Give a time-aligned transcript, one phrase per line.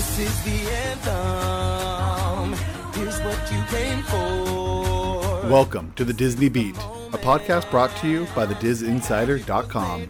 [0.00, 0.58] This is the
[0.88, 2.54] anthem.
[2.94, 5.46] Here's what you came for.
[5.46, 6.74] Welcome to the Disney Beat,
[7.12, 10.08] a podcast brought to you by thedisinsider.com.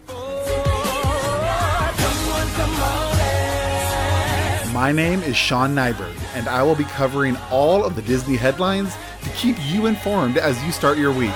[4.73, 8.95] My name is Sean Nyberg, and I will be covering all of the Disney headlines
[9.23, 11.35] to keep you informed as you start your week.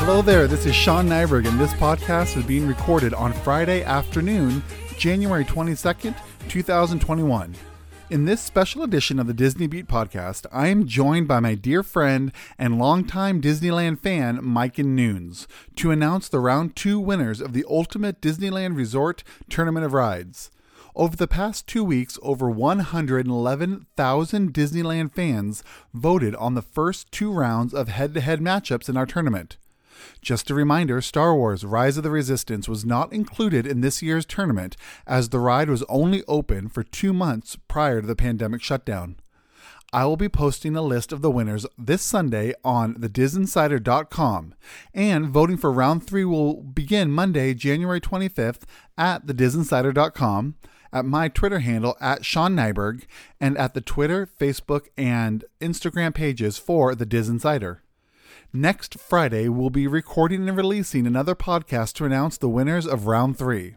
[0.00, 4.62] Hello there, this is Sean Nyberg, and this podcast is being recorded on Friday afternoon,
[4.96, 6.16] January 22nd,
[6.48, 7.54] 2021.
[8.08, 11.82] In this special edition of the Disney Beat podcast, I am joined by my dear
[11.82, 15.46] friend and longtime Disneyland fan, Myken Nunes,
[15.76, 20.50] to announce the round two winners of the Ultimate Disneyland Resort Tournament of Rides.
[20.96, 27.74] Over the past two weeks, over 111,000 Disneyland fans voted on the first two rounds
[27.74, 29.58] of head to head matchups in our tournament.
[30.20, 34.26] Just a reminder Star Wars Rise of the Resistance was not included in this year's
[34.26, 39.16] tournament as the ride was only open for two months prior to the pandemic shutdown.
[39.92, 44.54] I will be posting a list of the winners this Sunday on thedisinsider.com,
[44.94, 48.62] and voting for round three will begin Monday, January 25th
[48.96, 50.54] at thedisinsider.com,
[50.92, 53.02] at my Twitter handle at Sean Nyberg,
[53.40, 57.78] and at the Twitter, Facebook, and Instagram pages for The DisInsider.
[58.52, 63.38] Next Friday, we'll be recording and releasing another podcast to announce the winners of round
[63.38, 63.76] three.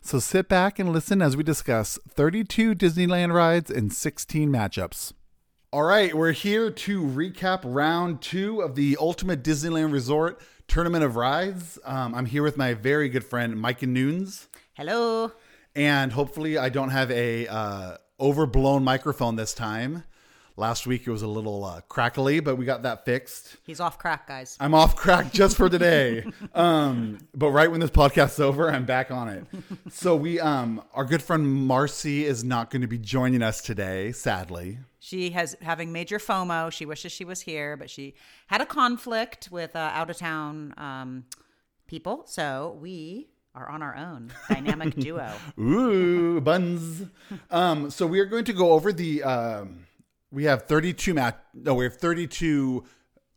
[0.00, 5.12] So sit back and listen as we discuss 32 Disneyland rides and 16 matchups.
[5.72, 11.16] All right, we're here to recap round two of the Ultimate Disneyland Resort Tournament of
[11.16, 11.78] Rides.
[11.84, 15.32] Um, I'm here with my very good friend Myken Nunes, Hello.
[15.74, 20.04] and hopefully I don't have a uh, overblown microphone this time.
[20.56, 23.56] Last week it was a little uh, crackly, but we got that fixed.
[23.64, 24.56] He's off crack, guys.
[24.60, 26.24] I'm off crack just for today.
[26.54, 29.46] um, but right when this podcast's over, I'm back on it.
[29.90, 34.12] So we, um, our good friend Marcy is not going to be joining us today,
[34.12, 34.78] sadly.
[34.98, 36.70] She has having major FOMO.
[36.70, 38.14] She wishes she was here, but she
[38.48, 41.24] had a conflict with uh, out of town um,
[41.86, 42.24] people.
[42.26, 45.32] So we are on our own dynamic duo.
[45.58, 47.06] Ooh, buns.
[47.50, 49.22] Um, so we are going to go over the.
[49.22, 49.86] Um,
[50.32, 51.36] we have 32 match.
[51.54, 52.84] No, we have 32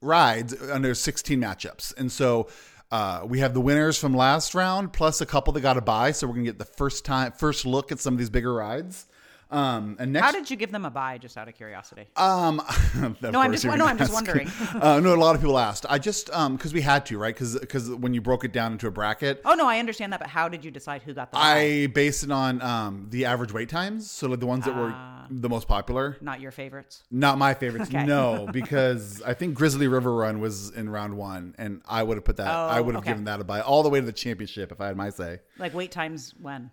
[0.01, 2.47] rides under 16 matchups, and so
[2.91, 6.11] uh, we have the winners from last round plus a couple that got a buy.
[6.11, 9.05] So we're gonna get the first time, first look at some of these bigger rides.
[9.51, 11.17] Um, and next, How did you give them a buy?
[11.17, 12.07] Just out of curiosity.
[12.15, 12.61] Um,
[13.21, 14.47] No, I'm just- no, I'm just wondering.
[14.81, 15.85] uh, no, a lot of people asked.
[15.89, 17.33] I just um because we had to, right?
[17.33, 20.19] Because because when you broke it down into a bracket, oh no, I understand that,
[20.19, 21.41] but how did you decide who got the buy?
[21.57, 24.95] I based it on um the average wait times, so like the ones that were
[25.29, 26.17] the most popular.
[26.21, 27.03] Not your favorites.
[27.09, 28.05] Not my favorites, Okay.
[28.05, 32.23] no, because I think Grizzly River Run was in round one, and I would have
[32.25, 32.47] put that.
[32.47, 33.11] I Oh, would have okay.
[33.11, 35.39] given that a buy all the way to the championship if I had my say.
[35.57, 36.71] Like wait times when?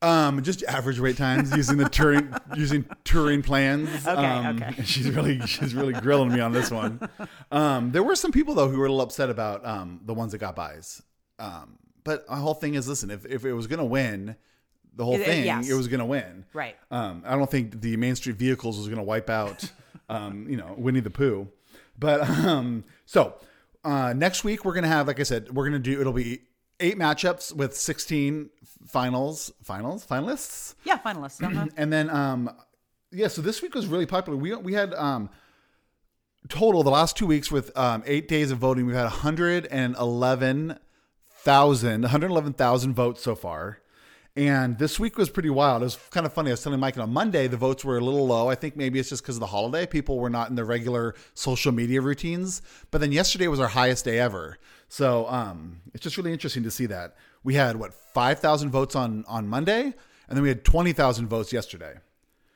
[0.00, 4.06] Um, just average wait times using the touring using touring plans.
[4.06, 4.84] Okay, um, okay.
[4.84, 7.00] She's really she's really grilling me on this one.
[7.50, 10.32] Um, there were some people though who were a little upset about um the ones
[10.32, 11.02] that got buys.
[11.40, 14.36] Um, but my whole thing is listen, if if it was gonna win,
[14.94, 15.68] the whole it- thing yes.
[15.68, 16.44] it was gonna win.
[16.52, 16.76] Right.
[16.92, 19.68] Um, I don't think the Main Street Vehicles was gonna wipe out
[20.08, 21.48] um, you know, Winnie the Pooh.
[21.98, 23.34] But um so
[23.82, 26.42] uh next week we're gonna have, like I said, we're gonna do it'll be
[26.80, 28.50] eight matchups with 16
[28.86, 31.42] finals finals finalists Yeah, finalists.
[31.42, 31.66] Uh-huh.
[31.76, 32.50] and then um
[33.10, 35.28] yeah so this week was really popular we we had um
[36.48, 42.94] total the last two weeks with um eight days of voting we've had 111000 111000
[42.94, 43.78] votes so far
[44.36, 45.82] and this week was pretty wild.
[45.82, 46.50] It was kind of funny.
[46.50, 48.48] I was telling Mike on Monday the votes were a little low.
[48.48, 49.84] I think maybe it's just because of the holiday.
[49.84, 52.62] People were not in their regular social media routines.
[52.92, 54.56] But then yesterday was our highest day ever.
[54.88, 57.16] So um, it's just really interesting to see that.
[57.44, 61.28] We had what five thousand votes on on Monday, and then we had twenty thousand
[61.28, 61.94] votes yesterday.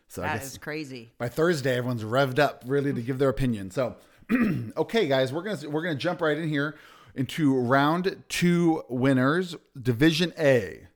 [0.08, 1.10] So guess is crazy.
[1.16, 3.70] by Thursday, everyone's revved up, really, to give their opinion.
[3.70, 3.96] So,
[4.76, 6.76] okay, guys, we're gonna we're gonna jump right in here
[7.14, 10.86] into round two winners, Division A.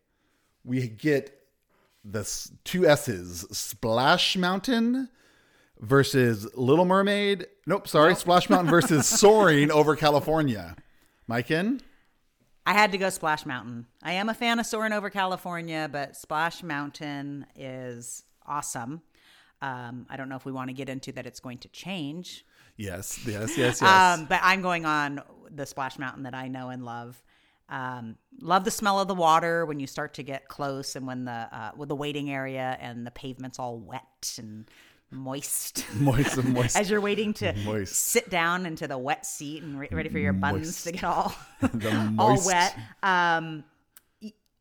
[0.65, 1.39] We get
[2.05, 2.29] the
[2.65, 5.09] two S's: Splash Mountain
[5.81, 7.47] versus Little Mermaid.
[7.67, 10.77] Nope, sorry, Splash Mountain versus Soaring over California.
[11.29, 11.81] Myken.
[12.65, 13.87] I had to go Splash Mountain.
[14.03, 19.03] I am a fan of Soaring Over California, but Splash Mountain is awesome.
[19.63, 22.45] Um, I don't know if we want to get into that it's going to change.
[22.77, 23.83] Yes, yes, yes, yes.
[23.83, 27.23] Um, but I'm going on the Splash Mountain that I know and love.
[27.69, 31.25] Um, love the smell of the water when you start to get close and when
[31.25, 34.71] the uh, with the waiting area and the pavement's all wet and
[35.11, 35.85] moist.
[35.95, 36.77] moist, moist.
[36.77, 37.95] As you're waiting to Moist.
[37.95, 40.85] sit down into the wet seat and re- ready for your buns Moist.
[40.85, 42.77] to get all The all wet.
[43.03, 43.65] Um,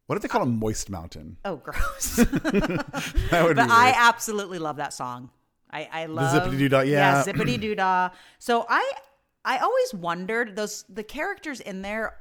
[0.07, 1.37] What if they call a Moist Mountain?
[1.45, 2.23] Oh, gross.
[2.23, 5.29] But I absolutely love that song.
[5.71, 7.23] I, I love zippity-doo-dah, yeah.
[7.23, 8.09] zippity doo dah.
[8.39, 8.91] So I
[9.43, 12.15] I always wondered those the characters in there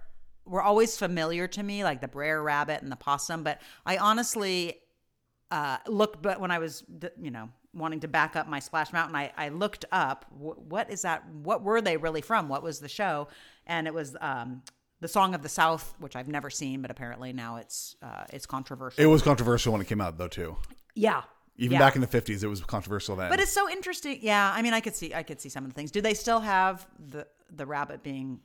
[0.44, 3.44] were always familiar to me, like the Brer Rabbit and the possum.
[3.44, 4.81] But I honestly
[5.50, 6.82] uh, looked, but when I was
[7.21, 10.91] you know wanting to back up my Splash Mountain, I, I looked up wh- what
[10.91, 11.26] is that?
[11.43, 12.49] What were they really from?
[12.49, 13.29] What was the show?
[13.67, 14.62] And it was um,
[15.00, 18.47] the Song of the South, which I've never seen, but apparently now it's uh, it's
[18.47, 19.03] controversial.
[19.03, 20.56] It was controversial when it came out, though, too.
[20.94, 21.23] yeah,
[21.56, 21.79] Even yeah.
[21.79, 23.31] back in the fifties, it was controversial then.
[23.31, 24.19] But it's so interesting.
[24.23, 25.91] Yeah, I mean, I could see, I could see some of the things.
[25.91, 28.41] Do they still have the the rabbit being?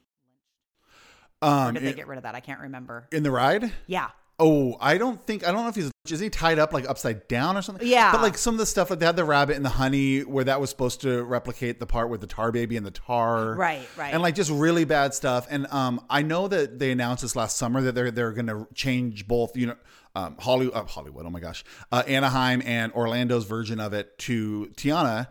[1.42, 2.36] Or um, did they get rid of that?
[2.36, 3.08] I can't remember.
[3.14, 3.72] in the ride.
[3.88, 4.10] Yeah.
[4.40, 7.28] Oh, I don't think I don't know if he's is he tied up like upside
[7.28, 7.86] down or something.
[7.88, 8.12] Yeah.
[8.12, 10.46] but like some of the stuff like they had the rabbit and the honey where
[10.46, 13.54] that was supposed to replicate the part with the tar baby and the tar.
[13.56, 14.14] Right, right.
[14.14, 15.46] And like just really bad stuff.
[15.52, 18.66] And um, I know that they announced this last summer that they're they're going to
[18.74, 19.76] change both you know
[20.16, 24.72] um Hollywood uh, Hollywood oh my gosh uh, Anaheim and Orlando's version of it to
[24.78, 25.28] Tiana,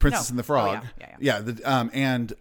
[0.00, 0.32] Princess No.
[0.32, 0.82] and the Oh, Frog.
[0.98, 1.38] yeah, yeah, yeah.
[1.40, 2.32] the, um, and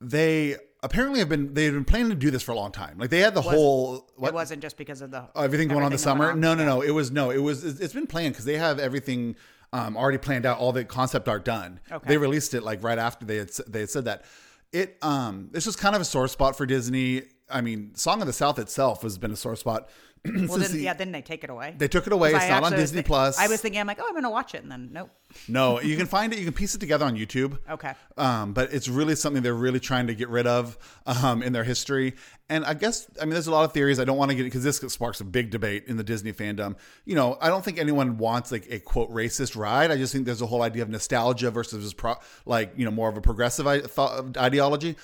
[0.00, 2.98] they apparently have been they've been planning to do this for a long time.
[2.98, 5.82] Like they had the whole what It wasn't just because of the Oh, everything going
[5.82, 6.32] on this everything summer?
[6.32, 6.82] going No, no, no.
[6.82, 7.30] It was no.
[7.30, 7.64] It was.
[7.64, 9.36] It's it's been planned because they have everything
[9.72, 10.58] um, already planned out.
[10.58, 11.80] All the concept art done.
[11.90, 12.08] Okay.
[12.08, 14.24] They released it like right after they had they had said that.
[14.72, 17.22] It um this was kind of a sore spot for Disney.
[17.50, 19.88] I mean, Song of the South itself has been a sore spot.
[20.48, 21.74] Well, then, the- yeah, then they take it away.
[21.76, 22.32] they took it away.
[22.32, 23.38] It's I not on Disney thi- Plus.
[23.38, 25.10] I was thinking, I'm like, oh, I'm going to watch it, and then nope.
[25.48, 26.38] no, you can find it.
[26.38, 27.58] You can piece it together on YouTube.
[27.68, 27.92] Okay.
[28.16, 31.64] Um, but it's really something they're really trying to get rid of um, in their
[31.64, 32.14] history.
[32.48, 34.00] And I guess, I mean, there's a lot of theories.
[34.00, 36.76] I don't want to get because this sparks a big debate in the Disney fandom.
[37.04, 39.90] You know, I don't think anyone wants like a quote racist ride.
[39.90, 42.14] I just think there's a whole idea of nostalgia versus pro,
[42.46, 44.96] like, you know, more of a progressive I- thought, ideology.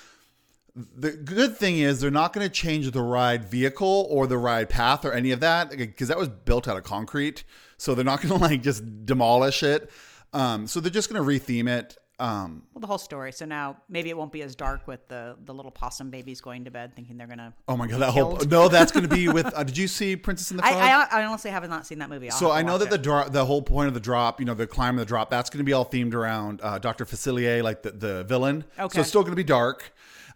[0.75, 4.69] The good thing is they're not going to change the ride vehicle or the ride
[4.69, 7.43] path or any of that because that was built out of concrete.
[7.77, 9.89] So they're not going to like just demolish it.
[10.33, 11.97] Um, so they're just going to retheme it.
[12.19, 13.31] Um, Well, the whole story.
[13.31, 16.65] So now maybe it won't be as dark with the the little possum babies going
[16.65, 17.51] to bed, thinking they're gonna.
[17.67, 19.51] oh my god, that whole no, that's going to be with.
[19.55, 20.75] Uh, did you see Princess and the Frog?
[20.75, 22.29] I, I I honestly have not seen that movie.
[22.29, 23.01] I'll so I know that the it.
[23.01, 25.49] drop, the whole point of the drop, you know, the climb of the drop, that's
[25.49, 28.65] going to be all themed around uh, Doctor Facilier, like the the villain.
[28.77, 28.93] Okay.
[28.97, 29.91] So it's still going to be dark.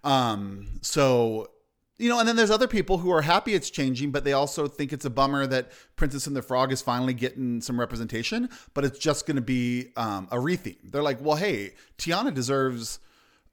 [0.06, 1.50] Um, so
[1.98, 4.68] you know, and then there's other people who are happy it's changing, but they also
[4.68, 8.84] think it's a bummer that Princess and the Frog is finally getting some representation, but
[8.84, 10.76] it's just going to be um, a retheme.
[10.92, 13.00] They're like, well, hey, Tiana deserves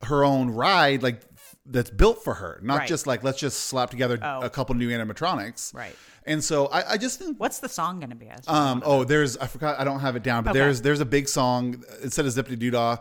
[0.02, 1.20] her own ride, like
[1.64, 2.88] that's built for her, not Right.
[2.88, 4.40] just like let's just slap together Oh.
[4.40, 5.72] a couple new animatronics.
[5.72, 5.94] Right.
[6.26, 8.28] And so I, I just think What's the song going to be?
[8.48, 10.58] Um, oh, there's I forgot I don't have it down, but Okay.
[10.58, 12.96] there's there's a big song instead of Zippity Doo Dah,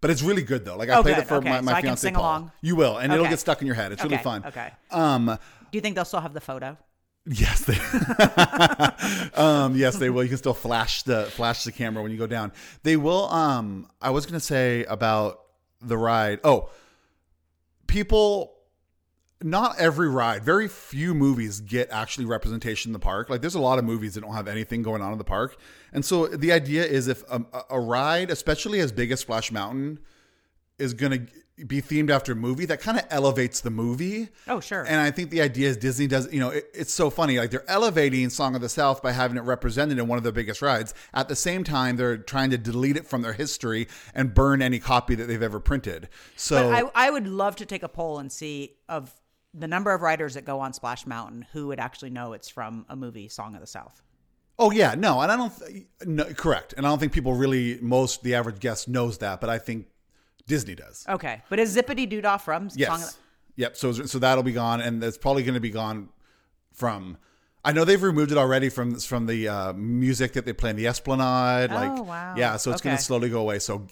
[0.00, 0.76] but it's really good though.
[0.76, 1.22] Like I Oh, played good.
[1.24, 1.48] it for Okay.
[1.50, 2.20] my, So my can fiance Paul.
[2.22, 2.52] along?
[2.62, 3.92] You will, and it'll get stuck in your head.
[3.92, 4.44] It's really fun.
[4.46, 4.70] okay.
[4.90, 6.76] Um, Do you think they'll still have the photo?
[7.26, 7.74] yes, they.
[9.34, 10.22] um, yes, they will.
[10.22, 12.52] You can still flash the flash the camera when you go down.
[12.82, 13.28] They will.
[13.30, 15.40] Um, I was gonna say about
[15.82, 16.40] the ride.
[16.44, 16.70] Oh,
[17.86, 18.55] people
[19.42, 23.28] not every ride, very few movies get actually representation in the park.
[23.28, 25.56] Like there's a lot of movies that don't have anything going on in the park.
[25.92, 29.98] And so the idea is if a, a ride, especially as big as Splash Mountain,
[30.78, 34.28] is going to be themed after a movie, that kind of elevates the movie.
[34.46, 34.84] Oh, sure.
[34.86, 37.38] And I think the idea is Disney does, you know, it, it's so funny.
[37.38, 40.32] Like they're elevating Song of the South by having it represented in one of their
[40.32, 40.92] biggest rides.
[41.14, 44.78] At the same time, they're trying to delete it from their history and burn any
[44.78, 46.08] copy that they've ever printed.
[46.36, 49.14] So I, I would love to take a poll and see of
[49.58, 52.84] the number of writers that go on Splash Mountain who would actually know it's from
[52.88, 54.02] a movie, Song of the South.
[54.58, 55.52] Oh yeah, no, and I don't.
[55.58, 59.40] Th- no, correct, and I don't think people really, most the average guest knows that,
[59.40, 59.86] but I think
[60.46, 61.04] Disney does.
[61.08, 62.88] Okay, but is Zippity Doo Dah from yes.
[62.88, 63.16] Song of the
[63.56, 63.76] Yep.
[63.76, 66.10] So so that'll be gone, and it's probably going to be gone
[66.72, 67.18] from.
[67.68, 70.76] I know they've removed it already from from the uh, music that they play in
[70.76, 71.70] the Esplanade.
[71.72, 72.34] Like, Oh, wow.
[72.36, 73.58] yeah, so it's going to slowly go away.
[73.58, 73.86] So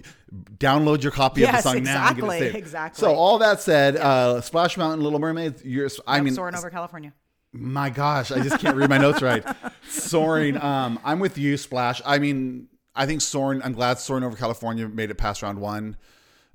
[0.58, 2.12] download your copy of the Yes, song now.
[2.12, 3.00] get it exactly, exactly.
[3.00, 5.64] So all that said, uh, Splash Mountain, Little Mermaid.
[5.64, 7.12] You're, I mean, soaring over California.
[7.52, 9.44] my gosh, I just can't read my notes right.
[9.88, 10.56] Soaring.
[10.62, 12.00] Um, I'm with you, Splash.
[12.06, 13.60] I mean, I think Soaring.
[13.62, 15.96] I'm glad Soaring over California made it past round one.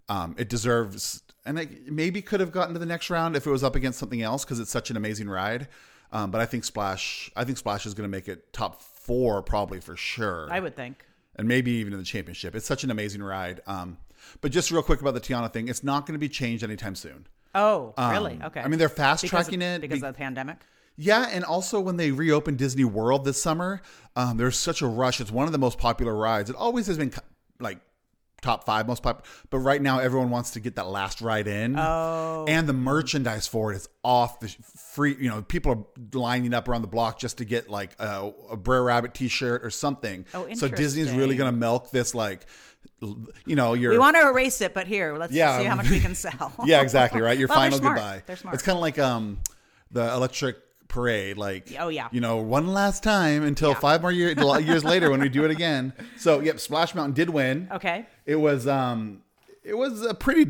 [0.07, 3.51] Um, it deserves, and it maybe could have gotten to the next round if it
[3.51, 5.67] was up against something else because it's such an amazing ride.
[6.11, 7.31] Um, but I think Splash.
[7.35, 10.75] I think Splash is going to make it top four probably for sure I would
[10.75, 11.05] think.
[11.35, 12.55] and maybe even in the championship.
[12.55, 13.61] It's such an amazing ride.
[13.67, 13.97] Um,
[14.41, 16.95] but just real quick about the Tiana thing, it's not going to be changed anytime
[16.95, 17.27] soon.
[17.55, 18.39] Oh, Um, really?
[18.43, 18.59] Okay.
[18.61, 20.57] I mean, they're fast tracking it because be- of the pandemic.
[20.97, 23.81] yeah, and also when they reopened Disney World this summer,
[24.15, 25.19] um, there's such a rush.
[25.21, 26.49] It's one of the most popular rides.
[26.49, 27.11] It always has been
[27.59, 27.79] like
[28.41, 29.29] top five most popular.
[29.49, 31.77] But right now, everyone wants to get that last ride in.
[31.77, 32.45] Oh.
[32.47, 34.47] And the merchandise for it is off the
[34.93, 35.15] free.
[35.19, 35.85] You know, people are
[36.17, 39.69] lining up around the block just to get like a, a Brer Rabbit T-shirt or
[39.69, 40.25] something.
[40.33, 42.45] Oh, so Disney's really going to milk this like,
[43.01, 45.57] you know, your We want to erase it, but here, let's Yeah.
[45.59, 46.53] see how much we can sell.
[46.65, 47.37] yeah, exactly right.
[47.37, 48.23] Your Well, final goodbye.
[48.27, 49.39] It's kind of like um
[49.91, 50.57] the electric
[50.89, 51.37] parade.
[51.37, 52.09] Like Oh, yeah.
[52.11, 53.79] you know, one last time until Yeah.
[53.79, 55.93] five more year, years later when we do it again.
[56.17, 57.69] So yep, Splash Mountain did win.
[57.71, 58.05] Okay.
[58.25, 59.21] It was um
[59.63, 60.45] it was a pretty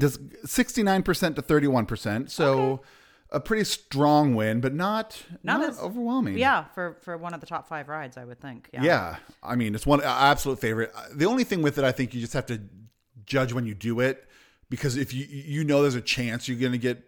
[0.46, 2.32] sixty nine percent to thirty one percent.
[2.32, 2.82] So.
[3.32, 6.36] A pretty strong win, but not not, Not as- overwhelming.
[6.40, 8.68] Yeah, for for one of the top five rides, I would think.
[8.74, 8.82] Yeah.
[8.84, 10.92] Yeah, I mean, it's one uh, absolute favorite.
[11.14, 12.60] The only thing with it, I think, you just have to
[13.28, 14.28] judge when you do it
[14.72, 17.04] because if you you know there's a chance you're gonna get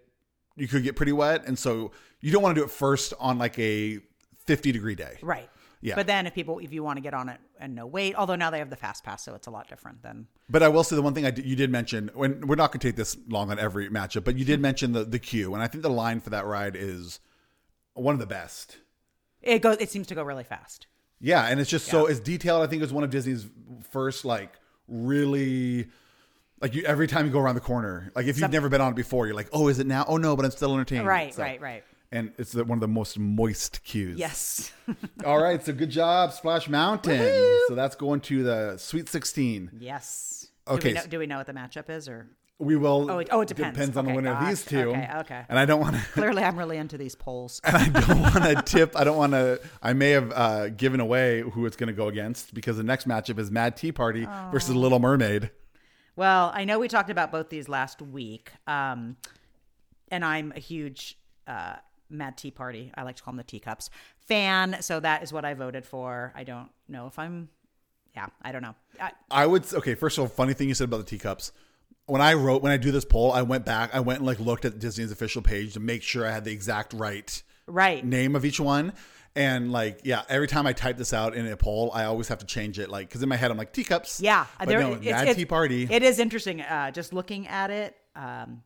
[0.56, 3.38] you could get pretty wet, and so you don't want to do it first on
[3.38, 4.00] like a
[4.46, 5.18] 50 degree day.
[5.22, 5.50] Right.
[5.82, 5.96] Yeah.
[5.96, 8.36] But then if people, if you want to get on it and no wait, although
[8.36, 10.28] now they have the fast pass, so it's a lot different than.
[10.48, 12.72] But I will say the one thing I did, you did mention when we're not
[12.72, 14.64] going to take this long on every matchup, but you did hmm.
[14.64, 17.20] mention the the queue, and I think the line for that ride is
[17.94, 18.78] one of the best.
[19.42, 19.78] It goes.
[19.80, 20.86] It seems to go really fast.
[21.20, 22.64] Yeah, and it's just so it's detailed.
[22.64, 23.48] I think it's one of Disney's
[23.90, 24.54] first like
[24.88, 25.88] really
[26.62, 28.12] like you every time you go around the corner.
[28.16, 30.06] Like if you've never been on it before, you're like, oh, is it now?
[30.08, 31.08] Oh no, but I'm still entertained.
[31.08, 31.34] Right.
[31.34, 31.60] So- Right.
[31.60, 31.84] Right.
[32.14, 34.18] And it's the, one of the most moist queues.
[34.18, 34.72] Yes.
[35.26, 37.20] All right, so good job, Splash Mountain.
[37.70, 39.72] So that's going to the Sweet 16.
[39.80, 40.48] yes.
[40.68, 42.28] Okay, Do we, know, do we know what the matchup is, or
[42.60, 43.10] We will.
[43.10, 43.76] Oh, it- oh, it depends.
[43.78, 44.90] Depends on the Okay, winner of these two.
[44.92, 45.46] Okay, okay.
[45.50, 46.02] And I don't want to.
[46.14, 47.60] clearly I'm really into these polls.
[47.64, 48.96] and I don't want to tip.
[48.96, 49.60] I don't want to.
[49.82, 53.08] I may have uh, given away who it's going to go against because the next
[53.08, 55.50] matchup is Mad Tea Party versus Little Mermaid.
[56.16, 59.18] Well, I know we talked about both these last week, um,
[60.10, 61.78] and I'm a huge uh,
[62.12, 62.92] Mad Tea Party.
[62.96, 63.90] I like to call them the teacups
[64.28, 64.78] fan.
[64.82, 66.34] So that is what I voted for.
[66.36, 67.50] I don't know if I'm.
[68.16, 68.76] Yeah, I don't know.
[69.00, 69.96] I, I would okay.
[69.96, 71.52] First of all, funny thing you said about the teacups.
[72.08, 73.96] When I wrote, when I do this poll, I went back.
[73.96, 76.52] I went and like looked at Disney's official page to make sure I had the
[76.52, 78.04] exact right right.
[78.04, 78.94] name of each one.
[79.34, 82.40] And like, yeah, every time I type this out in a poll, I always have
[82.40, 82.90] to change it.
[82.90, 84.20] Like, because in my head, I'm like teacups.
[84.20, 85.88] Yeah, but there- no, it's- Mad it's- Tea Party.
[85.90, 86.60] It is interesting.
[86.62, 88.62] Uh, just looking at it, um,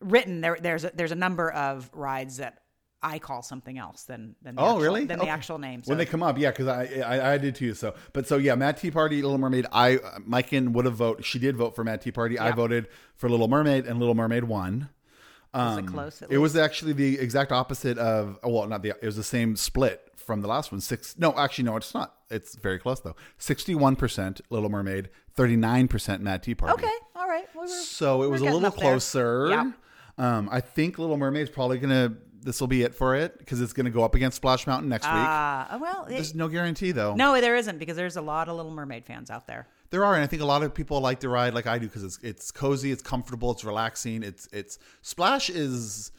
[0.00, 0.58] written there.
[0.60, 2.63] There's a, there's a number of rides that
[3.04, 5.04] I call something else than than the Oh, actual, really?
[5.04, 5.26] than Okay.
[5.26, 5.84] the actual name.
[5.84, 7.74] So when they come up, yeah, because I, I I did too.
[7.74, 9.66] So, but so yeah, Mad Tea Party, Little Mermaid.
[9.72, 9.96] I
[10.26, 11.24] Myken would have voted.
[11.24, 12.38] She did vote for Mad Tea Party.
[12.38, 14.88] I voted for Little Mermaid, and Little Mermaid won.
[15.52, 16.22] was it close?
[16.22, 18.90] Um, It was actually the exact opposite of oh, well, not the.
[18.90, 20.80] It was the same split from the last one.
[20.80, 21.16] Six.
[21.18, 22.14] No, actually, no, it's not.
[22.30, 23.14] It's very close though.
[23.38, 26.72] Sixty-one percent Little Mermaid, thirty-nine percent Mad Tea Party.
[26.82, 26.94] okay.
[27.14, 27.46] All right.
[27.54, 28.70] We were- So it was a little there.
[28.72, 29.48] closer.
[29.50, 29.72] Yeah.
[30.16, 32.14] Um, I think Little Mermaid's probably gonna.
[32.44, 35.06] This will be it for it because it's gonna go up against Splash Mountain next
[35.06, 35.14] week.
[35.14, 37.14] Uh, well, it- There's no guarantee though.
[37.14, 39.66] no, there isn't because there's a lot of Little Mermaid fans out there.
[39.90, 41.86] There are, and I think a lot of people like the ride like I do
[41.86, 44.22] because it's it's cozy, it's comfortable, it's relaxing.
[44.22, 46.12] It's it's Splash is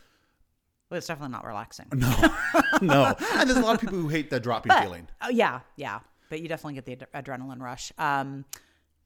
[0.90, 1.86] Well, it's definitely not relaxing.
[1.94, 2.16] no,
[2.82, 5.08] no, and there's a lot of people who hate the dropping feeling.
[5.22, 6.00] Oh yeah, yeah.
[6.30, 7.92] But you definitely get the ad- adrenaline rush.
[8.00, 8.46] Um,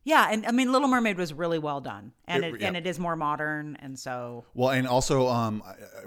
[0.10, 2.68] yeah, and I mean, Little Mermaid was really well done, and It- it, yeah.
[2.68, 5.64] and it is more modern, and so Well, and also, um,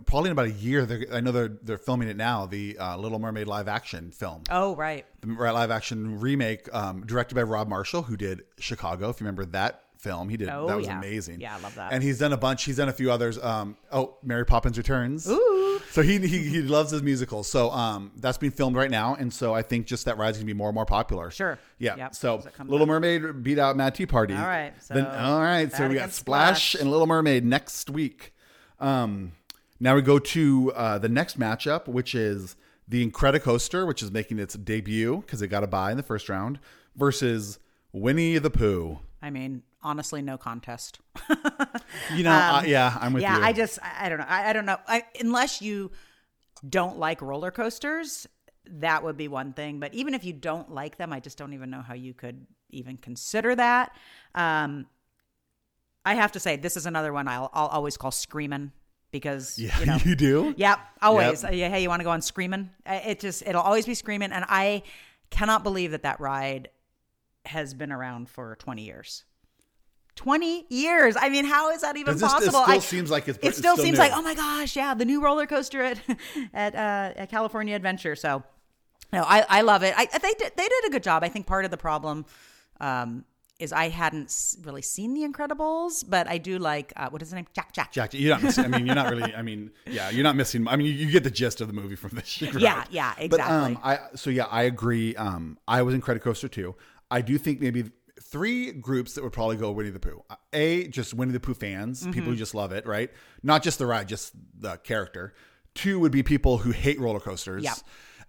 [0.06, 2.46] probably in about a year, they're, I know they're they're filming it now.
[2.46, 7.34] The uh, Little Mermaid live action film, oh right, the live action remake, um, directed
[7.36, 9.08] by Rob Marshall, who did Chicago.
[9.10, 10.98] If you remember that film, he did Oh, that was yeah.
[10.98, 11.40] amazing.
[11.40, 11.92] Yeah, I love that.
[11.92, 12.64] And he's done a bunch.
[12.64, 13.38] He's done a few others.
[13.42, 15.28] Um, oh, Mary Poppins Returns.
[15.28, 15.80] Ooh.
[15.92, 17.48] So he, he he loves his musicals.
[17.48, 20.46] So um, that's being filmed right now, and so I think just that ride's gonna
[20.46, 21.30] be more and more popular.
[21.30, 21.58] Sure.
[21.78, 21.96] Yeah.
[21.96, 22.88] Yep, So as it comes Little up.
[22.88, 24.34] Mermaid beat out Mad Tea Party.
[24.34, 25.72] All right, so then all right.
[25.72, 26.80] So we got Splash, Splash.
[26.82, 28.34] and Little Mermaid next week.
[28.80, 29.32] Um,
[29.80, 32.56] now we go to uh, the next matchup, which is
[32.88, 36.28] the Incredicoaster, which is making its debut because it got a bye in the first
[36.28, 36.58] round,
[36.96, 37.58] versus
[37.92, 38.98] Winnie the Pooh.
[39.22, 41.00] I mean, honestly, no contest.
[42.14, 43.44] You know, uh, yeah, I'm with Um, yeah, you.
[43.44, 44.78] I just, I, I don't know, I, I don't know.
[44.88, 45.92] I, unless you
[46.68, 48.26] don't like roller coasters,
[48.66, 49.78] that would be one thing.
[49.78, 52.46] But even if you don't like them, I just don't even know how you could
[52.70, 53.94] even consider that.
[54.34, 54.86] Um,
[56.04, 58.72] I have to say, this is another one I'll, I'll always call screaming
[59.10, 60.54] because yeah, you know, you do.
[60.56, 61.42] Yep, always.
[61.44, 61.54] Yep.
[61.54, 62.70] Yeah, hey, you want to go on screaming?
[62.86, 64.82] It just it'll always be screaming, and I
[65.30, 66.68] cannot believe that that ride
[67.46, 69.24] has been around for twenty years.
[70.14, 71.16] Twenty years.
[71.18, 72.50] I mean, how is that even this- it possible?
[72.62, 74.04] still I- seems like it's- it still still seems new.
[74.04, 75.98] like oh my gosh, yeah, the new roller coaster at
[76.54, 78.14] at, uh, at California Adventure.
[78.14, 78.42] So,
[79.12, 79.94] no, I I love it.
[79.96, 81.24] I, I they did, they did a good job.
[81.24, 82.26] I think part of the problem.
[82.80, 83.24] Um,
[83.58, 84.34] is I hadn't
[84.64, 87.46] really seen The Incredibles, but I do like uh, what is his name?
[87.54, 87.92] Jack Jack.
[87.92, 88.42] Jack, you're not.
[88.42, 89.32] Missing, I mean, you're not really.
[89.34, 90.66] I mean, yeah, you're not missing.
[90.66, 92.42] I mean, you, you get the gist of the movie from this.
[92.42, 92.86] Yeah, ride.
[92.90, 93.76] yeah, But um, exactly.
[93.84, 95.14] I so yeah, I agree.
[95.14, 96.74] Um, I was Incredicoaster too.
[97.12, 97.90] I do think maybe
[98.20, 100.22] three groups that would probably go Winnie the Pooh.
[100.30, 103.10] Uh, A, just Winnie the Pooh fans, people who just love it, right?
[103.42, 105.34] Not just the ride, just the character.
[105.74, 107.64] Two would be people who hate roller coasters.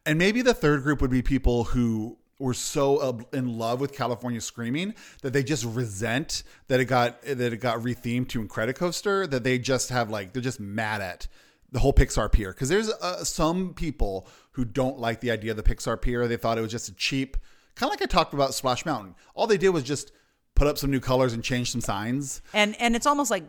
[0.05, 4.41] And maybe the third group would be people who were so in love with California
[4.41, 9.45] Screaming that they just resent that it got that it got rethemed to Incredicoaster that
[9.45, 11.27] they just have like they're just mad at
[11.71, 15.57] the whole Pixar Pier because there's uh, some people who don't like the idea of
[15.57, 16.27] the Pixar Pier.
[16.27, 17.37] They thought it was just a cheap
[17.75, 19.15] kind of like I talked about Splash Mountain.
[19.35, 20.11] All they did was just
[20.55, 22.41] put up some new colors and change some signs.
[22.53, 23.43] and and it's almost like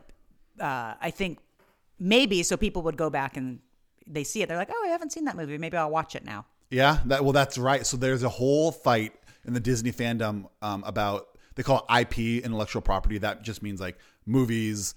[0.60, 1.38] uh, I think
[1.98, 3.60] maybe so people would go back and
[4.06, 4.48] they see it.
[4.48, 5.58] They're like, oh, I haven't seen that movie.
[5.58, 6.46] Maybe I'll watch it now.
[6.70, 7.86] Yeah, that well, that's right.
[7.86, 9.12] So there's a whole fight
[9.44, 13.18] in the Disney fandom um, about they call it IP, intellectual property.
[13.18, 14.94] That just means like movies,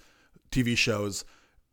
[0.51, 1.25] TV shows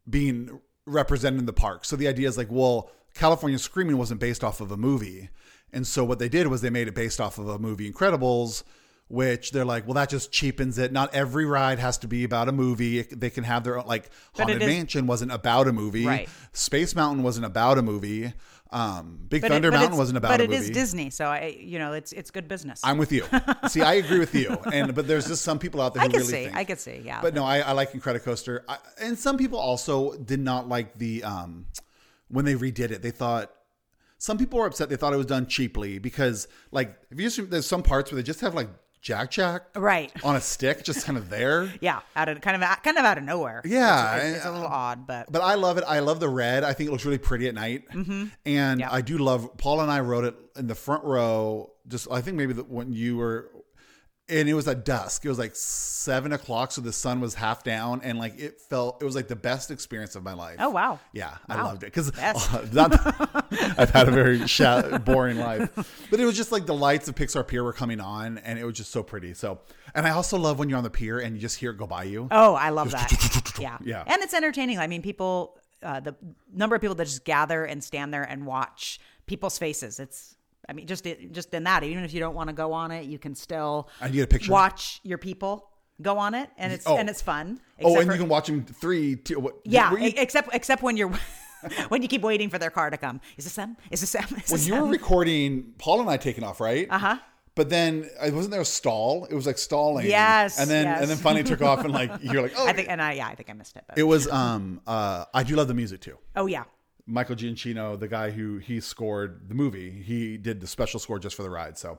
[0.08, 1.84] being represented in the park.
[1.84, 5.30] So the idea is like, well, California Screaming wasn't based off of a movie,
[5.75, 8.62] and so what they did was they made it based off of a movie, Incredibles.
[9.09, 10.90] Which they're like, well, that just cheapens it.
[10.90, 13.02] Not every ride has to be about a movie.
[13.02, 16.07] They can have their own, like But Haunted it Mansion wasn't about a movie.
[16.07, 16.28] Right.
[16.54, 18.33] Space Mountain wasn't about a movie.
[18.71, 20.62] Um, Big But Thunder but Mountain wasn't about But a it movie.
[20.62, 22.81] is Disney, so I, you know, it's it's good business.
[22.83, 23.26] I'm with you.
[23.69, 24.57] See, I agree with you.
[24.73, 26.57] And but there's just some people out there who I can really see, think.
[26.57, 27.21] I can see, yeah.
[27.21, 28.62] But no, I, I like Incredicoaster.
[28.66, 31.66] I, and some people also did not like the um
[32.28, 33.02] when they redid it.
[33.02, 33.52] They thought
[34.25, 34.88] some people were upset.
[34.88, 38.16] They thought it was done cheaply because like if you just there's some parts where
[38.16, 38.71] they just have like
[39.02, 40.11] Jack Jack Right.
[40.25, 41.71] on a stick, just kind of there.
[41.83, 43.61] yeah, out of kind of kind of out of nowhere.
[43.66, 45.85] Yeah, it's, it's, a little odd, but But I love it.
[45.87, 46.64] I love the red.
[46.64, 47.87] I think it looks really pretty at night.
[47.90, 48.25] Mm-hmm.
[48.47, 48.88] And Yeah.
[48.90, 49.59] I do love.
[49.59, 51.73] Paul and I rode it in the front row.
[51.87, 53.50] Just I think maybe the, when you were,
[54.28, 55.25] and it was at dusk.
[55.25, 59.02] It was like seven o'clock, so the sun was half down, and like it felt.
[59.02, 60.57] It was like the best experience of my life.
[60.61, 64.40] oh wow, Yeah, I loved it because I've had a very
[65.00, 68.38] boring life, but it was just like the lights of Pixar Pier were coming on,
[68.38, 69.35] and it was just so pretty.
[69.35, 69.61] So,
[69.95, 71.87] and I also love when you're on the pier and you just hear it go
[71.87, 72.28] by you.
[72.31, 73.52] Oh, I love that.
[73.61, 73.78] yeah.
[73.85, 74.04] Yeah.
[74.07, 74.78] And it's entertaining.
[74.78, 76.14] I mean, people, uh, the
[76.52, 80.00] number of people that just gather and stand there and watch people's faces.
[80.00, 80.37] It's,
[80.68, 83.04] I mean, just just in that, even if you don't want to go on it,
[83.06, 84.50] you can still get a picture.
[84.52, 85.68] watch your people
[86.03, 86.96] go on it, and it's Oh.
[86.96, 87.61] and it's fun.
[87.83, 89.38] Oh, and for- you can watch them three, two.
[89.40, 91.12] What, yeah, you- except except when you're
[91.88, 93.20] when you keep waiting for their car to come.
[93.37, 93.77] Is this them?
[93.90, 94.24] Is this them?
[94.24, 94.90] Is when this you were them?
[94.90, 96.88] recording, Paul and I taking off, right?
[96.90, 97.16] Uh Uh-huh.
[97.57, 99.27] But then uh, wasn't there a stall?
[99.31, 100.07] It was like stalling.
[100.07, 101.00] Yes, And then yes.
[101.03, 102.66] and then finally took off and like you're like oh.
[102.66, 103.85] I think, and I yeah, I think I missed it.
[103.87, 106.18] But, it was um uh I do love the music too.
[106.35, 106.64] oh yeah,
[107.07, 111.37] Michael Giacchino, the guy who he scored the movie, he did the special score just
[111.37, 111.77] for the ride.
[111.77, 111.99] So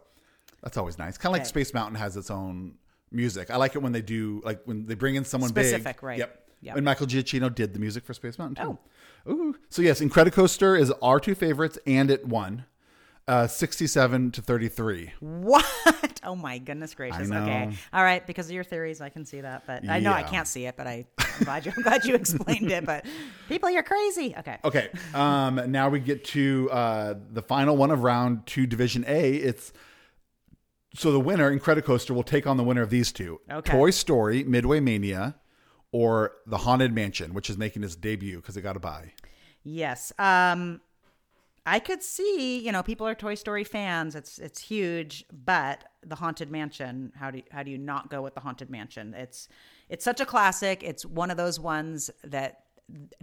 [0.63, 1.17] that's always nice.
[1.17, 2.75] Kind of like Space Mountain has its own
[3.11, 3.51] music.
[3.51, 5.65] I like it when they do like when they bring in someone big.
[5.65, 6.17] Specific, right.
[6.17, 6.41] Yep.
[6.61, 6.75] Yep.
[6.77, 8.77] And Michael Giacchino did the music for Space Mountain too.
[9.27, 9.31] Oh.
[9.31, 9.55] Ooh.
[9.69, 12.65] So yes, Incredicoaster is our two favorites, and it won.
[13.27, 15.11] Uh, 67 to 33.
[15.19, 15.65] What?
[16.23, 17.31] Oh my goodness gracious.
[17.31, 17.71] Okay.
[17.91, 18.25] All right.
[18.25, 19.63] Because of your theories, I can see that.
[19.65, 22.15] But I know I can't see it, but I, I'm glad you, I'm glad you
[22.15, 22.85] explained it.
[22.85, 23.05] But
[23.49, 24.35] people, you're crazy.
[24.37, 24.57] Okay.
[24.63, 24.89] Okay.
[25.13, 29.35] Um, now we get to uh, the final one of round two, Division A.
[29.35, 29.73] It's
[30.93, 33.71] so the winner, Incredicoaster, will take on the winner of these two: Okay.
[33.71, 35.35] Toy Story, Midway Mania,
[35.91, 39.13] or the Haunted Mansion, which is making its debut because it got a buy.
[39.63, 40.13] Yes.
[40.19, 40.79] Um,
[41.65, 44.15] I could see, you know, people are Toy Story fans.
[44.15, 47.11] It's it's huge, but the Haunted Mansion.
[47.15, 49.13] How do you, how do you not go with the Haunted Mansion?
[49.15, 49.49] It's
[49.89, 50.83] it's such a classic.
[50.83, 52.65] It's one of those ones that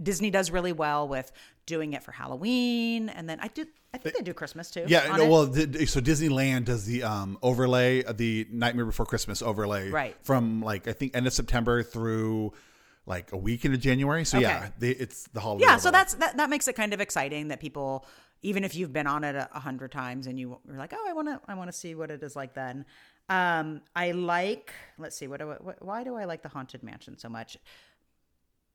[0.01, 1.31] Disney does really well with
[1.65, 3.65] doing it for Halloween, and then I do.
[3.93, 4.85] I think they do Christmas too.
[4.87, 9.43] Yeah, no, well, the, so Disneyland does the um, overlay, uh, the Nightmare Before Christmas
[9.43, 10.17] overlay, Right.
[10.23, 12.53] From like I think end of September through
[13.05, 14.25] like a week into January.
[14.25, 15.65] So yeah, they, it's the holiday.
[15.65, 18.05] yeah so that's that, that makes it kind of exciting that people
[18.43, 21.13] even if you've been on it a, hundred times and you, you're like oh i
[21.13, 22.85] want to i want to see what it is like then.
[23.29, 26.83] Um i like let's see what, do I, what why do i like the haunted
[26.83, 27.57] mansion so much?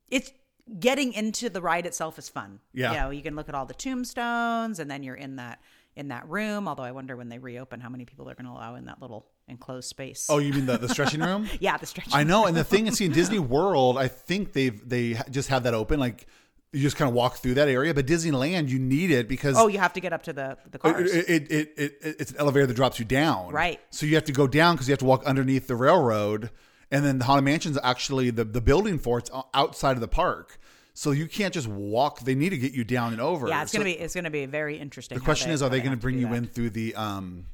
[0.09, 0.31] It's
[0.79, 2.59] getting into the ride itself is fun.
[2.73, 2.91] Yeah.
[2.91, 5.61] you know you can look at all the tombstones and then you're in that
[5.95, 8.51] in that room although i wonder when they reopen how many people they're going to
[8.51, 10.27] allow in that little enclosed space.
[10.29, 11.47] Oh, you mean the, the stretching room?
[11.59, 14.53] yeah the stretch I know, and the thing is, see, in Disney World, I think
[14.53, 16.27] they've they just have that open, like
[16.71, 17.93] you just kind of walk through that area.
[17.93, 20.77] But Disneyland, you need it because oh you have to get up to the the
[20.77, 23.79] cars it, it, it, it, it- it's an elevator that drops you down, Right.
[23.89, 26.51] So you have to go down because you have to walk underneath the railroad,
[26.91, 30.59] and then the Haunted Mansion's actually the the building for it's outside of the park,
[30.93, 32.19] so you can't just walk.
[32.21, 33.47] They need to get you down and over.
[33.47, 35.79] yeah it's So gonna be it's gonna be very interesting The question is, are they
[35.79, 36.35] going to bring you that.
[36.35, 37.45] in through the um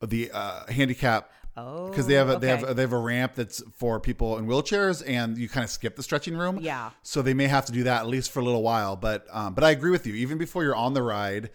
[0.00, 1.32] the uh, handicap?
[1.56, 2.66] Oh, because they have a, they okay.
[2.66, 5.96] have they have a ramp that's for people in wheelchairs, and you kind of skip
[5.96, 6.58] the stretching room.
[6.60, 6.90] Yeah.
[7.02, 8.96] So they may have to do that at least for a little while.
[8.96, 10.14] But um, but I agree with you.
[10.14, 11.50] Even before you're on the ride,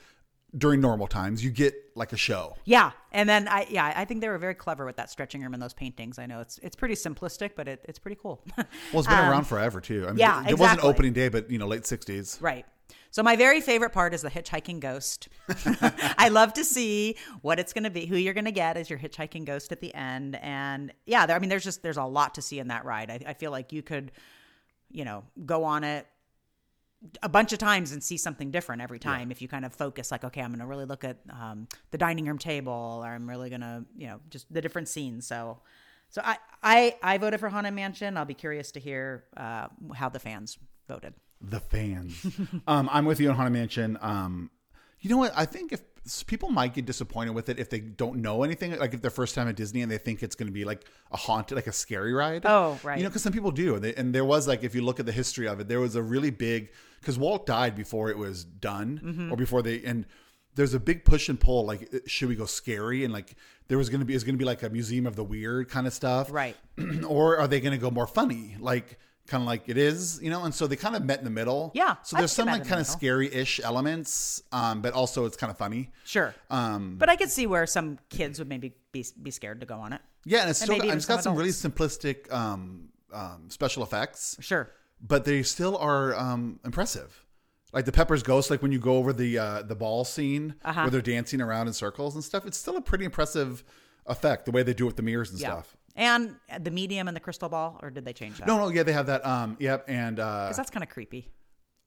[0.58, 1.44] during normal times.
[1.44, 2.56] You get like a show.
[2.66, 5.54] Yeah, and then I yeah I think they were very clever with that stretching room
[5.54, 6.20] and those paintings.
[6.20, 8.44] I know it's it's pretty simplistic, but it, it's pretty cool.
[8.58, 10.04] Well, it's been around forever too.
[10.04, 12.42] I mean, Um, yeah, it, it wasn't opening day, but you know, late '60s.
[12.42, 12.66] right.
[13.12, 15.28] So my very favorite part is the hitchhiking ghost.
[16.18, 18.90] I love to see what it's going to be, who you're going to get as
[18.90, 22.06] your hitchhiking ghost at the end, and yeah, there, I mean, there's just there's a
[22.06, 23.12] lot to see in that ride.
[23.12, 24.14] I, I feel like you could,
[24.90, 26.08] you know, go on it
[27.22, 30.12] a bunch of times and see something different every time if you kind of focus
[30.12, 33.28] like okay i'm going to really look at um, the dining room table or i'm
[33.28, 35.26] really going to you know just the different scenes.
[35.26, 35.60] So
[36.10, 38.18] so i i i voted for haunted mansion.
[38.18, 42.26] I'll be curious to hear uh, how the fans voted The fans.
[42.68, 43.98] um, I'm with you on Haunted Mansion.
[44.02, 44.52] Um,
[45.00, 45.34] you know what?
[45.36, 45.82] I think if
[46.26, 49.36] people might get disappointed with it if they don't know anything, like if their first
[49.36, 51.72] time at Disney and they think it's going to be like a haunted, like a
[51.72, 52.44] scary ride.
[52.46, 52.98] Oh, right.
[52.98, 55.00] You know, because some people do, and, they, and there was like if you look
[55.00, 58.18] at the history of it, there was a really big because Walt died before it
[58.18, 59.32] was done Mm-hmm.
[59.32, 60.06] or before they and.
[60.54, 61.66] There's a big push and pull.
[61.66, 63.06] Like, should we go scary?
[63.06, 63.36] And like,
[63.70, 65.70] there was going to be is going to be like a museum of the weird
[65.70, 66.58] kind of stuff, Right.
[67.08, 70.30] or are they going to go more funny, like kind of like it is, you
[70.30, 70.44] know?
[70.44, 71.72] And so they kind of met in the middle.
[71.74, 75.58] Yeah, So there's some like kind of scary-ish elements, um, but also it's kind of
[75.58, 75.92] funny.
[76.06, 79.66] sure Um, but i could see where some kids would maybe be, be scared to
[79.66, 82.90] go on it yeah, and it's still and it's got some some really simplistic um,
[83.12, 84.70] um, special effects, sure
[85.02, 87.26] but they still are um, impressive.
[87.74, 90.82] Like the Pepper's Ghost, like when you go over the uh, the ball scene Uh-huh.
[90.82, 93.64] where they're dancing around in circles and stuff, it's still a pretty impressive
[94.06, 95.76] effect the way they do it with the mirrors and yeah stuff.
[95.96, 98.84] And the medium and the crystal ball or did they change that No, no, yeah,
[98.84, 99.26] they have that.
[99.26, 101.30] Um, yep, and uh, 'Cause that's kind of creepy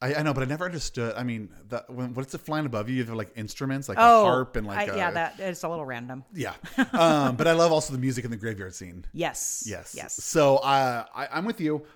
[0.02, 1.14] I, I know, but I never understood.
[1.16, 2.96] I mean, the, when, what's it flying above you?
[2.96, 5.62] You have like instruments, like oh a harp and like I- a, yeah that it's
[5.62, 6.54] a little random yeah.
[6.92, 9.06] Um, but I love also the music in the graveyard scene.
[9.14, 11.86] yes Yes, yes So uh, I, I'm with you.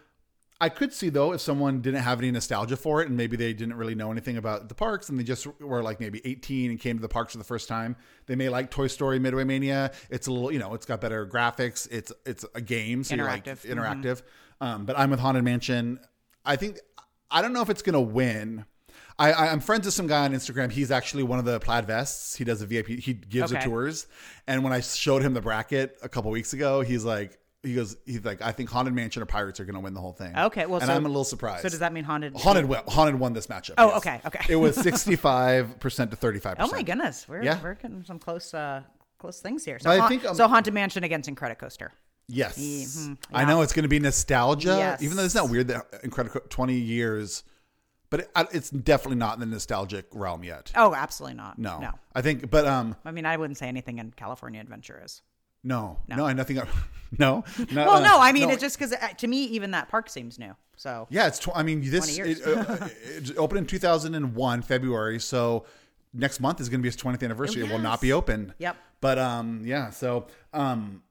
[0.61, 3.53] I could see though if someone didn't have any nostalgia for it and maybe they
[3.53, 6.81] didn't really know anything about the parks and they just were like maybe 18 and
[6.81, 7.95] came to the parks for the first time.
[8.27, 9.93] They may like Toy Story Midway Mania.
[10.11, 11.87] It's a little, you know, it's got better graphics.
[11.93, 13.67] It's it's a game, so you're like Interactive.
[13.73, 14.23] interactive.
[14.61, 16.01] Um, but I'm with Haunted Mansion.
[16.45, 16.81] I think
[17.31, 18.65] I don't know if it's gonna win.
[19.21, 20.71] I, I'm friends with some guy on Instagram.
[20.71, 22.37] He's actually one of the plaid vests.
[22.37, 22.87] He does a VIP.
[22.89, 23.67] He gives the Okay.
[23.67, 24.07] tours.
[24.47, 27.97] And when I showed him the bracket a couple weeks ago, he's like, he goes,
[28.07, 30.37] he's like, I think Haunted Mansion or Pirates are going to win the whole thing.
[30.37, 31.63] Okay, well, and so- I'm a little surprised.
[31.63, 33.75] so does that mean haunted Haunted won, Haunted won this matchup.
[33.79, 34.41] Oh, okay, okay.
[34.49, 36.57] It was 65 percent to 35.
[36.57, 37.59] percent Oh my goodness, we're Yeah.
[37.63, 38.83] we're getting some close uh
[39.19, 39.79] close things here.
[39.81, 41.89] So, I think, um, so haunted mansion against Incredicoaster.
[42.29, 44.77] Yes, Mhm, I know it's going to be nostalgia.
[44.79, 45.03] Yes.
[45.03, 47.43] Even though it's not weird that Incredible 20 years,
[48.11, 50.71] but it, it's definitely not in the nostalgic realm yet.
[50.77, 51.59] Oh, absolutely not.
[51.59, 51.93] No, no.
[52.15, 55.23] I think, but um, I mean, I wouldn't say anything in California Adventure is.
[55.65, 56.61] No, no, I nothing.
[57.19, 57.43] No,
[57.73, 57.87] no.
[57.87, 58.55] Well, uh, no, I mean no.
[58.55, 60.55] it's just because to me, even that park seems new.
[60.77, 61.39] So Yeah, it's.
[61.39, 62.41] Tw- I mean, this 20 years.
[62.41, 65.65] it, uh, it opened in 2001 February, so
[66.13, 67.65] next month is going to be its 20th anniversary.
[67.65, 68.53] It will not be open.
[68.59, 68.77] Yep.
[69.01, 69.91] But um, yeah.
[69.91, 71.03] So um,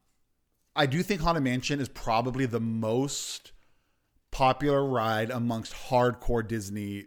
[0.75, 3.51] I do think Haunted Mansion is probably the most
[4.31, 7.05] popular ride amongst hardcore Disney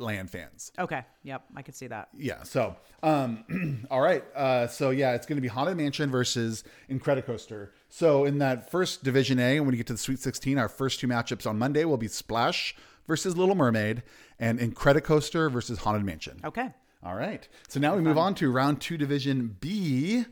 [0.00, 0.72] land fans.
[0.78, 2.08] okay, yep, I could see that.
[2.16, 2.42] Yeah.
[2.42, 4.24] So, um, all right.
[4.34, 7.68] Uh, so yeah, it's going to be Haunted Mansion versus Incredicoaster.
[7.88, 11.00] So in that first Division A, when we get to the Sweet 16, our first
[11.00, 12.74] two matchups on Monday will be Splash
[13.06, 14.02] versus Little Mermaid
[14.38, 16.40] and Incredicoaster versus Haunted Mansion.
[16.44, 16.68] Okay,
[17.02, 17.46] All right.
[17.68, 20.24] So now we move on to round two, Division B.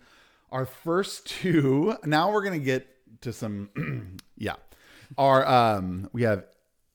[0.50, 1.96] Our first two.
[2.04, 2.86] Now we're going to get
[3.22, 3.70] to some,
[4.36, 4.54] yeah.
[5.16, 6.44] Our um, we have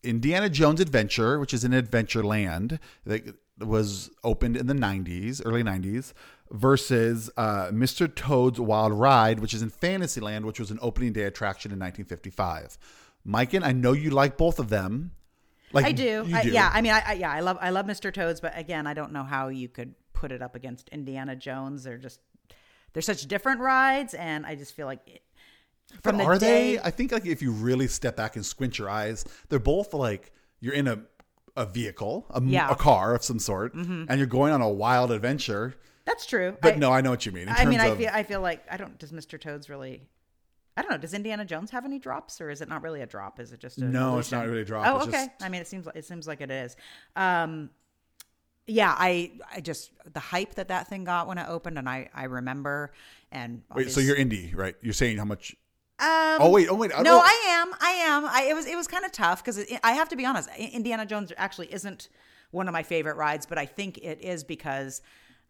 [0.03, 6.13] Indiana Jones Adventure, which is in Adventureland that was opened in the 90s, early 90s,
[6.51, 8.13] versus uh, Mr.
[8.13, 12.77] Toad's Wild Ride, which is in Fantasyland, which was an opening day attraction in 1955.
[13.27, 15.11] Myken, I know you like both of them.
[15.71, 16.25] Like I do.
[16.27, 18.13] you I, yeah, I mean, I, I yeah, I love I love Mr.
[18.13, 21.83] Toads, but again, I don't know how you could put it up against Indiana Jones.
[21.83, 22.19] They're just
[22.93, 25.21] they're such different rides, and I just feel like
[26.01, 26.79] from But the are day, they?
[26.81, 30.31] I think like if you really step back and squint your eyes, they're both like
[30.59, 30.99] you're in a
[31.55, 32.63] a vehicle, a, Yeah.
[32.63, 32.71] Mm-hmm.
[32.73, 35.75] a car of some sort, and you're going on a wild adventure.
[36.05, 36.57] That's true.
[36.61, 37.43] But I, no, I know what you mean.
[37.47, 38.97] In I mean, I of- feel I feel like I don't.
[38.97, 39.39] Does Mr.
[39.39, 40.01] Toad's really?
[40.75, 40.97] I don't know.
[40.97, 43.39] Does Indiana Jones have any drops, or is it not really a drop?
[43.39, 44.87] Is it just a No, it's not really a drop.
[44.87, 45.11] Oh, okay.
[45.11, 46.75] just- I mean, it seems like it seems like it is.
[47.15, 47.69] Um,
[48.65, 52.09] yeah, I I just the hype that that thing got when it opened, and I
[52.13, 52.91] I remember.
[53.31, 54.75] And Wait, so you're Indy, right?
[54.81, 55.55] You're saying how much?
[56.03, 56.91] Um, Oh wait, oh wait.
[56.95, 57.73] I no, I am.
[57.79, 58.25] I am.
[58.25, 60.49] I, it was it was kind of tough because I have to be honest.
[60.57, 62.09] Indiana Jones actually isn't
[62.51, 65.01] one of my favorite rides, but I think it is because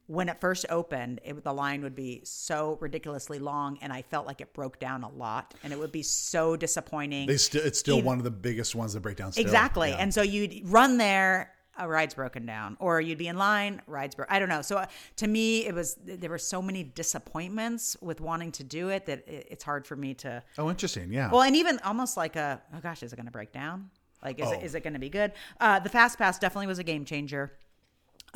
[0.07, 4.27] when it first opened, it, the line would be so ridiculously long, and I felt
[4.27, 7.27] like it broke down a lot, and it would be so disappointing.
[7.27, 9.31] They still, it's still Even- one of the biggest ones that break down.
[9.31, 9.41] Still.
[9.41, 9.89] Exactly.
[9.89, 9.97] Yeah.
[9.99, 14.13] And so you'd run there a ride's broken down, or you'd be in line, ride's
[14.15, 14.33] broken.
[14.35, 14.61] I don't know.
[14.61, 14.85] So uh,
[15.17, 19.27] to me, it was there were so many disappointments with wanting to do it that
[19.27, 20.43] it, it's hard for me to.
[20.57, 21.11] Oh, interesting.
[21.11, 21.31] Yeah.
[21.31, 23.89] Well, and even almost like a oh gosh, is it going to break down?
[24.23, 24.53] Like, is Oh.
[24.53, 25.31] it is it going to be good?
[25.59, 27.53] Uh, the fast pass definitely was a game changer.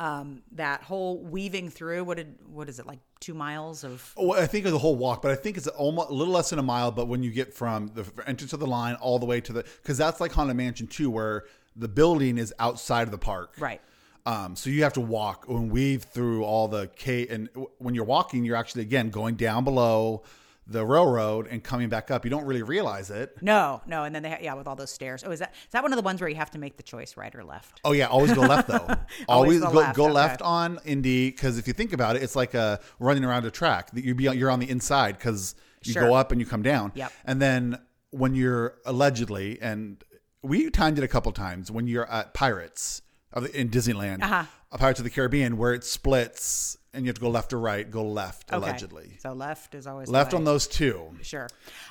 [0.00, 4.32] Um, that whole weaving through what did what is it like two miles of Oh,
[4.32, 6.60] I think of the whole walk, but I think it's almost a little less than
[6.60, 6.92] a mile.
[6.92, 9.64] But when you get from the entrance of the line all the way to the,
[9.82, 11.46] because that's like Haunted Mansion too, where
[11.78, 13.54] the building is outside of the park.
[13.58, 13.80] right?
[14.26, 17.26] Um, so you have to walk and weave through all the K.
[17.28, 20.22] And w- when you're walking, you're actually again going down below
[20.66, 22.26] the railroad and coming back up.
[22.26, 23.38] You don't really realize it.
[23.40, 25.24] No, no, and then they ha- yeah with all those stairs.
[25.26, 26.82] Oh, is that is that one of the ones where you have to make the
[26.82, 27.80] choice, right or left?
[27.86, 28.86] Oh yeah, always go left though.
[29.28, 30.12] always Always go go left, go okay.
[30.12, 33.50] left on Indy because if you think about it, it's like a running around a
[33.50, 33.92] track.
[33.92, 36.02] That you be you're on the inside because you Sure.
[36.02, 36.92] go up and you come down.
[36.96, 37.12] Yep.
[37.24, 37.78] And then
[38.10, 40.02] when you're allegedly and
[40.42, 44.44] we timed it a couple times when you're at Pirates of the, in Disneyland, Uh-huh.
[44.72, 47.58] uh Pirates of the Caribbean, where it splits and you have to go left or
[47.60, 47.88] right.
[47.90, 48.56] Go left Okay.
[48.56, 49.18] allegedly.
[49.20, 50.38] So left is always Left way.
[50.38, 51.10] on those two.
[51.22, 51.48] Sure.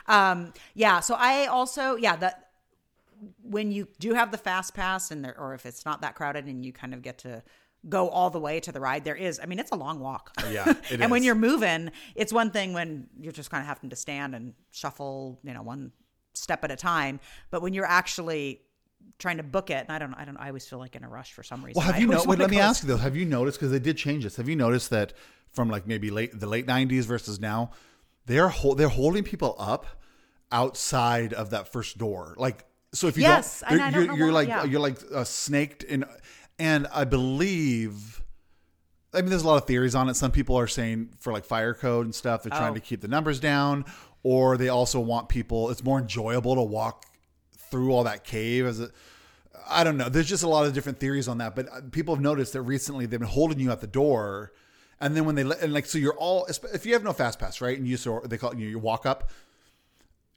[0.07, 0.99] Um, yeah.
[1.01, 2.49] So I also, yeah, that
[3.43, 6.45] when you do have the fast pass and there, or if it's not that crowded
[6.45, 7.43] and you kind of get to
[7.87, 10.31] go all the way to the ride, there is, I mean, it's a long walk.
[10.51, 13.89] Yeah, it and when you're moving, it's one thing when you're just kind of having
[13.91, 15.91] to stand and shuffle, you know, one
[16.37, 17.19] step at a time.
[17.51, 18.61] But when you're actually
[19.19, 21.09] trying to book it, and I don't, I don't, I always feel like in a
[21.09, 21.79] rush for some reason.
[21.81, 22.09] Well, have you?
[22.09, 22.97] Wait, let me ask you though.
[22.97, 24.35] Have you noticed because they did change this?
[24.37, 25.13] Have you noticed that
[25.51, 27.71] from like maybe late the late '90s versus now,
[28.25, 29.85] they're hol- they're holding people up
[30.51, 32.33] outside of that first door.
[32.37, 34.63] Like, so if you Yes, don't, don't you're, you're like yeah.
[34.63, 36.05] you're like uh, snaked in,
[36.59, 38.21] and I believe.
[39.13, 40.15] I mean, there's a lot of theories on it.
[40.15, 42.75] Some people are saying for like fire code and stuff, they're trying Oh.
[42.75, 43.85] to keep the numbers down,
[44.27, 45.69] or they also want people.
[45.69, 47.05] It's more enjoyable to walk
[47.71, 48.91] through all that cave as a.
[49.69, 50.09] I don't know.
[50.09, 52.61] There's just a lot of different theories on that, but uh, people have noticed that
[52.63, 54.51] recently they've been holding you at the door,
[54.99, 57.39] and then when they let and like so you're all if you have no fast
[57.39, 59.29] pass right, and you so they call it you, you walk up,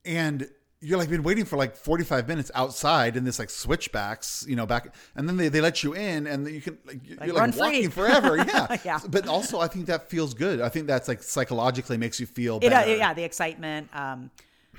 [0.05, 0.49] and
[0.83, 4.65] you're like been waiting for like 45 minutes outside in this like switchbacks, you know,
[4.65, 7.53] back, and then they, they let you in, and you can like you're like, run
[7.53, 7.61] free.
[7.61, 8.99] walking forever, yeah, Yeah.
[9.09, 10.61] But also, I think that feels good.
[10.61, 12.97] I think that's like psychologically makes you feel It, uh, better.
[12.97, 13.89] yeah, the excitement.
[13.95, 14.31] Um,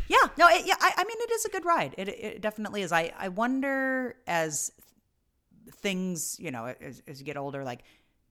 [0.08, 0.74] yeah, no, it, yeah.
[0.82, 1.94] I, I mean, it is a good ride.
[1.98, 2.92] It, it definitely is.
[2.92, 4.72] I, I wonder as
[5.76, 7.84] things, you know, as, as you get older, like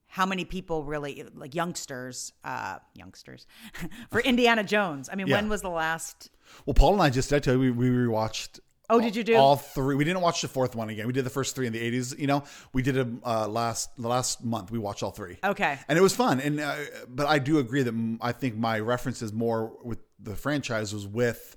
[0.09, 3.47] how many people really, like youngsters, uh, youngsters,
[4.11, 5.09] for Indiana Jones.
[5.11, 5.37] I mean, Yeah.
[5.37, 6.31] when was the last?
[6.67, 8.61] Well, Paul and I just I tell you we, we rewatched.
[8.93, 9.37] Oh, did you do?
[9.37, 9.95] all three?
[9.95, 11.07] We didn't watch the fourth one again.
[11.07, 12.13] We did the first three in the eighties.
[12.19, 14.73] You know, we did it uh, last the last month.
[14.73, 15.39] We watched all three.
[15.45, 15.79] Okay.
[15.89, 16.41] and it was fun.
[16.41, 16.75] And uh,
[17.09, 21.07] but I do agree that mm, I think my references more with the franchise was
[21.07, 21.57] with.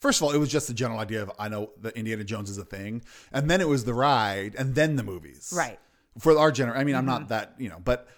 [0.00, 2.50] First of all, it was just the general idea of I know that Indiana Jones
[2.50, 5.52] is a thing, and then it was the ride, and then the movies.
[5.56, 5.78] Right.
[6.18, 7.10] For our generation, I mean, I'm Mm-hmm.
[7.20, 8.08] not that you know, but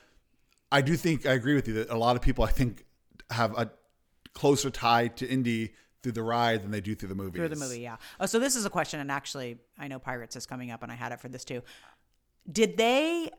[0.73, 2.87] I do think I agree with you that a lot of people I think
[3.31, 3.71] have a
[4.33, 7.35] closer tie to Indy through the ride than they do through the movies.
[7.41, 7.97] Through the movie, yeah.
[8.21, 10.93] Oh, so this is a question, and actually, I know Pirates is coming up, and
[10.93, 11.63] I had it for this too.
[12.51, 13.31] Did they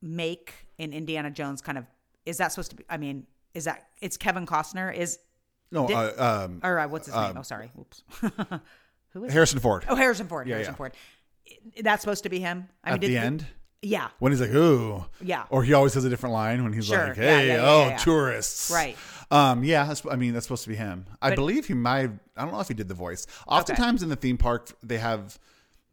[0.00, 1.84] make in Indiana Jones kind of?
[2.24, 2.84] Is that supposed to be?
[2.88, 4.94] I mean, is that it's Kevin Costner?
[4.94, 5.18] Is
[5.70, 7.34] No, Did- uh, um, or uh, what's his name?
[7.36, 7.70] Oh, sorry.
[7.78, 8.02] Oops.
[9.10, 9.30] Who is?
[9.30, 9.34] it?
[9.34, 10.46] Harrison Ford Oh, Harrison Ford.
[10.46, 10.76] Yeah, Harrison yeah.
[10.76, 10.92] Ford.
[11.82, 12.68] That's supposed to be him.
[12.84, 13.44] I at did- the end
[13.82, 14.08] Yeah.
[14.20, 15.44] when he's like, "Ooh," Yeah.
[15.50, 17.08] or he always has a different line when he's Sure.
[17.08, 17.96] like, "Hey, yeah, yeah, oh, yeah, yeah.
[17.98, 18.96] tourists." Right.
[19.32, 19.64] Um.
[19.64, 19.84] Yeah.
[19.86, 21.06] That's, I mean, that's supposed to be him.
[21.20, 22.10] I But- believe he might.
[22.36, 23.26] I don't know if he did the voice.
[23.48, 25.38] Oftentimes in the theme park, they have.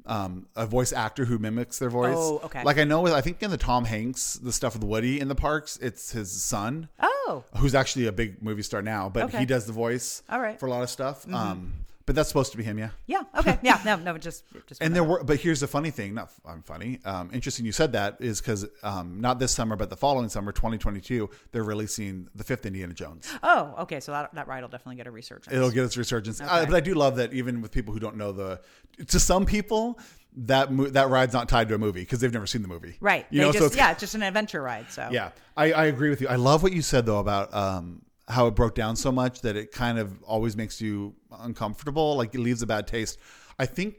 [0.05, 2.15] Um, a voice actor who mimics their voice.
[2.17, 2.63] Oh, okay.
[2.63, 5.27] Like I know, with I think in the Tom Hanks, the stuff with Woody in
[5.27, 6.87] the parks, it's his son.
[6.99, 7.43] Oh.
[7.57, 9.39] who's actually a big movie star now, but Okay.
[9.39, 10.51] he does the voice All right.
[10.51, 10.57] Mm-hmm.
[10.57, 11.31] for a lot of stuff.
[11.31, 11.73] Um,
[12.09, 12.89] but that's supposed to be him, yeah.
[13.05, 13.21] Yeah.
[13.37, 13.59] Okay.
[13.61, 13.79] Yeah.
[13.85, 13.95] No.
[13.97, 14.17] No.
[14.17, 14.43] Just.
[14.65, 16.15] just And there were, but here's the funny thing.
[16.15, 16.97] Not I'm funny.
[17.05, 20.51] Um, interesting you said that is because um, not this summer, but the following summer,
[20.51, 23.31] 2022, they're releasing the fifth Indiana Jones.
[23.43, 23.75] Oh.
[23.81, 23.99] Okay.
[23.99, 25.55] So that that ride will definitely get a resurgence.
[25.55, 26.41] It'll get its resurgence.
[26.41, 26.65] Okay.
[26.65, 28.59] but I do love that even with people who don't know the,
[29.05, 29.99] to some people,
[30.35, 32.95] that mo- that ride's not tied to a movie because they've never seen the movie.
[33.01, 33.27] right.
[33.29, 33.91] You they know, just so yeah.
[33.91, 34.89] It's just an adventure ride.
[34.89, 36.27] So Yeah, I, I agree with you.
[36.27, 39.55] I love what you said though about um, how it broke down so much that
[39.55, 43.19] it kind of always makes you uncomfortable, like it leaves a bad taste.
[43.57, 43.95] I think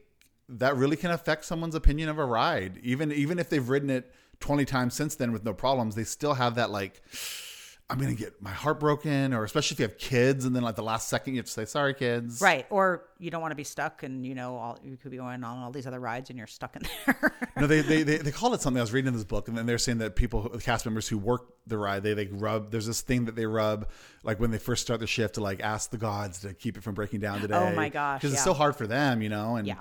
[0.49, 4.12] that really can affect someone's opinion of a ride, even even if they've ridden it
[4.38, 5.95] twenty times since then with no problems.
[5.95, 7.03] They still have that like.
[7.90, 10.76] I'm gonna get my heart broken, or especially if you have kids, and then like
[10.76, 12.40] the last second you have to say sorry, kids.
[12.40, 12.64] Right.
[12.70, 15.42] Or you don't want to be stuck, and you know, all, you could be going
[15.42, 17.33] on all these other rides, and you're stuck in there.
[17.57, 18.79] No, they, they they they called it something.
[18.79, 21.07] I was reading in this book, and then they're saying that people, the cast members
[21.09, 22.70] who work the ride, they like rub.
[22.70, 23.90] There's this thing that they rub,
[24.22, 26.83] like when they first start the shift, to like ask the gods to keep it
[26.83, 27.57] from breaking down today.
[27.57, 29.57] Oh my gosh, because it's so hard for them, you know.
[29.57, 29.74] And Yeah.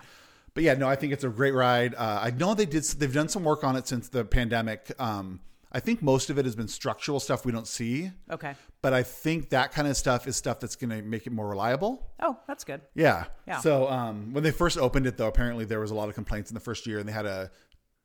[0.56, 1.96] but yeah, no, I think it's a great ride.
[1.96, 2.84] Uh, I know they did.
[2.84, 4.92] They've done some work on it since the pandemic.
[5.00, 5.40] Um,
[5.72, 8.12] I think most of it has been structural stuff we don't see.
[8.32, 8.56] Okay.
[8.82, 11.48] But I think that kind of stuff is stuff that's going to make it more
[11.48, 12.12] reliable.
[12.20, 12.82] Oh, that's good.
[12.96, 13.26] Yeah.
[13.48, 13.60] Yeah.
[13.60, 16.50] So um, when they first opened it, though, apparently there was a lot of complaints
[16.50, 17.52] in the first year, and they had to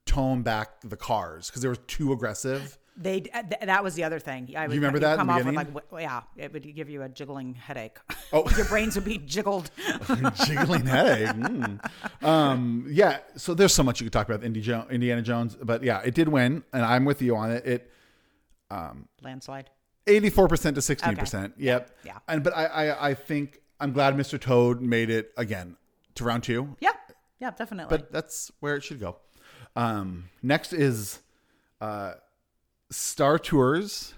[0.05, 2.79] tone back the cars because they were too aggressive.
[2.97, 4.55] They th- that was the other thing.
[4.57, 7.03] I would, remember you'd that Come off with like, w- yeah, it would give you
[7.03, 7.99] a jiggling headache.
[8.33, 8.49] Oh.
[8.57, 9.71] your brains would be jiggled.
[10.47, 11.29] Jiggling headache.
[11.35, 12.25] Mm.
[12.25, 13.19] Um, yeah.
[13.37, 16.63] So there's so much you could talk about Indiana Jones, but yeah, it did win,
[16.73, 17.67] and I'm with you on it.
[17.67, 17.91] It
[19.23, 19.71] Landslide.
[20.07, 21.53] 84% to 16%.
[21.57, 21.97] Yep.
[22.05, 22.19] Yeah.
[22.29, 24.41] And but I, I I think I'm glad Mr.
[24.41, 25.77] Toad made it again
[26.17, 26.77] to round two.
[26.81, 26.93] Yeah,
[27.41, 27.97] yeah, definitely.
[27.97, 29.17] But that's where it should go.
[29.77, 31.21] Um, next is
[31.81, 32.15] uh,
[32.95, 34.15] Star Tours,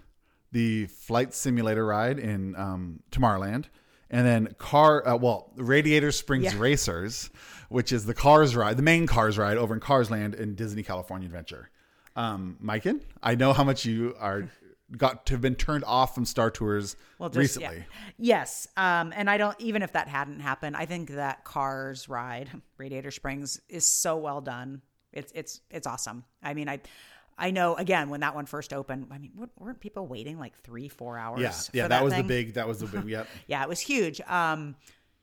[0.53, 3.67] the flight simulator ride in um, Tomorrowland.
[4.11, 6.59] And then car, uh, well, Radiator Springs Yeah.
[6.59, 7.31] Racers,
[7.69, 10.83] which is the Cars ride, the main Cars ride over in Cars Land in Disney
[10.85, 11.71] California Adventure.
[12.15, 14.49] Um, Myken, I know how much you are
[14.97, 17.79] got to have been turned off from Star Tours Well, just- recently.
[17.79, 17.85] yeah.
[18.39, 22.49] Yes, um, and I don't even if that hadn't happened, I think that Cars ride
[22.79, 24.83] Radiator Springs is so well done.
[25.12, 26.25] It's it's it's awesome.
[26.43, 26.81] I mean, I
[27.38, 29.09] I know again when that one first opened.
[29.11, 31.40] I mean, weren't- people waiting like three four hours?
[31.40, 32.22] Yeah, yeah, that, was thing?
[32.22, 32.55] the big.
[32.55, 33.05] That was the big.
[33.09, 33.29] Yep.
[33.46, 34.20] Yeah, it was huge.
[34.22, 34.75] Um,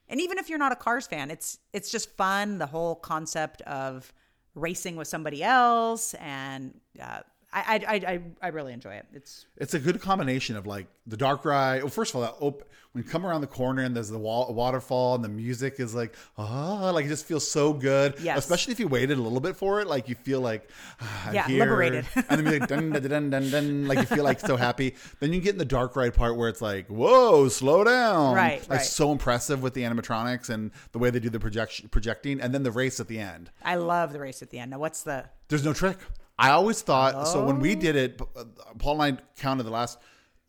[0.08, 2.58] and even if you're not a Cars fan, it's it's just fun.
[2.60, 4.14] The whole concept of
[4.54, 7.22] racing with somebody else, and uh,
[7.54, 9.06] I, I I I really enjoy it.
[9.14, 11.84] It's It's a good combination of like the dark ride.
[11.84, 12.64] Well, first of all, that op-
[12.94, 15.94] when you come around the corner and there's the wall, waterfall and the music is
[15.96, 18.16] like ah, like it just feels so good.
[18.22, 18.38] Yes.
[18.40, 20.70] Especially if you waited a little bit for it, like you feel like
[21.02, 21.60] ah, Yeah, here.
[21.60, 22.06] liberated.
[22.30, 24.96] and the music dun, dun, dun, dun, dun, dun, like you feel like so happy.
[25.20, 28.36] Then you get in the dark ride part where it's like whoa, slow down.
[28.36, 28.82] Right, Like right.
[28.82, 32.64] so impressive with the animatronics and the way they do the projection projecting, and then
[32.64, 33.52] the race at the end.
[33.64, 34.72] I love the race at the end.
[34.72, 35.98] Now, what's the There's no trick.
[36.38, 38.22] I always thought so when we did it.
[38.36, 38.44] uh,
[38.80, 40.00] Paul and I counted the last.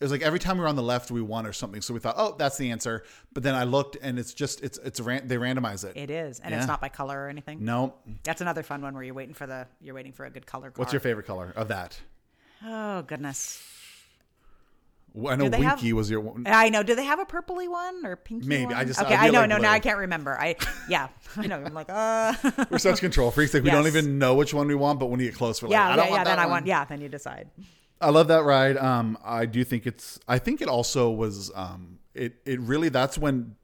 [0.00, 1.80] It was like every time we were on the left, we won or something.
[1.80, 3.04] So we thought, oh, that's the answer.
[3.32, 5.96] But then I looked, and it's just it's it's ran- they randomize it.
[5.96, 6.58] It is, and Yeah.
[6.58, 7.64] it's not by color or anything.
[7.64, 7.94] No,
[8.24, 10.70] That's another fun one where you're waiting for the you're waiting for a good color.
[10.70, 10.80] Car.
[10.82, 11.98] what's your favorite color of that?
[12.64, 13.62] Oh goodness,
[15.16, 16.44] I know they have- Winky was your one.
[16.46, 16.82] I know.
[16.82, 18.48] Do they have a purpley one or pinky?
[18.48, 18.66] Maybe.
[18.66, 18.74] one?
[18.74, 19.14] I just- okay.
[19.14, 19.40] I I know.
[19.40, 19.62] like no, blue.
[19.62, 20.38] now I can't remember.
[20.38, 20.56] I
[20.88, 21.08] yeah.
[21.36, 21.62] I know.
[21.64, 22.34] I'm like uh.
[22.70, 23.54] We're such control freaks.
[23.54, 25.68] Like we don't even know which one we want, but when you get close, we're
[25.68, 26.24] like, yeah, I don't yeah, want yeah.
[26.24, 26.50] that Then I one.
[26.50, 26.66] want.
[26.66, 27.48] Yeah, then you decide.
[28.00, 28.76] I love that ride.
[28.76, 30.18] Um, I do think it's.
[30.26, 31.50] I think it also was.
[31.54, 33.54] Um, it it really that's when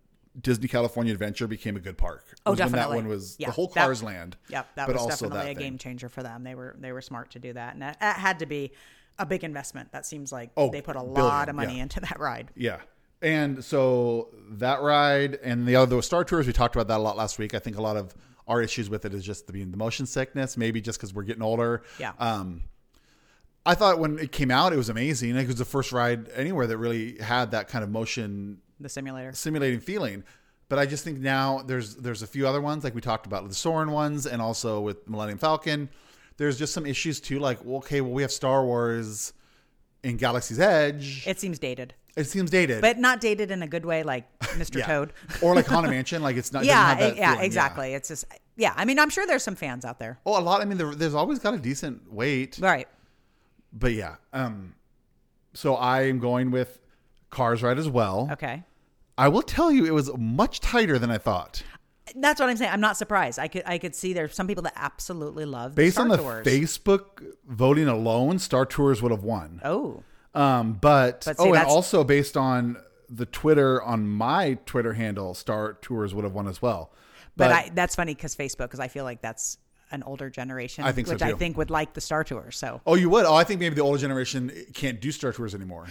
[0.40, 2.24] Disney California Adventure became a good park.
[2.46, 4.36] Oh, When that one was Yeah, the whole that- Cars Land.
[4.48, 6.44] Yep, that but was definitely a game changer for them.
[6.44, 8.70] They were they were smart to do that, and that, that had to be
[9.20, 9.92] a big investment.
[9.92, 11.82] That seems like Oh, they put a billion, lot of money yeah.
[11.82, 12.50] into that ride.
[12.56, 12.78] Yeah.
[13.22, 17.16] And so that ride and the other Star Tours, we talked about that a lot
[17.16, 17.54] last week.
[17.54, 18.14] I think a lot of
[18.48, 21.42] our issues with it is just the, the motion sickness, maybe just because we're getting
[21.42, 21.82] older.
[21.98, 22.12] Yeah.
[22.18, 22.62] Um,
[23.66, 25.36] I thought when it came out, it was amazing.
[25.36, 29.32] It was the first ride anywhere that really had that kind of motion The simulator.
[29.34, 30.24] simulating feeling.
[30.70, 33.46] But I just think now there's there's a few other ones like we talked about
[33.46, 35.90] the Soarin' ones and also with Millennium Falcon.
[36.40, 39.34] There's just some issues too, like okay, well we have Star Wars
[40.02, 41.26] in Galaxy's Edge.
[41.26, 44.24] It seems dated, It seems dated, but not dated in a good way, like
[44.56, 44.78] Mr.
[44.78, 44.86] yeah.
[44.86, 45.12] Toad.
[45.42, 46.62] or like Haunted Mansion, like it's not.
[46.62, 47.92] it yeah, yeah, feeling, exactly.
[47.92, 48.24] It's just
[48.56, 48.72] yeah.
[48.74, 50.18] I mean, I'm sure there's some fans out there.
[50.24, 50.62] Oh, a lot.
[50.62, 52.88] I mean, there, there's always got a decent weight, Right.
[53.70, 54.14] but yeah.
[54.32, 54.74] Um,
[55.52, 56.78] so I am going with
[57.28, 58.30] Cars Ride as well.
[58.32, 58.62] Okay.
[59.18, 61.62] I will tell you, it was much tighter than I thought.
[62.16, 62.72] That's what I'm saying.
[62.72, 63.38] I'm not surprised.
[63.38, 66.16] I could I could see there's some people that absolutely love Based Star on the
[66.16, 66.46] Tours.
[66.46, 69.60] Facebook voting alone, Star Tours would have won.
[69.64, 70.02] Oh,
[70.34, 72.76] Um, but, But see, oh, and also based on
[73.08, 76.92] the Twitter on my Twitter handle, Star Tours would have won as well.
[77.36, 79.58] but, I that's funny because Facebook because I feel like that's
[79.92, 82.56] an older generation, I think so, which I think would like the Star Tours.
[82.56, 83.24] So, oh, you would?
[83.24, 85.86] Oh, I think maybe the older generation can't do Star Tours anymore.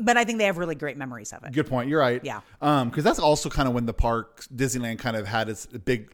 [0.00, 1.52] But I think they have really great memories of it.
[1.52, 1.88] Good point.
[1.88, 2.22] You're right.
[2.24, 2.40] Yeah.
[2.60, 6.12] Um, because that's also kind of when the park Disneyland kind of had its big,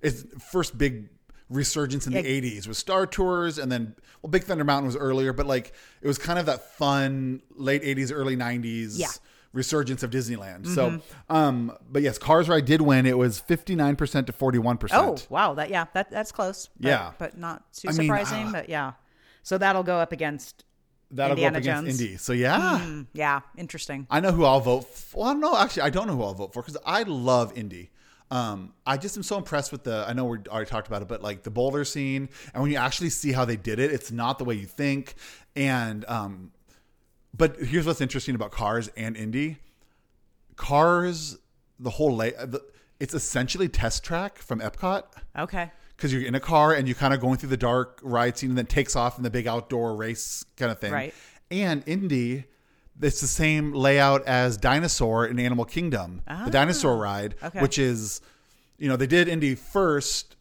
[0.00, 1.08] its first big
[1.48, 2.28] resurgence in the Yeah.
[2.40, 5.72] '80s with Star Tours, and then well, Big Thunder Mountain was earlier, but like
[6.02, 8.98] it was kind of that fun late '80s, early '90s.
[8.98, 9.06] Yeah.
[9.06, 9.22] Mm-hmm.
[9.52, 10.66] Resurgence of Disneyland.
[10.66, 13.06] So, um, but yes, Cars Ride did win.
[13.06, 14.88] It was 59% to 41%.
[14.92, 16.68] Oh wow, that yeah, that that's close.
[16.78, 17.12] But- Yeah.
[17.16, 18.48] but not too I mean, surprising.
[18.48, 18.92] uh, but yeah,
[19.42, 20.64] so that'll go up against.
[21.10, 22.00] That'll Indiana go up against Jones.
[22.00, 22.16] Indy.
[22.16, 22.80] So, yeah.
[22.82, 24.06] Mm, yeah, interesting.
[24.10, 25.24] I know who I'll vote for.
[25.24, 27.90] Well, no, actually, I don't know who I'll vote for because I love Indy.
[28.30, 30.04] Um, I just am so impressed with the.
[30.06, 32.76] I know we already talked about it, but like the boulder scene, and when you
[32.76, 35.14] actually see how they did it, it's not the way you think.
[35.54, 36.50] And um,
[37.36, 39.58] but here's what's interesting about Cars and Indy.
[40.56, 41.38] Cars,
[41.78, 42.62] the whole lay, the,
[42.98, 45.04] It's essentially Test Track from Epcot
[45.38, 45.70] Okay.
[45.96, 48.50] Because you're in a car and you're kind of going through the dark ride scene
[48.50, 50.92] and then takes off in the big outdoor race kind of thing.
[50.92, 51.14] Right.
[51.50, 52.44] And Indy,
[53.00, 57.60] it's the same layout as Dinosaur in Animal Kingdom, the dinosaur ride, Ah, okay.
[57.62, 58.20] which is,
[58.78, 60.36] you know, they did Indy first,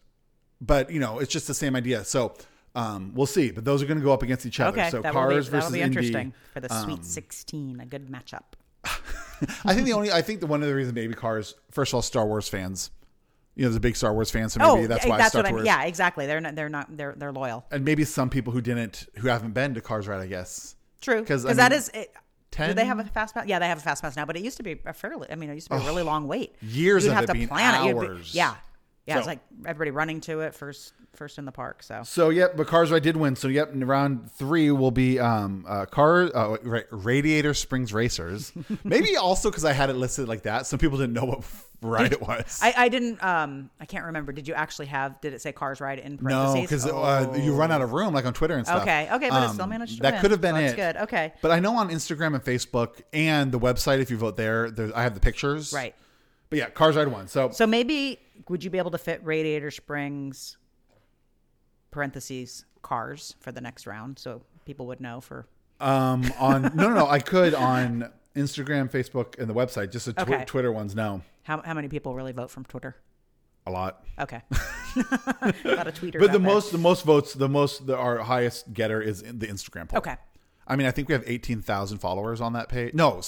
[0.61, 2.03] but you know, it's just the same idea.
[2.03, 2.33] So
[2.75, 3.51] um, we'll see.
[3.51, 4.77] But those are going to go up against each other.
[4.79, 4.89] Okay.
[4.89, 5.97] So Cars be, versus that'll be Indy.
[5.97, 7.79] interesting for the um, Sweet 16.
[7.79, 8.43] A good matchup.
[9.65, 11.95] I think the only, I think the one of the reasons maybe Cars, first of
[11.95, 12.91] all, Star Wars fans.
[13.55, 15.17] You know, there's a big Star Wars fan, so oh, maybe oh, that's yeah, why
[15.17, 15.59] that's Star what I Tours.
[15.59, 15.65] mean.
[15.67, 16.25] Yeah, exactly.
[16.25, 16.55] They're not.
[16.55, 16.97] They're not.
[16.97, 17.65] They're they're loyal.
[17.71, 20.75] and maybe some people who didn't, who haven't been to Cars Ride, I guess.
[21.01, 21.89] True, Because that is.
[21.93, 22.13] It,
[22.51, 23.47] do they have a fast pass?
[23.47, 25.29] Yeah, they have a fast pass now, but it used to be a fairly.
[25.29, 26.55] I mean, it used to be a really long wait.
[26.61, 27.87] years You'd of have it to plan it.
[27.87, 28.33] You'd be- hours.
[29.05, 29.17] Yeah, yeah.
[29.19, 31.83] it's like everybody running to it first, first in the park.
[31.83, 33.35] So So yep, but Cars Ride did win.
[33.35, 36.57] So yep, round three will be um uh, car uh,
[36.91, 38.51] Radiator Springs Racers.
[38.83, 41.43] Maybe also because I had it listed like that, some people didn't know what
[41.81, 42.59] ride it was.
[42.63, 43.23] I, I didn't.
[43.23, 44.31] Um, I can't remember.
[44.31, 45.21] Did you actually have?
[45.21, 46.61] Did it say Cars Ride in no, parentheses?
[46.61, 48.81] because uh, you run out of room, like on Twitter and stuff.
[48.81, 50.21] Okay, okay, but it Um, still managed to That win.
[50.21, 50.77] could have been That's it.
[50.77, 50.97] good.
[50.97, 51.33] Okay.
[51.43, 54.91] but I know on Instagram and Facebook and the website, if you vote there, there
[54.97, 55.73] I have the pictures.
[55.73, 55.93] Right.
[56.49, 57.27] But yeah, Cars Ride won.
[57.27, 58.19] So So maybe
[58.49, 60.57] would you be able to fit Radiator Springs
[61.91, 65.47] parentheses cars for the next round so people would know for
[65.79, 69.91] um on no no no I could on Instagram, Facebook, and the website.
[69.93, 70.43] Just the tw- Okay.
[70.45, 72.97] Twitter ones, no, how how many people really vote from Twitter?
[73.67, 74.03] a lot.
[74.19, 74.41] Okay.
[74.51, 76.19] a lot of tweeters.
[76.19, 76.39] But the out there.
[76.39, 79.97] most, the most votes, the most, the, our highest getter is in the Instagram poll.
[79.99, 80.15] Okay.
[80.67, 82.93] I mean, I think we have eighteen thousand followers on that page.
[82.93, 83.21] No,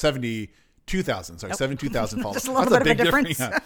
[0.88, 1.40] seventy-two thousand.
[1.40, 2.44] Sorry, seventy-two thousand followers.
[2.44, 3.40] Just a little bit of a difference.
[3.40, 3.60] yeah.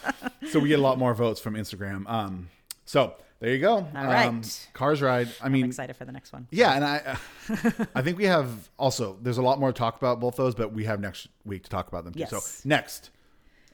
[0.49, 2.09] So we get a lot more votes from Instagram.
[2.09, 2.49] Um,
[2.85, 3.75] so there you go.
[3.75, 4.27] All right.
[4.27, 4.41] Um,
[4.73, 5.27] Cars ride.
[5.41, 6.47] I I'm mean, excited for the next one.
[6.51, 7.17] yeah, and I,
[7.95, 9.17] I think we have also.
[9.21, 11.69] There's a lot more to talk about both those, but we have next week to
[11.69, 12.19] talk about them too.
[12.21, 12.31] Yes.
[12.31, 13.11] So next,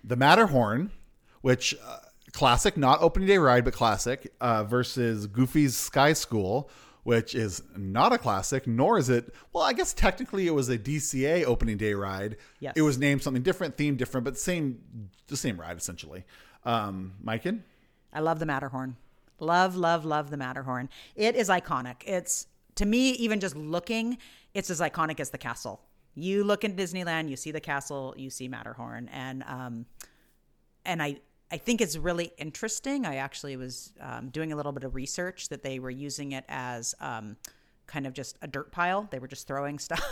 [0.04, 0.92] the Matterhorn,
[1.42, 1.98] which uh,
[2.34, 6.70] classic, not opening day ride, but classic, uh, versus Goofy's Sky School,
[7.08, 9.34] which is not a classic, nor is it.
[9.54, 12.36] Well, I guess technically it was a DCA opening day ride.
[12.60, 12.74] Yes.
[12.76, 14.82] It was named something different, themed different, but same,
[15.28, 16.26] the same ride essentially.
[16.66, 17.62] Um, Myken?
[18.12, 18.98] I love the Matterhorn.
[19.40, 20.90] Love, love, love the Matterhorn.
[21.16, 22.04] It is iconic.
[22.06, 24.18] It's to me, even just looking,
[24.54, 25.80] it's as iconic as the castle.
[26.14, 29.86] You look in Disneyland, you see the castle, you see Matterhorn, and um,
[30.84, 31.22] and I
[31.52, 33.06] I think it's really interesting.
[33.06, 36.44] I actually was um, doing a little bit of research that they were using it
[36.50, 37.38] as um,
[37.86, 39.08] kind of just a dirt pile.
[39.12, 40.04] They were just throwing stuff,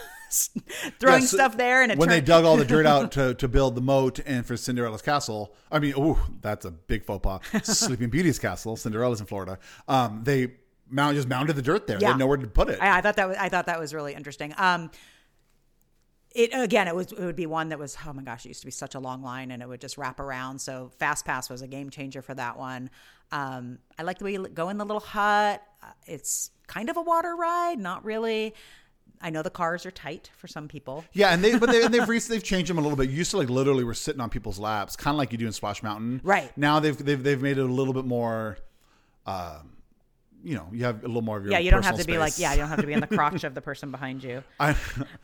[1.00, 3.34] throwing Yeah, so stuff there, and it when they dug all the dirt out to,
[3.34, 7.22] to build the moat and for Cinderella's castle, I mean, oh, that's a big faux
[7.22, 7.42] pas.
[7.78, 9.60] Sleeping Beauty's castle, Cinderella's in Florida.
[9.88, 10.54] Um, they
[10.90, 11.98] mount just mounted the dirt there.
[11.98, 12.12] They Yeah.
[12.12, 12.82] had nowhere to put it.
[12.82, 14.54] I, I thought that was I thought that was really interesting.
[14.58, 14.90] Um,
[16.36, 18.62] it again, it was it would be one that was oh my gosh, it used
[18.62, 20.60] to be such a long line, and it would just wrap around.
[20.60, 22.90] So Fast Pass was a game changer for that one.
[23.32, 25.64] Um, I like the way you go in the little hut.
[25.82, 28.54] Uh, It's kind of a water ride, not really.
[29.22, 31.06] I know the cars are tight for some people.
[31.14, 33.10] yeah, and they but they, and they've recently they've changed them a little bit.
[33.10, 35.48] You used to like literally were sitting on people's laps, kind of like you do
[35.48, 36.20] in Splash Mountain.
[36.24, 36.56] Right.
[36.58, 38.58] now they've they've they've made it a little bit more.
[39.26, 39.72] Um,
[40.46, 42.16] you know, you have a little more of your Yeah, you don't have to personal
[42.18, 44.24] be like yeah, you don't have to be in the crotch of the person behind
[44.24, 44.44] you.
[44.60, 44.76] I,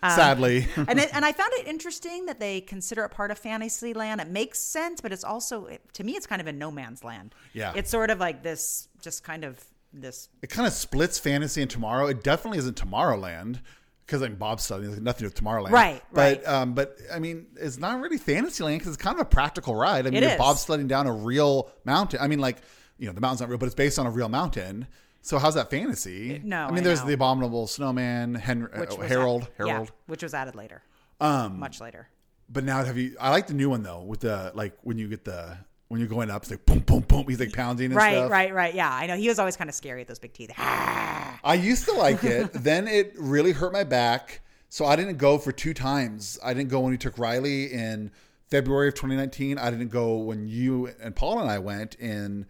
[0.04, 4.20] sadly, and it, and I found it interesting that they consider it part of Fantasyland.
[4.20, 7.04] It makes sense, but it's also it, to me, it's kind of a no man's
[7.04, 7.36] land.
[7.54, 7.72] Yeah.
[7.76, 9.64] it's sort of like this, just kind of
[9.94, 10.28] this.
[10.42, 12.08] it kind of splits fantasy and tomorrow.
[12.08, 13.60] It definitely isn't Tomorrowland
[14.08, 16.48] because like bobsledding has nothing to do with Tomorrowland, Right, But right.
[16.48, 20.08] um, but I mean, it's not really Fantasyland because it's kind of a practical ride.
[20.08, 20.40] I mean, is.
[20.40, 22.20] bobsledding down a real mountain.
[22.22, 22.58] I mean, like
[22.98, 24.88] you know, the mountain's not real, but it's based on a real mountain.
[25.22, 26.42] So how's that fantasy?
[26.44, 27.08] no, I mean, I there's know.
[27.08, 29.88] the abominable snowman, Henry, Which uh, Harold, add- Harold.
[29.88, 30.82] yeah, which was added later,
[31.20, 32.08] um, much later.
[32.50, 33.16] But now have you?
[33.20, 35.58] I like the new one though, with the like when you get the
[35.90, 37.26] when you're going up, it's like boom, boom, boom.
[37.28, 38.32] He's like pounding and Right, stuff.
[38.32, 38.56] right, right.
[38.56, 38.74] Right.
[38.76, 40.52] Yeah, I know he was always kind of scary with those big teeth.
[40.58, 42.52] I used to like it.
[42.54, 44.42] then it really hurt my back.
[44.70, 46.40] So I didn't go for two times.
[46.44, 48.12] I didn't go when we took Riley in
[48.50, 49.58] February of 2019.
[49.58, 52.46] I didn't go when you and Paul and I went in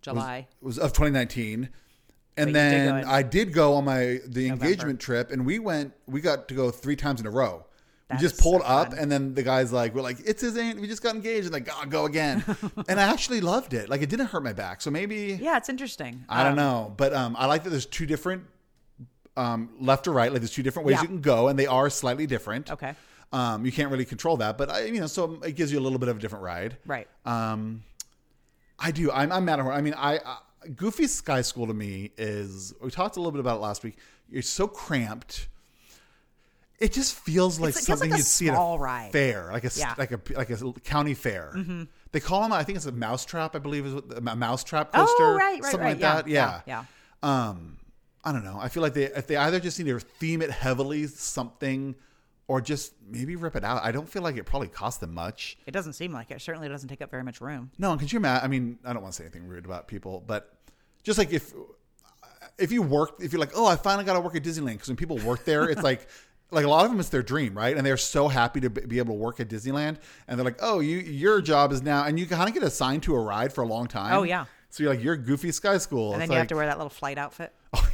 [0.00, 0.46] July.
[0.60, 1.68] it was of 2019.
[2.38, 4.64] And you did then I did go on my the November.
[4.64, 7.64] engagement trip and we went we got to go three times in a row.
[8.10, 10.56] We just is so pulled up and then the guys like we're like it's his
[10.56, 12.42] aunt we just got engaged and like oh, go again.
[12.88, 13.88] and I actually loved it.
[13.90, 14.80] Like it didn't hurt my back.
[14.80, 16.24] So maybe Yeah, it's interesting.
[16.28, 18.44] I don't Um, know, but um, I like that there's two different
[19.36, 20.32] um, left or right.
[20.32, 21.02] Like there's two different ways Yeah.
[21.02, 22.70] you can go, and they are slightly different.
[22.72, 22.94] Okay.
[23.32, 25.84] Um, you can't really control that, but I, you know, so it gives you a
[25.84, 26.78] little bit of a different ride.
[26.86, 27.06] Right.
[27.26, 27.84] Um,
[28.78, 29.12] I do.
[29.12, 29.76] I'm, I'm Matterhorn.
[29.76, 30.38] I mean, I, I
[30.76, 32.74] Goofy Sky School to me is.
[32.82, 33.96] We talked a little bit about it last week.
[34.30, 35.48] It's so cramped.
[36.78, 39.10] It just feels like it feels something like you'd see at a ride.
[39.10, 39.94] fair, like a Yeah.
[39.98, 41.54] like a like a county fair.
[42.12, 42.52] They call them.
[42.52, 43.56] I think it's a mousetrap.
[43.56, 45.14] I believe is what, a mousetrap coaster.
[45.18, 45.90] Oh, right, right, something right.
[45.92, 46.28] like yeah, that.
[46.66, 46.84] Yeah.
[47.22, 47.48] yeah.
[47.48, 47.78] Um,
[48.24, 48.58] I don't know.
[48.60, 51.96] I feel like they if they either just need to theme it heavily something,
[52.48, 53.84] or just maybe rip it out.
[53.84, 55.58] I don't feel like it probably cost them much.
[55.66, 56.40] It doesn't seem like it.
[56.40, 57.70] Certainly doesn't take up very much room.
[57.78, 58.44] No, and could you imagine?
[58.44, 60.52] I mean, I don't want to say anything rude about people, but
[61.04, 61.52] just like if
[62.58, 64.88] if you work, if you're like, oh, I finally got to work at Disneyland, because
[64.88, 66.08] when people work there, it's like.
[66.50, 67.76] Like a lot of them, it's their dream, right?
[67.76, 69.98] And they're so happy to be able to work at Disneyland.
[70.26, 73.02] And they're like, "Oh, you, your job is now," and you kind of get assigned
[73.02, 74.14] to a ride for a long time.
[74.14, 74.46] Oh, yeah.
[74.70, 76.78] So you're like, "You're Goofy Sky School," And It's then you have to wear that
[76.78, 77.52] little flight outfit.
[77.74, 77.86] Oh,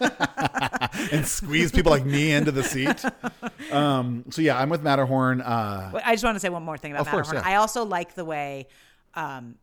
[1.12, 3.04] and squeeze people like me into the seat.
[3.72, 5.40] Um, so yeah, I'm with Matterhorn.
[5.40, 7.50] Uh, I just want to say one more thing about Of course, Matterhorn.
[7.50, 7.56] yeah.
[7.56, 8.68] I also like the way
[9.14, 9.56] um,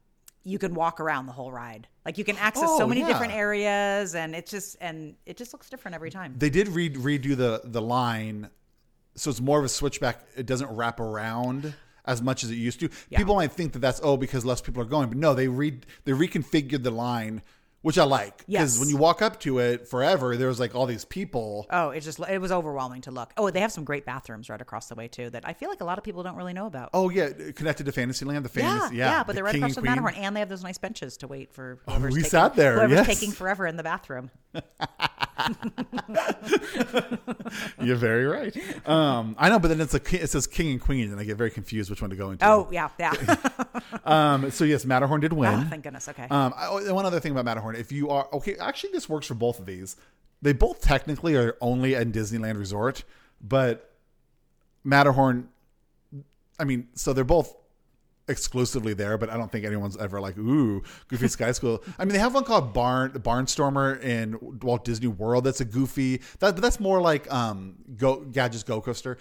[0.44, 1.88] you can walk around the whole ride.
[2.06, 3.08] Like you can access Oh, so many yeah.
[3.08, 6.36] different areas, and it just and it just looks different every time.
[6.38, 8.50] they did re- redo the the line,
[9.16, 10.22] so it's more of a switchback.
[10.36, 11.74] It doesn't wrap around
[12.06, 12.90] as much as it used to.
[13.16, 15.80] People might think that that's oh because less people are going, but no, they re
[16.04, 17.42] they reconfigured the line,
[17.86, 18.80] which I like because Yes.
[18.80, 21.68] when you walk up to it forever, there was like all these people.
[21.70, 23.32] Oh, it just it was overwhelming to look.
[23.38, 25.82] Oh, they have some great bathrooms right across the way too that I feel like
[25.82, 26.90] a lot of people don't really know about.
[26.96, 29.76] Oh yeah, connected to Fantasyland, the yeah, fantasy, yeah, yeah, but the they're right across
[29.76, 29.84] the.
[29.84, 32.56] Matterhorn, and they have those nice benches to wait for oh, whoever's we taking, sat
[32.56, 33.06] there, Whoever's yes.
[33.06, 34.32] taking forever in the bathroom.
[37.82, 38.56] You're very right.
[38.88, 41.38] Um, I know, but then it's a it says King and Queen, and I get
[41.38, 42.48] very confused which one to go into.
[42.48, 43.36] Oh yeah, yeah.
[44.04, 45.54] Um, so yes, Matterhorn did win.
[45.54, 46.08] oh, thank goodness.
[46.10, 46.28] Okay.
[46.30, 49.26] Um, I, oh, one other thing about Matterhorn, if you are okay, actually, this works
[49.28, 49.96] for both of these.
[50.42, 53.04] They both technically are only at Disneyland Resort,
[53.42, 53.96] but
[54.84, 55.50] Matterhorn,
[56.60, 57.56] I mean, so they're both
[58.28, 61.84] exclusively there, but I don't think anyone's ever like, ooh, Goofy Sky School.
[62.00, 65.44] I mean, they have one called Barn Barnstormer in Walt Disney World.
[65.44, 66.18] That's a goofy.
[66.40, 69.18] That, but that's more like um, Go Gadget's Go Coaster.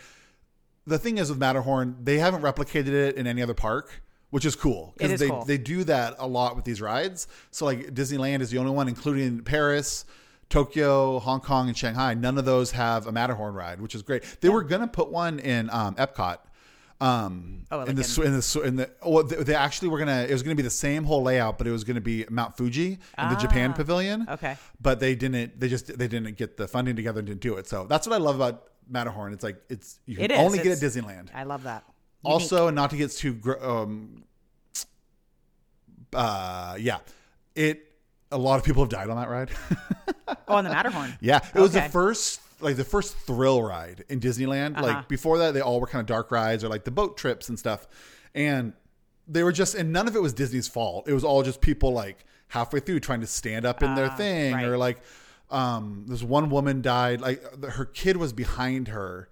[0.86, 4.54] The thing is with Matterhorn, they haven't replicated it in any other park, which is
[4.54, 5.44] cool because they cool.
[5.44, 7.26] they do that a lot with these rides.
[7.50, 10.04] So like Disneyland is the only one, including Paris.
[10.50, 14.22] Tokyo, Hong Kong, and Shanghai, none of those have a Matterhorn ride, which is great.
[14.42, 16.36] They were gonna put one in um, Epcot,
[17.00, 19.98] um, Oh, like in the in- in the in the well, they, they actually were
[19.98, 22.56] gonna it was gonna be the same whole layout, but it was gonna be Mount
[22.56, 24.26] Fuji in the Japan Pavilion.
[24.28, 24.56] Ah, okay.
[24.80, 25.58] but they didn't.
[25.58, 27.66] They just they didn't get the funding together and didn't do it.
[27.66, 29.32] So that's what I love about Matterhorn.
[29.32, 30.38] It's like it's you can It is.
[30.38, 31.28] only get at Disneyland.
[31.34, 31.84] I love that.
[32.22, 34.24] Also, and not to get too gr- um,
[36.12, 36.98] uh, yeah,
[37.54, 37.90] it.
[38.30, 39.50] A lot of people have died on that ride.
[40.48, 41.16] Oh, on the Matterhorn.
[41.20, 44.72] yeah, it was the first like the first thrill ride in Disneyland.
[44.76, 44.86] Uh-huh.
[44.86, 47.48] Like before that, they all were kind of dark rides or like the boat trips
[47.48, 47.86] and stuff,
[48.34, 48.72] and
[49.28, 51.08] they were just and none of it was Disney's fault.
[51.08, 54.16] It was all just people like halfway through trying to stand up in their Ah,
[54.16, 54.64] thing right.
[54.66, 55.00] or like
[55.50, 59.28] um this one woman died like her kid was behind her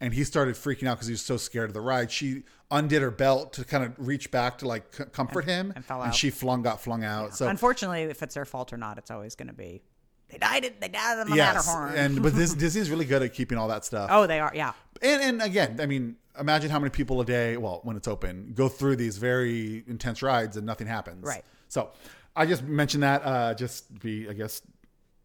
[0.00, 3.02] and he started freaking out because he was so scared of the ride she undid
[3.02, 6.14] her belt to kind of reach back to like c- comfort him and fell out.
[6.14, 9.34] she flung got flung out so Unfortunately, if it's their fault or not, it's always
[9.34, 9.82] going to be
[10.30, 10.64] they died.
[10.64, 11.94] It, they died on the yes Matterhorn.
[11.96, 14.52] and but this disney's really good at keeping all that stuff oh, they are.
[14.54, 14.72] Yeah.
[15.02, 18.52] and and again i mean imagine how many people a day well when it's open
[18.54, 21.44] go through these very intense rides and nothing happens Right.
[21.68, 21.90] so
[22.36, 24.62] i just mentioned that uh just be i guess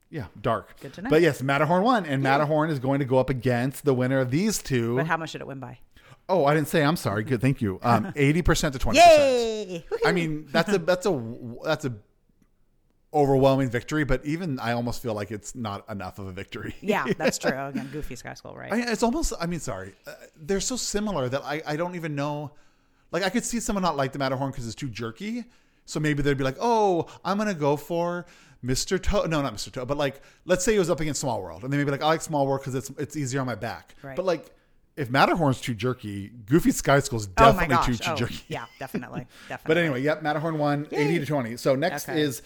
[0.09, 1.09] yeah dark Good to know.
[1.09, 4.31] but yes matterhorn won and matterhorn is going to go up against the winner of
[4.31, 5.77] these two But how much did it win by?
[6.27, 9.85] oh i didn't say i'm sorry good thank you um 80% to 20% Yay!
[10.05, 11.93] i mean that's a that's a that's a
[13.15, 17.05] overwhelming victory but even i almost feel like it's not enough of a victory yeah,
[17.17, 17.51] that's true.
[17.67, 18.71] Again, Goofy Sky School, right?
[18.73, 19.31] I it's almost.
[19.39, 22.51] I mean, sorry, uh, they're so similar that I, I don't even know.
[23.11, 25.45] Like, I could see someone not like the Matterhorn because it's too jerky.
[25.85, 28.25] So maybe they'd be like, "Oh, I'm gonna go for
[28.63, 29.01] Mr.
[29.01, 29.71] Toad." No, not Mr.
[29.71, 31.91] Toad, but like, let's say it was up against Small World, and they may be
[31.91, 34.15] like, "I like Small World because it's it's easier on my back." Right.
[34.15, 34.51] But like,
[34.97, 37.85] if Matterhorn's too jerky, Goofy Sky School's oh definitely gosh!
[37.85, 38.41] too, too Oh, jerky.
[38.47, 39.57] yeah, definitely, definitely.
[39.67, 41.57] But anyway, yep, Matterhorn won 80 to 20.
[41.57, 42.21] So next Okay.
[42.21, 42.41] is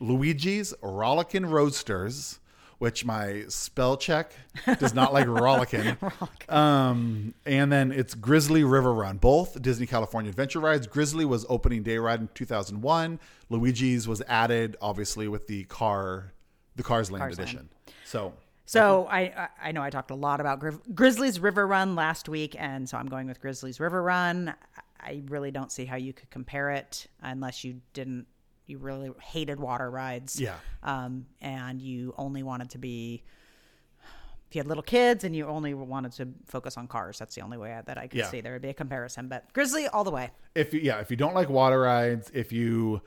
[0.00, 2.38] Luigi's Rollickin' Roadsters,
[2.78, 4.32] which my spell check
[4.78, 5.96] does not like Rollickin'.
[6.48, 10.86] um, and then it's Grizzly River Run, both Disney California Adventure rides.
[10.86, 13.18] Grizzly was opening day ride in 2001.
[13.50, 16.32] Luigi's was added, obviously, with the car,
[16.76, 17.48] the Cars Land Cars Land.
[17.50, 17.68] edition.
[18.04, 18.32] So
[18.64, 22.28] So I I- I know I talked a lot about Gri- Grizzlies River Run last
[22.28, 24.54] week, and so I'm going with Grizzlies River Run.
[25.00, 28.26] I really don't see how you could compare it unless you didn't
[28.68, 30.40] you really hated water rides.
[30.40, 30.54] Yeah.
[30.84, 33.24] Um, and you only wanted to be
[34.48, 37.18] if you had little kids and you only wanted to focus on cars.
[37.18, 38.26] That's the only way that I could Yeah.
[38.28, 39.28] see there would be a comparison.
[39.28, 40.30] But Grizzly all the way.
[40.54, 43.02] if you, yeah, if you don't like water rides, if you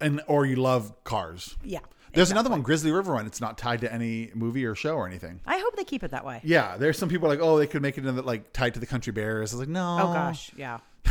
[0.00, 1.80] and or you love cars, Yeah.
[2.12, 3.24] There's another one, Grizzly River Run.
[3.26, 5.40] It's not tied to any movie or show or anything.
[5.46, 6.40] I hope they keep it that way.
[6.42, 8.80] Yeah, there's some people like, oh, they could make it in the, like tied to
[8.80, 9.52] the Country Bears.
[9.52, 9.98] I was like, no.
[10.00, 10.78] Oh gosh, yeah.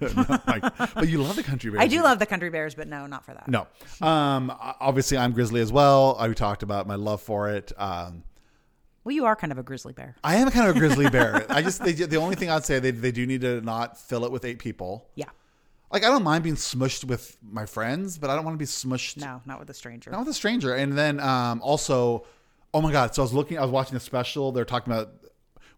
[0.00, 0.62] No, like,
[0.94, 1.82] but you love the country bears.
[1.82, 3.48] I do love the country bears, but no, not for that.
[3.48, 3.66] No.
[4.06, 6.16] Um, obviously, I'm grizzly as well.
[6.18, 7.72] I talked about my love for it.
[7.78, 8.24] Um,
[9.04, 10.16] Well, you are kind of a grizzly bear.
[10.22, 11.46] I am kind of a grizzly bear.
[11.50, 14.24] I just they, the only thing I'd say they they do need to not fill
[14.26, 15.08] it with eight people.
[15.14, 15.30] Yeah.
[15.90, 18.66] Like I don't mind being smushed with my friends, but I don't want to be
[18.66, 20.10] smushed No, not with a stranger.
[20.10, 20.74] not with a stranger.
[20.74, 22.26] And then um, also,
[22.74, 23.14] oh my god!
[23.14, 24.52] So I was looking, I was watching a special.
[24.52, 25.10] They're talking about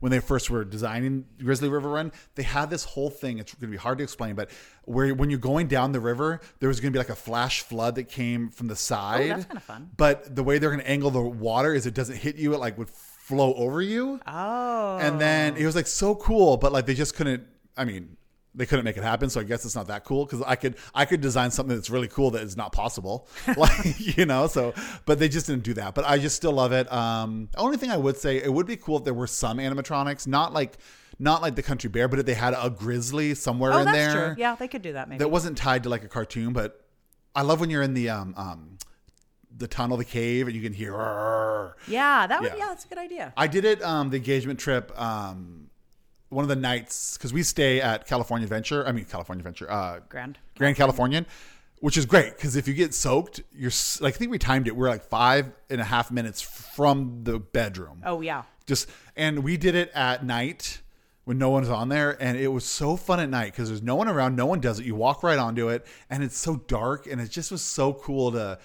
[0.00, 2.12] when they first were designing Grizzly River Run.
[2.34, 3.38] They had this whole thing.
[3.38, 4.50] It's going to be hard to explain, but
[4.84, 7.62] where when you're going down the river, there was going to be like a flash
[7.62, 9.30] flood that came from the side.
[9.30, 9.90] Oh, that's kinda fun.
[9.96, 12.58] But the way they're going to angle the water is it doesn't hit you; it
[12.58, 14.20] like would flow over you.
[14.26, 14.98] Oh.
[14.98, 17.44] And then it was like so cool, but like they just couldn't.
[17.76, 18.16] I mean,
[18.56, 19.28] they couldn't make it happen.
[19.28, 21.90] So I guess it's not that cool because I could I could design something that's
[21.90, 24.46] really cool that is not possible, like you know.
[24.46, 25.94] So, but they just didn't do that.
[25.94, 26.90] But I just still love it.
[26.92, 29.58] Um, the only thing I would say it would be cool if there were some
[29.58, 30.78] animatronics, not like
[31.18, 33.96] not like the country bear, but if they had a grizzly somewhere oh, in that's
[33.96, 34.34] there true.
[34.38, 35.18] Yeah, they could do that maybe.
[35.18, 36.52] that wasn't tied to like a cartoon.
[36.52, 36.82] But
[37.34, 38.78] I love when you're in the um um
[39.54, 41.74] the tunnel, the cave, and you can hear.
[41.88, 42.52] Yeah, that would.
[42.52, 42.58] Yeah.
[42.58, 42.66] Yeah.
[42.68, 43.34] that's a good idea.
[43.36, 45.65] I did it um the engagement trip um
[46.36, 48.86] one of the nights because we stay at California Adventure.
[48.86, 50.38] I mean California Adventure, uh, Grand.
[50.58, 51.24] Grand Californian,
[51.80, 54.68] which is great because if you get soaked, you're s- like I think we timed
[54.68, 54.76] it.
[54.76, 58.02] We're like five and a half minutes from the bedroom.
[58.04, 58.42] Oh yeah.
[58.66, 60.82] Just and we did it at night
[61.24, 63.96] when no one's on there, and it was so fun at night because there's no
[63.96, 64.36] one around.
[64.36, 64.86] No one does it.
[64.86, 68.30] You walk right onto it, and it's so dark, and it just was so cool
[68.32, 68.58] to.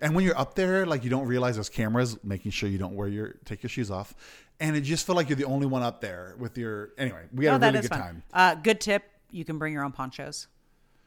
[0.00, 2.94] And when you're up there, like you don't realize there's cameras making sure you don't
[2.96, 4.14] wear your take your shoes off,
[4.60, 6.90] and it just felt like you're the only one up there with your.
[6.98, 7.98] Anyway, we had Oh, a really good fun.
[8.00, 8.22] time.
[8.32, 10.46] Uh, good tip: you can bring your own ponchos.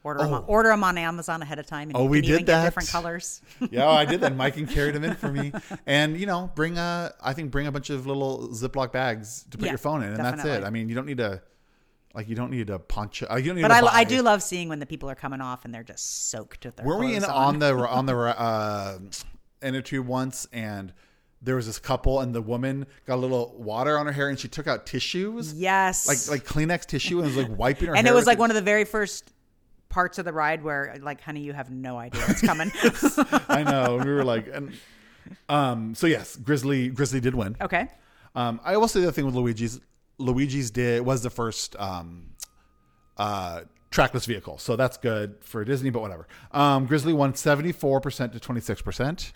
[0.05, 0.33] Order them.
[0.33, 1.87] On, order them on Amazon ahead of time.
[1.87, 2.65] And Oh, we did that.
[2.65, 3.41] Different colors.
[3.71, 4.33] yeah, I did that.
[4.37, 5.53] Myken carried them in for me,
[5.85, 7.13] and you know, bring a.
[7.23, 10.09] I think bring a bunch of little Ziploc bags to put Yeah, your phone in,
[10.09, 10.65] and that's it.
[10.65, 11.41] I mean, you don't need to,
[12.13, 13.27] like, you don't need a poncho.
[13.31, 15.15] uh, You don't need but to I, I do love seeing when the people are
[15.15, 16.85] coming off and they're just soaked with their.
[16.85, 18.99] Were we in clothes on the on the uh,
[19.61, 20.91] inner tube once, and
[21.43, 24.39] there was this couple, and the woman got a little water on her hair, and
[24.39, 26.07] she took out tissues, Yes.
[26.07, 27.95] like like Kleenex tissue, and was like wiping her.
[27.95, 28.39] and it was like it.
[28.39, 29.33] one of the very first
[29.89, 32.71] parts of the ride where, like, honey, you have no idea what's coming.
[33.49, 33.97] I know.
[34.03, 34.73] We were like, and
[35.49, 35.95] um.
[35.95, 37.55] So yes, Grizzly Grizzly did win.
[37.61, 37.87] okay.
[38.35, 39.79] Um, I will say the other thing with Luigi's,
[40.17, 42.31] Luigi's did was the first um,
[43.17, 45.89] uh, trackless vehicle, so that's good for Disney.
[45.91, 46.27] But whatever.
[46.51, 49.33] Um, Grizzly won seventy four percent to twenty six percent.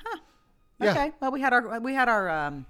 [0.80, 0.92] Yeah.
[0.92, 1.12] Okay.
[1.20, 2.66] Well, we had our we had our um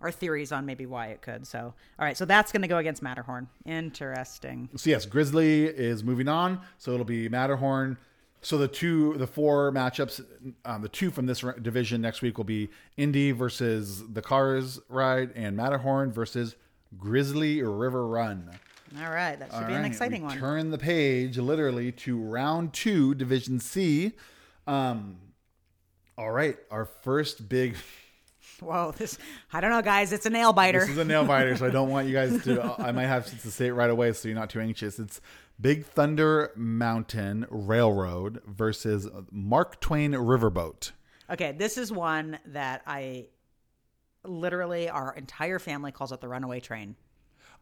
[0.00, 1.46] our theories on maybe why it could.
[1.46, 2.16] So, all right.
[2.16, 3.48] So that's going to go against Matterhorn.
[3.64, 4.68] Interesting.
[4.76, 6.60] So yes, Grizzly is moving on.
[6.78, 7.96] So it'll be Matterhorn.
[8.42, 10.24] So the two, the four matchups,
[10.64, 15.32] um, the two from this division next week will be Indy versus the Cars ride,
[15.34, 16.54] and Matterhorn versus
[16.98, 18.50] Grizzly River Run.
[19.02, 19.36] All right.
[19.36, 20.38] That should All be an exciting we one.
[20.38, 24.12] Turn the page literally to round two, Division C.
[24.66, 25.16] Um,
[26.18, 27.76] all right, our first big.
[28.60, 28.92] Whoa.
[28.96, 29.18] This
[29.52, 30.12] I don't know, guys.
[30.12, 30.80] It's a nail biter.
[30.80, 32.74] This is a nail biter, so I don't want you guys to.
[32.78, 34.98] I might have to say it right away, so you're not too anxious.
[34.98, 35.20] It's
[35.60, 40.92] Big Thunder Mountain Railroad versus Mark Twain Riverboat.
[41.28, 43.26] Okay, this is one that I
[44.24, 46.96] literally our entire family calls it the runaway train.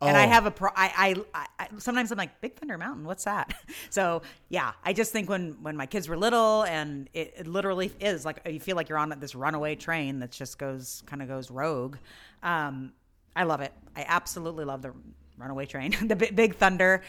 [0.03, 0.29] And I Oh.
[0.29, 0.71] have a pro.
[0.75, 3.05] I, I, I sometimes I'm like Big Thunder Mountain.
[3.05, 3.55] What's that?
[3.91, 7.93] So yeah, I just think when when my kids were little, and it, it literally
[8.01, 11.29] is like you feel like you're on this runaway train that just goes kind of
[11.29, 11.97] goes rogue.
[12.43, 12.93] Um,
[13.37, 13.73] I love it.
[13.97, 14.93] I absolutely love the
[15.39, 17.03] runaway train, the Bi- Big Thunder.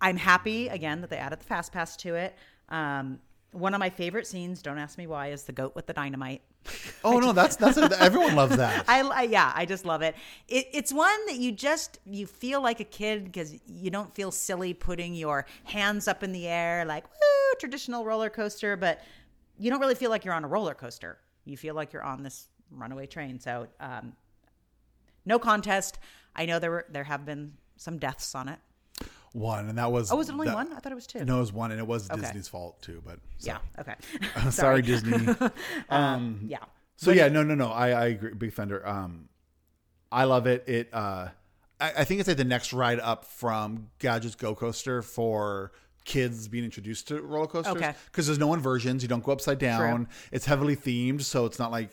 [0.00, 2.34] I'm happy again that they added the fast pass to it.
[2.68, 3.18] Um,
[3.54, 6.42] one of my favorite scenes, don't ask me why, is the goat with the dynamite.
[7.04, 8.84] Oh no, that's that's everyone loves that.
[8.88, 10.16] I, I yeah, I just love it.
[10.48, 10.66] it.
[10.72, 14.74] It's one that you just you feel like a kid because you don't feel silly
[14.74, 19.00] putting your hands up in the air like woo traditional roller coaster, but
[19.56, 21.18] you don't really feel like you're on a roller coaster.
[21.44, 23.38] You feel like you're on this runaway train.
[23.38, 24.14] So um,
[25.24, 25.98] no contest.
[26.34, 28.58] I know there were there have been some deaths on it.
[29.34, 30.12] One, and that was.
[30.12, 30.72] Oh, was it only that- one?
[30.72, 31.24] I thought it was two.
[31.24, 32.20] No, it was one, and it was Okay.
[32.20, 33.02] Disney's fault too.
[33.04, 33.48] But so.
[33.52, 33.58] Yeah.
[33.80, 33.94] Okay.
[34.50, 35.34] sorry, Disney.
[35.90, 36.58] Um, yeah.
[36.96, 37.68] So yeah, no, no, no.
[37.68, 38.32] I, I agree.
[38.32, 38.86] Big Thunder.
[38.86, 39.28] Um,
[40.12, 40.68] I love it.
[40.68, 40.88] It.
[40.92, 41.28] Uh,
[41.80, 45.72] I, I think it's like the next ride up from Gadget's Go Coaster for
[46.04, 47.74] kids being introduced to roller coasters.
[47.74, 47.94] Okay.
[48.06, 49.02] Because there's no inversions.
[49.02, 50.06] You don't go upside down.
[50.30, 51.90] It's heavily themed, so it's not like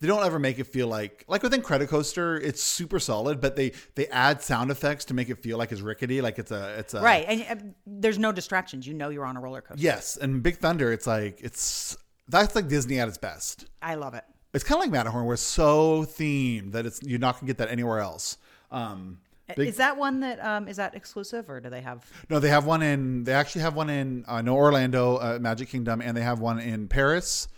[0.00, 3.72] they don't ever make it feel like like with Incredicoaster, It's super solid, but they
[3.94, 6.94] they add sound effects to make it feel like it's rickety, like it's a it's
[6.94, 8.86] a Right, and uh, there's no distractions.
[8.86, 9.82] You know you're on a roller coaster.
[9.82, 10.90] Yes, and Big Thunder.
[10.92, 11.96] It's like it's
[12.28, 13.66] that's like Disney at its best.
[13.82, 14.24] I love it.
[14.54, 17.58] It's kind of like Matterhorn, where it's so themed that it's you're not gonna get
[17.58, 18.38] that anywhere else.
[18.70, 19.18] Um,
[19.56, 22.06] Big- is that one that um is that exclusive or do they have?
[22.30, 23.24] No, they have one in.
[23.24, 26.58] They actually have one in uh, no Orlando, uh, Magic Kingdom, and they have one
[26.58, 27.48] in Paris.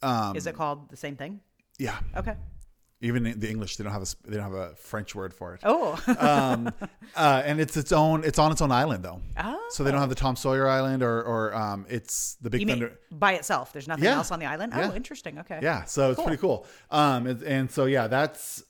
[0.00, 1.40] Um, Is it called the same thing?
[1.82, 2.36] Yeah, Okay.
[3.00, 5.54] even in the English, they don't have a they don't have a French word for
[5.54, 5.60] it.
[5.64, 6.00] Oh.
[6.18, 6.72] um,
[7.16, 8.22] uh, and it's its own.
[8.24, 9.20] It's on its own island though.
[9.36, 9.58] Oh.
[9.70, 12.66] So they don't have the Tom Sawyer Island or or um, it's the Big you
[12.66, 12.98] mean Thunder.
[13.10, 13.72] by itself?
[13.72, 14.16] There's nothing Yeah.
[14.16, 14.72] else on the island.
[14.76, 14.90] Yeah.
[14.92, 15.38] Oh, interesting.
[15.40, 15.58] Okay.
[15.62, 16.24] Yeah, so it's Cool.
[16.26, 16.66] pretty cool.
[16.90, 18.62] Um, and, and so yeah, that's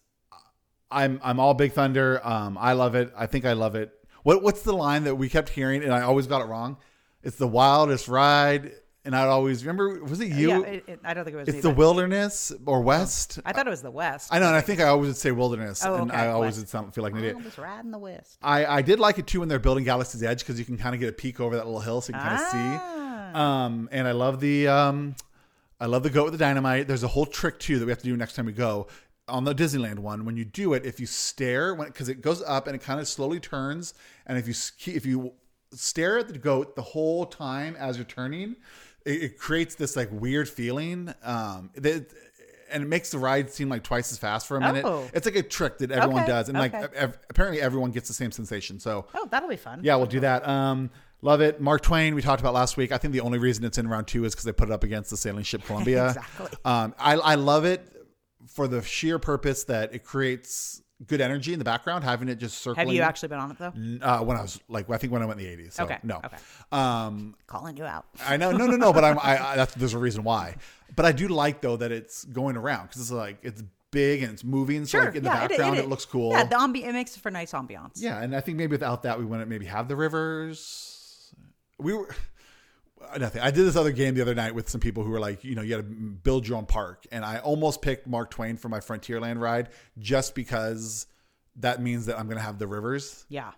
[0.90, 2.20] I'm I'm all Big Thunder.
[2.26, 3.12] Um, I love it.
[3.16, 3.92] I think I love it.
[4.22, 6.76] What what's the line that we kept hearing and I always got it wrong?
[7.22, 8.72] It's the wildest ride,
[9.05, 10.03] and I'd always remember.
[10.05, 10.48] Was it you?
[10.48, 10.61] Yeah.
[10.61, 11.48] It, it, I don't think it was.
[11.48, 13.38] it's me, the but wilderness or west.
[13.44, 14.28] I thought it was the West.
[14.32, 16.50] I know, and I think I always would say wilderness, Oh, and okay, I always
[16.55, 16.59] west.
[16.59, 17.36] would sound, feel like an idiot.
[17.40, 18.38] I was riding the West.
[18.42, 20.94] I, I did like it too when they're building Galaxy's Edge because you can kind
[20.94, 22.57] of get a peek over that little hill, so you can kind of see.
[22.59, 23.64] Ah.
[23.64, 25.16] Um, and I love the um,
[25.80, 26.86] I love the goat with the dynamite.
[26.86, 28.86] There's a whole trick too that we have to do next time we go
[29.28, 30.24] on the Disneyland one.
[30.24, 33.00] When you do it, if you stare, when because it goes up and it kind
[33.00, 33.94] of slowly turns,
[34.26, 35.32] and if you s- if you
[35.72, 38.57] stare at the goat the whole time as you're turning,
[39.07, 41.12] it, it creates this like weird feeling.
[41.22, 42.07] Um, that.
[42.70, 44.86] And it makes the ride seem like twice as fast for a minute.
[44.86, 45.07] Oh.
[45.12, 48.14] It's like a trick that everyone Okay, does, and like ev- apparently everyone gets the
[48.14, 48.80] same sensation.
[48.80, 49.80] So Oh, that'll be fun.
[49.82, 50.48] yeah, we'll do that.
[50.48, 50.88] Um,
[51.20, 51.61] love it.
[51.61, 52.90] Mark Twain, we talked about last week.
[52.90, 54.84] I think the only reason it's in round two is because they put it up
[54.84, 56.07] against the sailing ship Columbia.
[56.16, 56.46] Exactly.
[56.64, 57.86] Um, I, I love it
[58.46, 62.59] for the sheer purpose that it creates good energy in the background, having it just
[62.59, 62.86] circling.
[62.86, 63.72] Have you actually been on it though?
[64.07, 65.72] Uh, when I was like, I think when I went in the 80s.
[65.72, 66.20] So, Okay, No.
[66.24, 66.36] okay.
[66.70, 68.07] Um, Calling you out.
[68.24, 70.57] I know, no, no, no, but I'm, I, I, that's, there's a reason why.
[70.94, 74.32] But I do like though that it's going around because it's like it's big and
[74.32, 74.84] it's moving.
[74.84, 75.05] So Sure.
[75.07, 76.32] like in the yeah, background, it, it, looks cool.
[76.32, 77.92] Yeah, the ambi- it makes for nice ambiance.
[77.96, 81.32] Yeah, and I think maybe without that, we wouldn't maybe have the rivers.
[81.78, 82.09] We were
[83.18, 83.42] nothing.
[83.42, 85.55] I did this other game the other night with some people who were like, you
[85.55, 88.68] know, you got to build your own park, and I almost picked Mark Twain for
[88.68, 91.07] my Frontierland ride just because
[91.57, 93.26] that means that I'm going to have the rivers.
[93.28, 93.53] Yeah.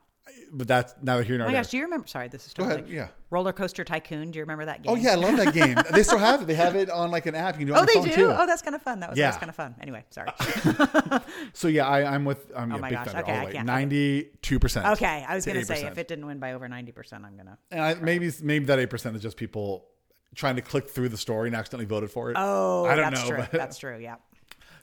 [0.51, 1.61] But that's neither here Oh my there.
[1.63, 2.07] gosh, do you remember?
[2.07, 2.83] Sorry, this is Go totally.
[2.83, 2.93] ahead.
[2.95, 3.09] Yeah.
[3.31, 4.31] Roller Coaster Tycoon.
[4.31, 4.93] Do you remember that game?
[4.93, 5.77] Oh yeah, I love that game.
[5.93, 6.47] they still have it.
[6.47, 7.55] They have it on like an app.
[7.57, 8.15] You can do it Oh, on they your do.
[8.15, 8.31] too.
[8.33, 9.01] Oh, that's kind of fun.
[9.01, 9.29] That was, Yeah.
[9.29, 9.75] was kind of fun.
[9.81, 10.31] Anyway, sorry.
[11.53, 12.51] So yeah, I, I'm with.
[12.57, 14.87] I'm Oh yeah, my big gosh, okay, I can't- Ninety-two percent.
[14.87, 17.59] okay, I was gonna say if it didn't win by over ninety percent, I'm gonna.
[17.71, 19.87] And I, maybe maybe that eight percent is just people
[20.35, 22.37] trying to click through the story and accidentally voted for it.
[22.39, 23.29] Oh, I don't that's know.
[23.29, 23.39] true.
[23.39, 23.99] but- That's true.
[23.99, 24.17] Yeah.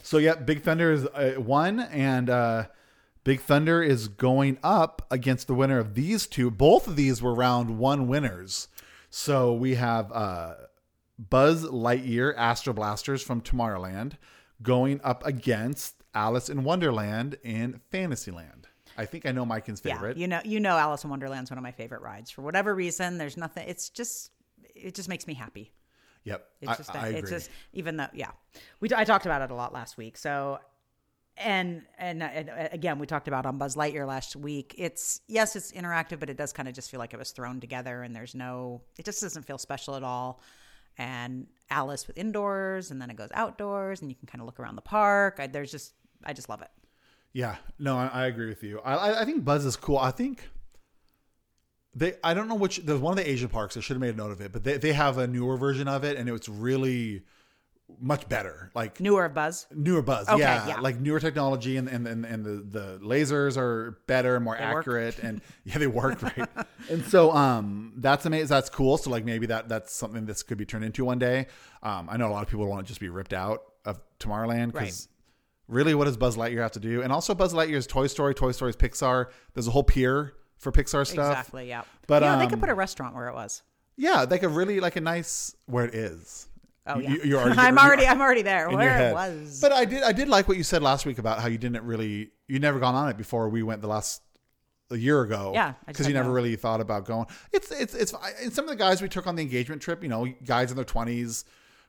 [0.03, 2.65] So yeah, Big Thunder is uh, one, and uh,
[3.24, 6.49] Big Thunder is going up against the winner of these two.
[6.49, 8.67] Both of these were round one winners.
[9.09, 10.55] So we have uh,
[11.19, 14.13] Buzz Lightyear Astro Blasters from Tomorrowland
[14.61, 18.67] going up against Alice in Wonderland in Fantasyland.
[18.97, 20.17] I think I know Mike's favorite.
[20.17, 20.22] Yeah.
[20.22, 22.32] You know, you know, Alice in Wonderland's one of my favorite rides.
[22.32, 23.67] For whatever reason, there's nothing.
[23.67, 24.32] It's just,
[24.76, 25.72] it just makes me happy.
[26.24, 27.19] Yep, It's I, just, I agree.
[27.19, 28.30] it's just, even though, yeah,
[28.80, 30.17] we I talked about it a lot last week.
[30.17, 30.59] So,
[31.38, 34.75] and, and and uh, again, we talked about on Buzz Lightyear last week.
[34.77, 37.59] It's yes, it's interactive, but it does kind of just feel like it was thrown
[37.59, 40.41] together, and there's no, it just doesn't feel special at all.
[40.97, 44.59] And Alice with indoors, and then it goes outdoors, and you can kind of look
[44.59, 45.38] around the park.
[45.39, 46.69] I, there's just, I just love it.
[47.34, 48.82] Yeah, no, I, I agree with you.
[48.82, 49.97] I, I I think Buzz is cool.
[49.97, 50.49] I think
[51.95, 52.15] they.
[52.23, 52.77] I don't know which.
[52.77, 53.77] There's one of the Asian parks.
[53.77, 55.88] I should have made a note of it, but they they have a newer version
[55.88, 57.23] of it, and it's really
[57.99, 58.71] much better.
[58.73, 59.67] Like Newer Buzz.
[59.73, 60.27] newer Buzz.
[60.29, 60.79] Okay, yeah, yeah.
[60.79, 64.61] like newer technology, and and and, and the the lasers are better, more work.
[64.61, 66.49] accurate, and yeah, they work right.
[66.89, 68.47] and so um, that's amazing.
[68.47, 68.97] That's cool.
[68.97, 71.47] So like maybe that that's something this could be turned into one day.
[71.83, 74.73] Um, I know a lot of people want to just be ripped out of Tomorrowland
[74.73, 75.07] because.
[75.67, 77.01] Really, what does Buzz Lightyear have to do?
[77.01, 78.35] And also, Buzz Lightyear is Toy Story.
[78.35, 79.27] Toy Story is Pixar.
[79.53, 81.31] There's a whole pier for Pixar stuff.
[81.31, 81.69] Exactly.
[81.69, 81.83] Yeah.
[82.07, 83.63] But, you know, they um, could put a restaurant where it was.
[83.97, 86.47] Yeah, like a really like a nice where it is.
[86.88, 87.09] Oh yeah.
[87.11, 88.07] you- you're already, I'm already.
[88.07, 88.69] I'm already there.
[88.69, 89.59] Where it was.
[89.61, 91.84] But I did I did like what you said last week about how you didn't
[91.86, 94.21] really you never gone on it before we went the last
[94.89, 95.51] a year ago.
[95.53, 97.27] Yeah, because you never really thought about going.
[97.53, 100.09] It's it's it's and some of the guys we took on the engagement trip, you
[100.09, 101.45] know, guys in their twenties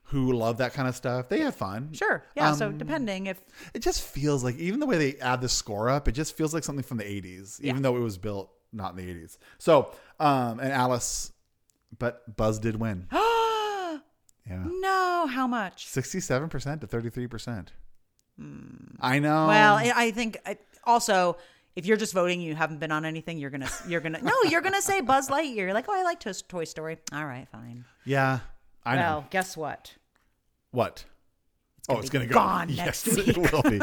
[0.06, 1.28] who love that kind of stuff.
[1.28, 1.92] They have fun.
[1.94, 2.24] sure.
[2.36, 2.52] Yeah.
[2.54, 3.40] so Um, depending if
[3.72, 6.52] It just feels like even the way they add the score up, it just feels
[6.52, 9.38] like something from the eighties, even though it was built not in the eighties.
[9.58, 11.32] So um and Alice,
[11.98, 13.06] but Buzz did win.
[14.48, 14.62] yeah.
[14.64, 15.86] no, how much?
[15.86, 17.68] 67% to 33%.
[18.38, 18.66] Hmm.
[19.00, 19.46] I know.
[19.48, 21.36] Well, I I think I, also
[21.74, 23.38] if you're just voting, you haven't been on anything.
[23.38, 23.68] You're gonna.
[23.88, 24.20] You're gonna.
[24.22, 25.56] No, you're gonna say Buzz Lightyear.
[25.56, 26.98] You're like, oh, I like Toy Toy Story.
[27.12, 27.84] All right, fine.
[28.04, 28.40] yeah,
[28.84, 29.02] I know.
[29.02, 29.94] Well, guess what?
[30.70, 31.04] What?
[31.88, 32.40] Oh, it's going to go.
[32.40, 33.80] gone yes, next It will be.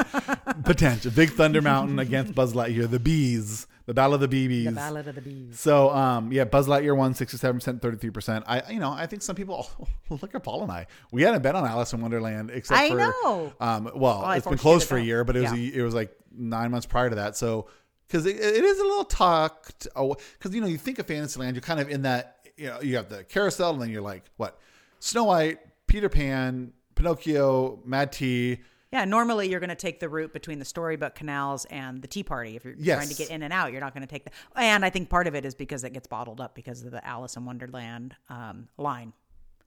[0.63, 1.11] Potential.
[1.11, 2.89] Big Thunder Mountain against Buzz Lightyear.
[2.89, 3.67] The Bees.
[3.85, 4.65] The Battle of the BBs.
[4.65, 5.59] The Ballad of the Bees.
[5.59, 8.43] So, um, yeah, Buzz Lightyear won 67%, 33%.
[8.45, 9.67] I, you know, I think some people,
[10.09, 10.85] look at Paul and I.
[11.11, 13.53] We hadn't been on Alice in Wonderland except I for, know.
[13.59, 15.79] um, well, I it's been closed for a year, but it was, Yeah.
[15.79, 17.35] it was like nine months prior to that.
[17.35, 17.67] So
[18.07, 19.87] because it, it is a little tucked.
[19.95, 22.37] Because you know, you think of Fantasyland, you're kind of in that.
[22.57, 24.59] You know, you have the carousel, and then you're like, what?
[24.99, 28.59] Snow White, Peter Pan, Pinocchio, Mad Tea.
[28.91, 32.23] Yeah, normally you're going to take the route between the storybook canals and the Tea
[32.23, 32.55] Party.
[32.55, 32.97] If you're Yes.
[32.97, 34.31] trying to get in and out, you're not going to take the.
[34.55, 37.05] And I think part of it is because it gets bottled up because of the
[37.05, 39.13] Alice in Wonderland um, line.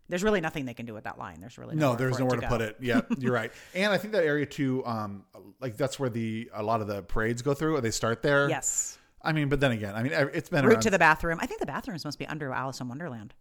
[0.09, 1.41] There's really nothing they can do with that line.
[1.41, 2.77] There's really No, there's nowhere to, to, put it.
[2.81, 3.53] Yeah, you're right.
[3.75, 5.25] And I think that area too, um,
[5.61, 7.77] like that's where the a lot of the parades go through.
[7.77, 8.49] Or they start there.
[8.51, 8.99] Yes.
[9.23, 10.83] I mean, but then again, I mean, it's been a Route around.
[10.83, 11.39] to the bathroom.
[11.41, 13.35] I think the bathrooms must be under Alice in Wonderland.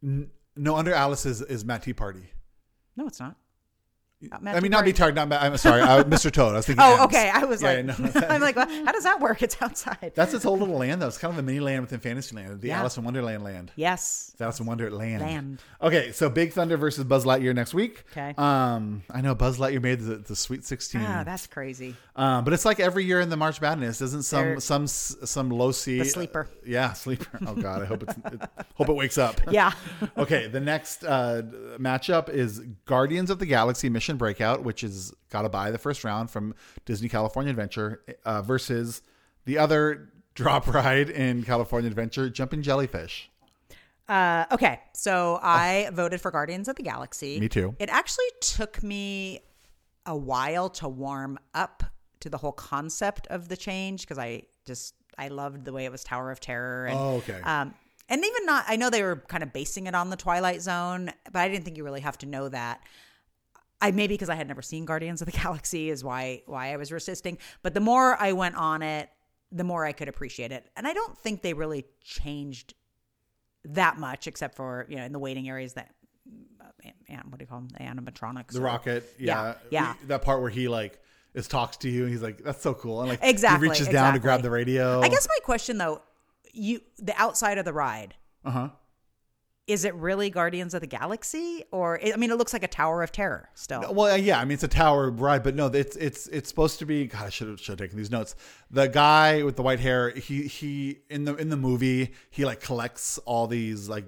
[0.00, 2.30] no, under Alice is, is Mad Tea Party.
[2.96, 3.36] No, it's not.
[4.30, 5.14] Uh, I mean, not be tired.
[5.14, 6.30] Not I'm sorry, I, Mr.
[6.30, 6.52] Toad.
[6.54, 6.84] I was thinking.
[6.86, 7.30] Oh, okay.
[7.32, 8.20] I was Yeah, like, no.
[8.28, 9.42] I'm like, well, how does that work?
[9.42, 10.12] It's outside.
[10.14, 11.08] That's its whole little land, though.
[11.08, 12.80] It's kind of a mini land within Fantasyland, the Yeah.
[12.80, 13.72] Alice in Wonderland land.
[13.76, 14.30] yes.
[14.32, 15.22] It's Alice in Wonderland.
[15.22, 15.62] Land.
[15.80, 18.04] Okay, so Big Thunder versus Buzz Lightyear next week.
[18.12, 18.34] Okay.
[18.38, 21.02] Um, I know Buzz Lightyear made the, the Sweet Sixteen.
[21.02, 21.96] Ah, that's crazy.
[22.14, 25.50] Um, but it's like every year in the March Madness, isn't some There- some some
[25.50, 26.48] low The sleeper.
[26.66, 27.38] yeah, sleeper.
[27.46, 28.40] Oh God, I hope it's it,
[28.74, 29.40] hope it wakes up.
[29.50, 29.72] Yeah.
[30.16, 31.42] okay, the next uh,
[31.78, 36.04] matchup is Guardians of the Galaxy Mission Breakout, which is got to buy the first
[36.04, 36.54] round from
[36.84, 39.02] Disney California Adventure, uh, versus
[39.44, 43.30] the other drop ride in California Adventure, Jumping Jellyfish.
[44.08, 47.38] Uh, okay, so I voted for Guardians of the Galaxy.
[47.40, 47.74] Me too.
[47.78, 49.40] It actually took me
[50.04, 51.84] a while to warm up
[52.20, 55.92] to the whole concept of the change because I just I loved the way it
[55.92, 56.86] was Tower of Terror.
[56.86, 57.40] And, Oh, okay.
[57.42, 57.74] Um,
[58.08, 61.10] and even not, I know they were kind of basing it on the Twilight Zone,
[61.32, 62.82] but I didn't think you really have to know that.
[63.82, 66.76] I maybe because I had never seen Guardians of the Galaxy is why why I
[66.78, 67.36] was resisting.
[67.62, 69.10] But the more I went on it,
[69.50, 70.66] the more I could appreciate it.
[70.76, 72.72] And I don't think they really changed
[73.64, 75.90] that much, except for you know in the waiting areas that
[76.62, 76.66] uh,
[77.28, 80.40] what do you call them the animatronics The or- rocket, yeah, yeah We- that part
[80.40, 80.98] where he like
[81.34, 83.88] is talks to you, and he's like, "That's so cool," and like Exactly, he reaches
[83.88, 85.00] down to grab the radio.
[85.00, 86.02] I guess my question though,
[86.52, 88.14] you the outside of the ride,
[88.44, 88.68] Uh huh.
[89.68, 93.02] Is it really Guardians of the Galaxy or I mean it looks like a Tower
[93.02, 93.94] of Terror still.
[93.94, 96.86] Well, yeah, I mean it's a tower ride, but no, it's it's it's supposed to
[96.86, 97.06] be.
[97.06, 98.34] God, I should have should have taken these notes.
[98.70, 102.60] The guy with the white hair, he he in the in the movie, he like
[102.60, 104.06] collects all these like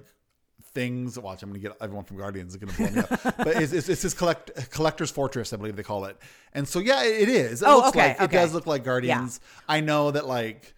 [0.73, 1.17] things.
[1.17, 3.37] Watch, I'm gonna get everyone from Guardians is gonna blow me up.
[3.37, 6.17] But it's, it's, it's his collect collector's fortress, I believe they call it.
[6.51, 7.61] And so yeah, it is.
[7.61, 9.39] It Oh, looks okay, like it does look like Guardians.
[9.69, 10.74] I know that like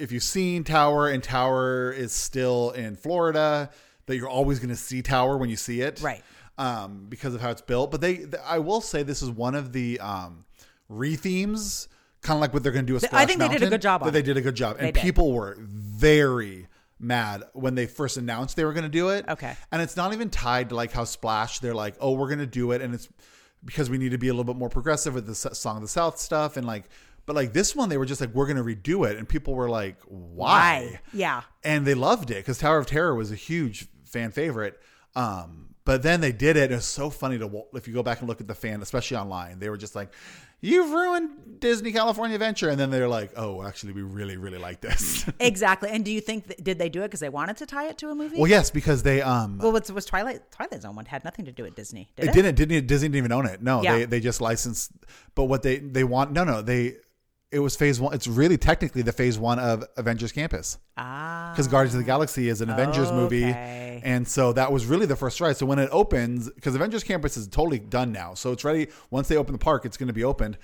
[0.00, 3.70] if you've seen Tower and Tower is still in Florida,
[4.06, 6.22] that you're always going to see Tower when you see it, Right.
[6.58, 7.90] Um, because of how it's built.
[7.90, 10.44] But they, th- I will say, this is one of the um,
[10.88, 11.88] re-themes,
[12.22, 13.70] kind of like what they're going to do with I Splash think they did a
[13.70, 15.02] good job That they did a good job, and They did.
[15.02, 16.66] people were very
[16.98, 19.24] mad when they first announced they were going to do it.
[19.28, 19.54] Okay.
[19.72, 21.60] and it's not even tied to like how Splash.
[21.60, 23.08] They're like, oh, we're going to do it, and it's
[23.64, 25.88] because we need to be a little bit more progressive with the Song of the
[25.88, 26.84] South stuff, and like.
[27.26, 29.16] But like this one, they were just like, we're going to redo it.
[29.16, 31.00] And people were like, why?
[31.12, 31.42] Yeah.
[31.62, 34.80] and they loved it because Tower of Terror was a huge fan favorite.
[35.14, 36.70] Um, but then they did it.
[36.70, 39.16] It was so funny to if you go back and look at the fan, especially
[39.16, 39.58] online.
[39.58, 40.12] They were just like,
[40.60, 44.80] "You've ruined Disney California Adventure," and then they're like, "Oh, actually, we really, really like
[44.80, 45.88] this." Exactly.
[45.90, 47.98] And do you think that, did they do it because they wanted to tie it
[47.98, 48.36] to a movie?
[48.36, 51.52] well, yes, because they um, Well, was, was Twilight Twilight Zone one had nothing to
[51.52, 52.10] do with Disney?
[52.16, 53.62] Did it it, didn't didn't Disney didn't even own it.
[53.62, 53.96] No, Yeah.
[53.96, 54.92] they they just licensed.
[55.34, 56.96] But what they they want no no they
[57.52, 58.14] it was phase one.
[58.14, 60.78] It's really technically the phase one of Avengers Campus.
[60.96, 65.06] Ah, because Guardians of the Galaxy is an Avengers movie, and so that was really
[65.06, 65.56] the first ride.
[65.56, 68.88] So when it opens, because Avengers Campus is totally done now, so it's ready.
[69.10, 70.58] Once they open the park, it's going to be opened.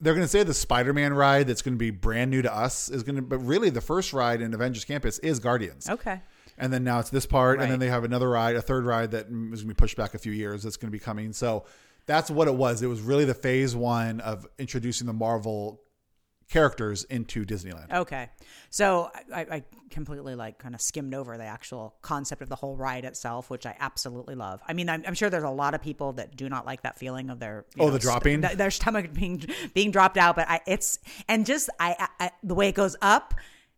[0.00, 2.88] They're going to say the Spider-Man ride that's going to be brand new to us
[2.88, 5.88] is going to, but really the first ride in Avengers Campus is Guardians.
[5.88, 6.20] okay.
[6.58, 9.12] And then now it's this part, and then they have another ride, a third ride
[9.12, 10.64] that is going to be pushed back a few years.
[10.64, 11.32] That's going to be coming.
[11.32, 11.64] So
[12.06, 12.82] that's what it was.
[12.82, 15.80] It was really the phase one of introducing the Marvel
[16.48, 17.92] characters into Disneyland.
[17.92, 18.28] Okay.
[18.70, 22.76] So I, I completely like kind of skimmed over the actual concept of the whole
[22.76, 24.60] ride itself, which I absolutely love.
[24.66, 26.98] I mean, I'm, I'm sure there's a lot of people that do not like that
[26.98, 28.42] feeling of their Oh, the dropping?
[28.42, 30.36] th- their stomach being being dropped out.
[30.36, 33.34] But I, it's and just I, I, I the way it goes up.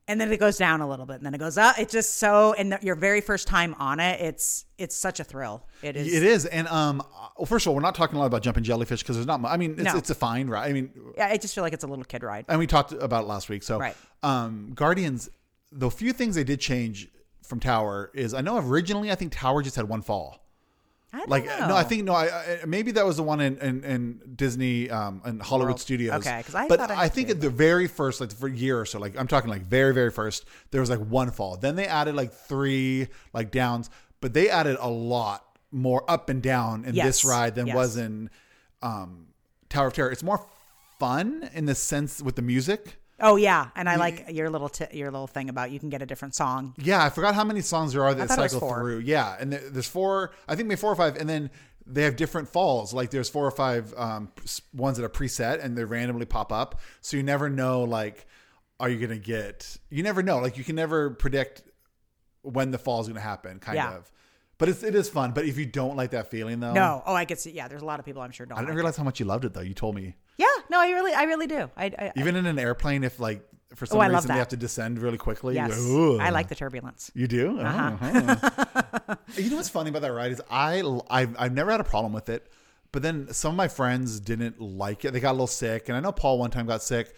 [0.07, 1.79] And then it goes down a little bit, and then it goes up.
[1.79, 5.25] It's just so, and the, your very first time on it, it's it's such a
[5.25, 5.67] thrill.
[5.81, 6.13] It is.
[6.13, 7.03] It is, and um,
[7.39, 9.41] well, first of all, we're not talking a lot about jumping jellyfish because there's not.
[9.41, 9.97] mu- I mean, it's, No.
[9.97, 10.69] it's a fine ride.
[10.69, 12.45] I mean, Yeah, I just feel like it's a little kid ride.
[12.49, 13.63] and we talked about it last week.
[13.63, 13.97] So, Right.
[14.23, 15.31] um, Guardians,
[15.73, 17.09] the few things they did change
[17.43, 20.44] from Tower is I know originally I think Tower just had one fall.
[21.27, 21.69] Like know.
[21.69, 24.91] no, I think no, I, I, maybe that was the one in in, in Disney
[24.91, 25.81] um and Hollywood World.
[25.81, 26.15] Studios.
[26.27, 28.53] Okay, 'cause I but thought I I think at the very first, like for a
[28.53, 31.57] year or so, like I'm talking like very very first, there was like one fall.
[31.57, 33.91] Then they added like three like downs,
[34.21, 37.75] but they added a lot more up and down in Yes, this ride than yes.
[37.77, 38.31] was in
[38.83, 39.27] um
[39.69, 40.11] Tower of Terror.
[40.11, 40.45] It's more
[40.99, 42.97] fun in the sense with the music.
[43.21, 46.03] Oh yeah, and I like your little t- your little thing about you can get
[46.03, 46.75] a different song.
[46.79, 48.99] Yeah, I forgot how many songs there are that it cycle through.
[48.99, 50.33] Yeah, and there- there's four.
[50.49, 51.51] I think maybe four or five, and then
[51.87, 52.93] they have different falls.
[52.93, 54.33] Like there's four or five um,
[54.73, 56.81] ones that are preset, and they randomly pop up.
[57.03, 57.85] So you never know.
[57.85, 58.27] Like,
[58.81, 59.77] are you gonna get?
[59.91, 60.39] You never know.
[60.41, 61.63] Like you can never predict
[62.43, 63.59] when the fall is gonna happen.
[63.61, 63.97] Kind Yeah.
[63.97, 64.11] of.
[64.59, 65.33] But it's it is fun.
[65.33, 67.51] But if you don't like that feeling though, No, oh I could see.
[67.53, 68.57] Yeah, there's a lot of people I'm sure don't.
[68.59, 69.61] I didn't like realize how much you loved it though.
[69.61, 70.17] You told me.
[70.37, 71.71] Yeah, no, I really, I really do.
[71.77, 73.43] I, I Even in an airplane, if like
[73.75, 76.55] for some Oh, reason they have to descend really quickly, yes, you're I like the
[76.55, 77.11] turbulence.
[77.15, 77.59] You do?
[77.61, 79.17] Uh-huh.
[79.37, 82.13] you know what's funny about that ride is I I've, I've never had a problem
[82.13, 82.51] with it,
[82.93, 85.13] but then some of my friends didn't like it.
[85.13, 87.15] They got a little sick, and I know Paul one time got sick.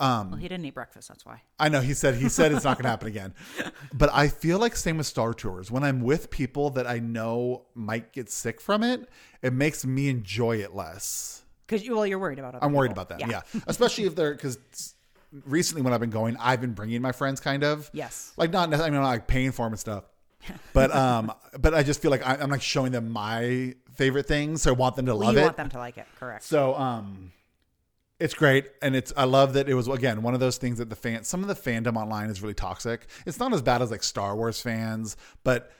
[0.00, 1.08] Well, he didn't eat breakfast.
[1.08, 1.42] That's why.
[1.58, 3.34] I know he said he said it's not going to happen again,
[3.92, 5.70] but I feel like same with Star Tours.
[5.70, 9.08] When I'm with people that I know might get sick from it,
[9.42, 11.42] it makes me enjoy it less.
[11.70, 12.56] Because you, well, you're worried about.
[12.56, 13.02] Other I'm worried people.
[13.04, 13.28] about that.
[13.30, 14.58] Yeah, especially if they're because
[15.46, 17.88] recently when I've been going, I've been bringing my friends kind of.
[17.92, 18.32] Yes.
[18.36, 20.04] Like not necessarily, I mean, not like paying for them and stuff.
[20.72, 24.62] But um, but I just feel like I, I'm like showing them my favorite things,
[24.62, 25.44] so I want them to Well, love you it.
[25.44, 26.44] want them to like it, correct?
[26.44, 27.30] So um,
[28.18, 30.88] it's great, and it's I love that it was again one of those things that
[30.88, 33.06] the fan some of the fandom online is really toxic.
[33.26, 35.70] It's not as bad as like Star Wars fans, but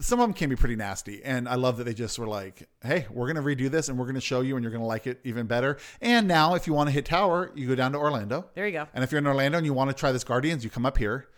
[0.00, 1.22] some of them can be pretty nasty.
[1.24, 4.06] And I love that they just were like, "Hey, we're gonna redo this, and we're
[4.06, 6.88] gonna show you, and you're gonna like it even better." And now, if you want
[6.88, 8.46] to hit Tower, you go down to Orlando.
[8.54, 8.86] There you go.
[8.94, 10.98] And if you're in Orlando and you want to try this Guardians, you come up
[10.98, 11.28] here.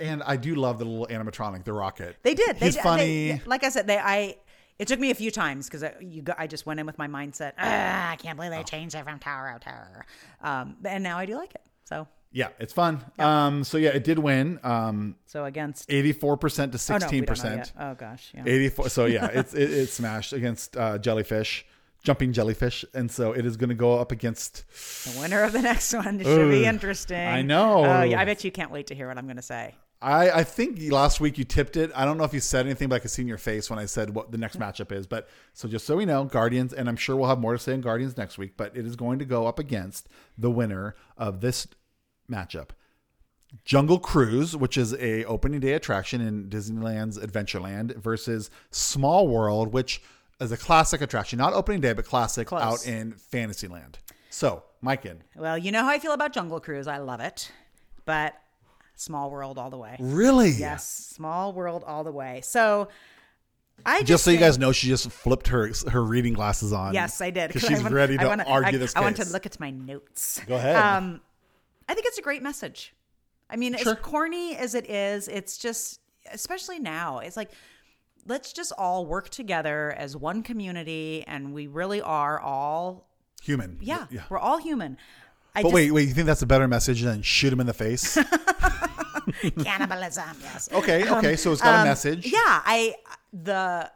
[0.00, 2.16] And I do love the little animatronic, the rocket.
[2.22, 2.60] They did.
[2.60, 2.80] They did.
[2.82, 3.32] funny.
[3.32, 3.98] They, like I said, they.
[3.98, 4.36] I.
[4.78, 6.98] It took me a few times because I, you go, I just went in with
[6.98, 7.54] my mindset.
[7.58, 8.56] Ah, I can't believe Oh.
[8.58, 10.06] they changed it from tower to tower.
[10.40, 11.62] Um, and now I do like it.
[11.82, 13.04] So, yeah, it's fun.
[13.18, 14.60] Um, so yeah, it did win.
[14.62, 15.88] Um, so against.
[15.88, 17.42] 84% to Oh no, 16%.
[17.42, 17.72] don't.
[17.78, 18.42] Oh gosh, yeah.
[18.46, 21.66] 84 so yeah it's it, it smashed against uh, jellyfish
[22.04, 24.64] jumping jellyfish and so it is going to go up against
[25.04, 27.18] The winner of the next one should be interesting.
[27.18, 27.84] I know.
[27.84, 29.74] Oh, yeah, I bet you can't wait to hear what I'm going to say.
[30.00, 31.90] I, I think last week you tipped it.
[31.94, 33.80] I don't know if you said anything, but I could see in your face when
[33.80, 35.08] I said what the next matchup is.
[35.08, 37.72] But so just so we know, Guardians, and I'm sure we'll have more to say
[37.72, 41.40] on Guardians next week, but it is going to go up against the winner of
[41.40, 41.66] this
[42.30, 42.70] matchup.
[43.64, 50.02] Jungle Cruise, which is a opening day attraction in Disneyland's Adventureland, versus Small World, which
[50.40, 52.60] is a classic attraction, not opening day, but classic Close.
[52.62, 53.98] out in Fantasyland.
[54.30, 56.86] So, Myken, Well, you know how I feel about Jungle Cruise.
[56.86, 57.50] I love it,
[58.04, 58.34] but
[58.94, 59.96] Small World all the way.
[59.98, 60.50] really?
[60.50, 62.40] Yes, Small World all the way.
[62.44, 62.88] So,
[63.86, 66.92] I just, Just so you guys know, she just flipped her her reading glasses on.
[66.94, 67.48] Yes, I did.
[67.52, 69.58] because she's want- ready I to wanna- argue I, this I want to look at
[69.58, 70.40] my notes.
[70.46, 70.76] Go ahead.
[70.76, 71.20] Um,
[71.88, 72.94] I think it's a great message.
[73.50, 73.92] I mean, Sure.
[73.94, 77.50] as corny as it is, it's just, especially now, it's like,
[78.26, 83.08] let's just all work together as one community, and we really are all,
[83.42, 83.78] Human.
[83.80, 84.24] yeah, yeah.
[84.28, 84.98] we're all human.
[85.54, 86.08] I But just, wait, wait.
[86.08, 88.18] You think that's a better message than shoot him in the face?
[89.62, 90.68] cannibalism, yes.
[90.72, 91.36] Okay, okay.
[91.36, 92.26] So it's got a Um, message.
[92.26, 92.96] Yeah, I
[93.32, 93.90] the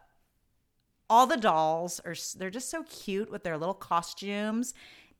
[1.10, 4.72] all the dolls are they're just so cute with their little costumes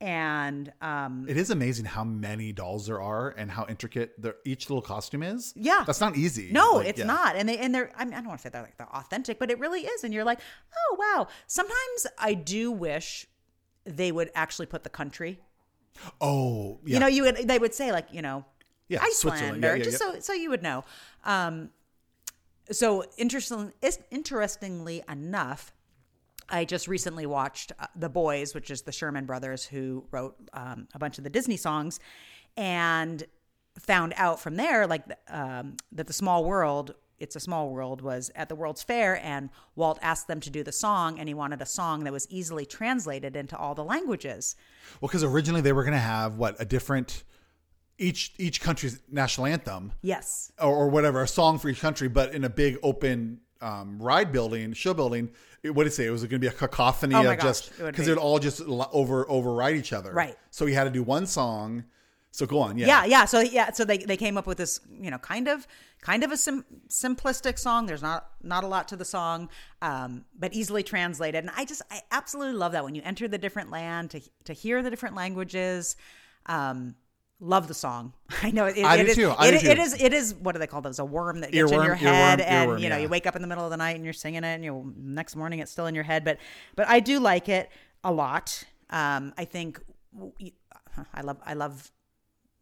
[0.03, 4.69] and um It is amazing how many dolls there are and how intricate their, each
[4.69, 5.53] little costume is.
[5.57, 5.85] Yeah.
[5.87, 6.51] that's not easy.
[6.53, 7.07] no, Like, it's yeah.
[7.07, 7.37] not.
[7.37, 9.39] And they and they're I, mean, I don't want to say they're like they're authentic,
[9.39, 10.41] but it really is and you're like,
[10.77, 13.27] "Oh, wow." Sometimes I do wish
[13.85, 15.41] they would actually put the country.
[16.21, 16.95] Oh, yeah.
[16.95, 18.45] You know, you would they would say like, you know,
[18.89, 19.65] Yeah, Iceland Switzerland.
[19.65, 20.85] or Yeah, just so so you would know.
[21.25, 21.71] Um
[22.71, 23.73] so interesting
[24.11, 25.73] interestingly enough,
[26.53, 30.87] I just recently watched uh, The Boys, which is the Sherman brothers who wrote um,
[30.95, 31.99] a bunch of the Disney songs,
[32.57, 33.25] and
[33.79, 36.95] found out from there like um, that the Small World.
[37.19, 40.65] It's a Small World was at the World's Fair, and Walt asked them to do
[40.65, 44.57] the song, and he wanted a song that was easily translated into all the languages.
[45.01, 47.23] well, because originally they were going to have what a different
[47.97, 52.35] each each country's national anthem Yes, or, or whatever a song for each country, but
[52.35, 55.31] in a big open um, ride building, show building.
[55.63, 56.07] It, what did it say?
[56.07, 58.13] It was going to be a cacophony Oh of gosh, just it would because be.
[58.13, 60.13] it would all just over override each other.
[60.13, 60.37] Right.
[60.51, 61.85] So he had to do one song.
[62.35, 62.79] So go on.
[62.79, 62.87] Yeah.
[62.87, 65.67] yeah yeah so yeah so they, they came up with this you know kind of
[66.01, 69.51] kind of a sim- simplistic song there's not not a lot to the song
[69.83, 73.37] um, but easily translated and i just i absolutely love that when you enter the
[73.37, 75.95] different land to to hear the different languages
[76.47, 76.95] um,
[77.43, 78.13] love the song.
[78.43, 79.69] I know it, I it do is- too, I it- do too.
[79.69, 80.99] it is it is what do they call those?
[80.99, 83.03] A worm that gets in your head earworm, and earworm, you know yeah.
[83.03, 84.95] you wake up in the middle of the night and you're singing it and you
[84.97, 86.25] next morning it's still in your head.
[86.25, 86.39] But
[86.77, 87.69] but i do like it
[88.05, 88.65] a lot.
[88.91, 89.81] Um, i think
[91.15, 91.91] i love i love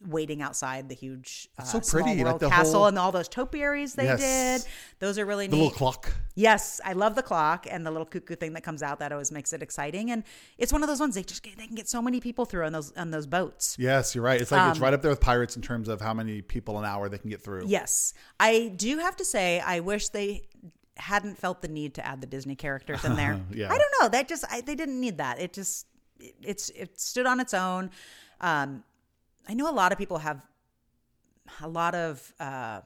[0.09, 3.95] waiting outside the huge uh, so pretty, like the castle whole- and all those topiaries
[3.95, 4.63] they Yes.
[4.65, 4.71] did.
[4.99, 5.51] Those are really neat.
[5.51, 5.63] The neat.
[5.65, 6.15] little clock.
[6.35, 9.01] Yes, I love the clock and the little cuckoo thing that comes out.
[9.01, 10.25] That always makes it exciting, and
[10.57, 12.65] it's one of those ones they just get, they can get so many people through
[12.65, 13.77] on those on those boats.
[13.79, 14.41] Yes, you're right.
[14.41, 16.79] It's like it's Um, right up there with pirates in terms of how many people
[16.79, 17.65] an hour they can get through.
[17.67, 20.49] Yes, I do have to say I wish they
[20.97, 23.39] hadn't felt the need to add the Disney characters in there.
[23.53, 23.67] Yeah.
[23.73, 24.09] I don't know.
[24.09, 25.41] That just I, they didn't need that.
[25.41, 25.87] It just
[26.19, 27.91] it, it's it stood on its own.
[28.41, 28.83] Um,
[29.49, 30.41] I know a lot of people have
[31.63, 32.81] a lot of uh,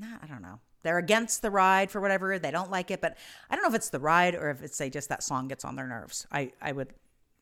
[0.00, 0.60] nah, I don't know.
[0.82, 2.38] They're against the ride for whatever.
[2.38, 3.16] They don't like it, but
[3.50, 5.64] I don't know if it's the ride or if it's say just that song gets
[5.64, 6.26] on their nerves.
[6.30, 6.94] I I would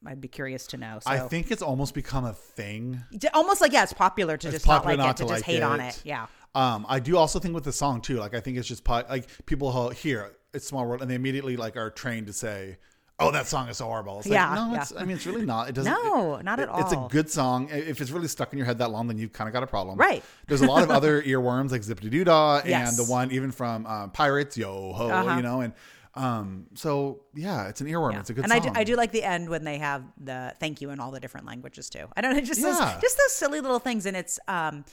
[0.07, 0.98] I'd be curious to know.
[1.00, 3.02] So I think it's almost become a thing.
[3.32, 5.28] Almost like yeah, it's popular to It's just not popular like not it, to, to
[5.28, 5.96] just like hate on it.
[5.96, 6.02] it.
[6.05, 6.26] Yeah.
[6.55, 8.16] Um, I do also think with the song too.
[8.18, 11.57] Like I think it's just po- like people hear it's small world and they immediately
[11.57, 12.78] like are trained to say,
[13.19, 14.81] "Oh, that song is so horrible." It's like, Yeah, no, yeah.
[14.83, 15.69] it's, I mean, it's really not.
[15.69, 15.93] It doesn't.
[15.93, 17.69] No, it- not at it- It's a good song.
[17.71, 19.67] If it's really stuck in your head that long, then you've kind of got a
[19.67, 19.97] problem.
[19.99, 20.23] Right.
[20.47, 22.89] There's a lot of other earworms like Zip-a-Dee-Doo-Dah Yes.
[22.89, 25.37] and the one even from um, Pirates, Yo Ho, Uh-huh.
[25.37, 25.73] you know, and
[26.17, 28.12] um, so yeah, it's an earworm.
[28.12, 28.21] Yeah.
[28.21, 28.61] It's a good and song.
[28.62, 31.11] I do, I do like the end when they have the thank you in all
[31.11, 32.07] the different languages too.
[32.17, 34.85] I don't know, just those, just those silly little things, and it's um,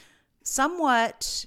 [0.44, 1.46] somewhat.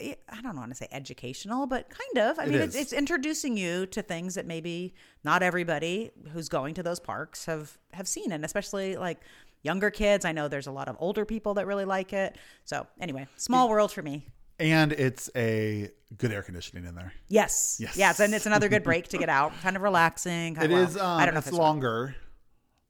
[0.00, 2.38] I don't want to say educational, but kind of.
[2.38, 4.94] I It mean, it's, it's introducing you to things that maybe
[5.24, 9.20] not everybody who's going to those parks have have seen, and especially like
[9.62, 10.24] younger kids.
[10.24, 12.36] I know there's a lot of older people that really like it.
[12.64, 14.26] So anyway, small world for me.
[14.60, 17.12] and it's a good air conditioning in there.
[17.28, 17.96] Yes, Yes.
[17.96, 20.56] yes, and it's another good break to get out, kind of relaxing.
[20.56, 20.96] It well, is.
[20.96, 22.14] Um, I don't know it's if it's longer.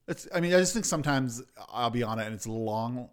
[0.09, 0.27] It's.
[0.35, 1.43] I mean, I just think sometimes
[1.73, 3.09] I'll be on it and it's long,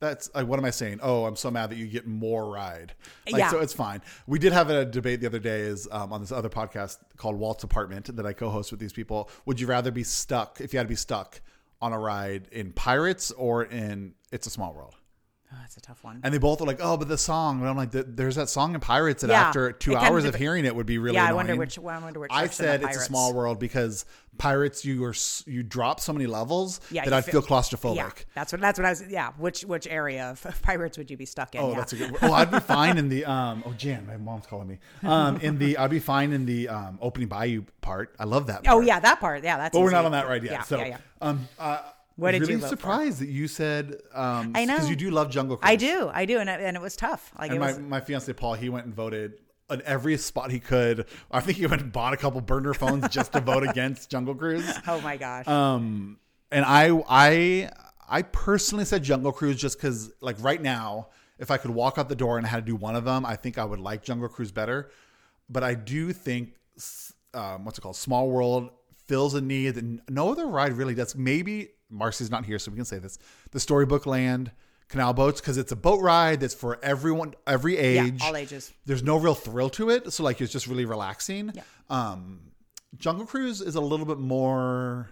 [0.00, 1.00] that's like, what am I saying?
[1.02, 2.94] Oh, I'm so mad that you get more ride.
[3.30, 3.50] Like, Yeah.
[3.50, 4.00] So it's fine.
[4.26, 7.36] We did have a debate the other day is um, on this other podcast called
[7.36, 9.28] Walt's Apartment that I co-host with these people.
[9.46, 11.40] Would you rather be stuck if you had to be stuck
[11.80, 14.94] on a ride in Pirates or in It's a Small World?
[15.50, 16.20] Oh, that's a tough one.
[16.22, 18.74] And they both were like, "Oh, but the song." And I'm like, "There's that song
[18.74, 19.40] in Pirates that Yeah.
[19.48, 21.78] after two hours of hearing it would be really yeah, I wonder which.
[21.78, 22.30] I wonder which.
[22.32, 24.04] I said it's a small world because
[24.36, 25.14] pirates you are
[25.46, 27.96] you drop so many levels Yeah, that I'd fe- feel claustrophobic.
[27.96, 29.02] Yeah, that's what that's what I was.
[29.08, 31.62] Yeah, which which area of pirates would you be stuck in?
[31.62, 31.76] Oh, yeah.
[31.76, 32.16] that's a good.
[32.20, 33.62] Oh, I'd be fine in the um.
[33.64, 34.78] Oh, Jan, my mom's calling me.
[35.02, 38.14] Um, in the I'd be fine in the um opening bayou part.
[38.18, 38.62] I love that.
[38.68, 39.42] Oh yeah, that part.
[39.44, 39.72] Yeah, that's.
[39.72, 40.52] but we're not on that right yet.
[40.52, 40.98] Yeah, so yeah, yeah.
[41.22, 41.80] um, uh,
[42.18, 42.76] What did really you vote for?
[42.76, 44.52] surprised that you said um.
[44.54, 44.74] I know.
[44.74, 45.70] because you do love Jungle Cruise.
[45.70, 47.32] I do, I do, and it, and it was tough.
[47.38, 47.78] Like And it my, was.
[47.78, 49.34] my fiance Paul, he went and voted
[49.70, 51.06] on every spot he could.
[51.30, 54.34] I think he went and bought a couple burner phones just to vote against Jungle
[54.34, 54.68] Cruise.
[54.86, 55.46] Oh my gosh.
[55.46, 56.18] Um,
[56.50, 57.70] and I, I,
[58.08, 61.08] I personally said Jungle Cruise just because, like, right now,
[61.38, 63.26] if I could walk out the door and I had to do one of them,
[63.26, 64.90] I think I would like Jungle Cruise better.
[65.50, 66.54] But I do think,
[67.34, 68.70] um, what's it called, Small World
[69.06, 71.14] fills a need that no other ride really does.
[71.14, 73.18] Maybe Marcy's not here, so we can say this:
[73.52, 74.52] the Storybook Land
[74.88, 78.72] canal boats, because it's a boat ride that's for everyone, every yeah, age, all ages.
[78.86, 81.62] there's no real thrill to it so like it's just really relaxing Yeah.
[81.90, 82.40] um
[82.96, 85.10] jungle cruise is a little bit more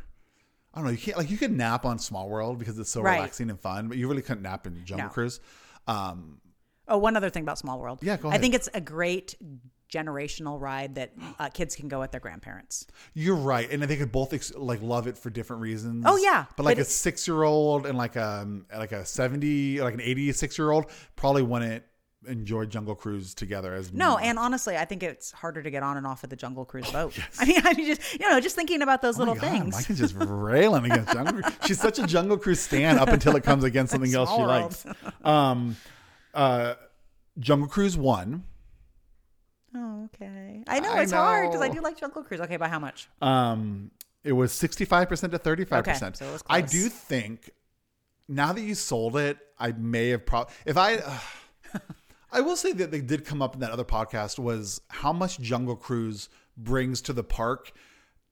[0.73, 3.03] i don't know you can't like you can nap on small world because it's so
[3.03, 3.17] Right.
[3.17, 5.13] relaxing and fun but you really couldn't nap in jungle No.
[5.13, 5.41] cruise
[5.87, 6.41] um
[6.89, 7.99] Oh, one other thing about Small World.
[8.01, 8.39] Yeah, go ahead.
[8.39, 9.35] I think it's a great
[9.93, 12.87] generational ride that uh, kids can go with their grandparents.
[13.15, 16.47] you're right and they could both ex- like love it for different reasons Oh, yeah.
[16.57, 20.01] but like But a six year old and like a like a 70 like an
[20.01, 21.85] 86 year old probably wouldn't
[22.27, 25.97] enjoy jungle cruise together as No, and honestly, I think it's harder to get on
[25.97, 27.17] and off of the Jungle Cruise boat.
[27.39, 29.73] I mean, I mean, just you know, just thinking about those Oh little God, things.
[29.77, 31.55] Mike is just railing against Jungle Cruise.
[31.67, 34.49] She's such a Jungle Cruise stan up until it comes against something else she World.
[34.49, 34.87] likes.
[35.23, 35.77] Um,
[36.35, 36.75] uh,
[37.39, 38.43] Jungle Cruise one.
[39.77, 40.65] Oh, okay.
[40.67, 42.41] I know I it's hard because I do like Jungle Cruise.
[42.41, 43.09] Okay, by how much?
[43.21, 43.91] Um,
[44.25, 46.17] it was sixty five percent to thirty five percent.
[46.17, 47.51] So I do think
[48.27, 51.21] now that you sold it, I may have probably if I.
[52.33, 55.39] I will say that they did come up in that other podcast was how much
[55.39, 57.73] Jungle Cruise brings to the park,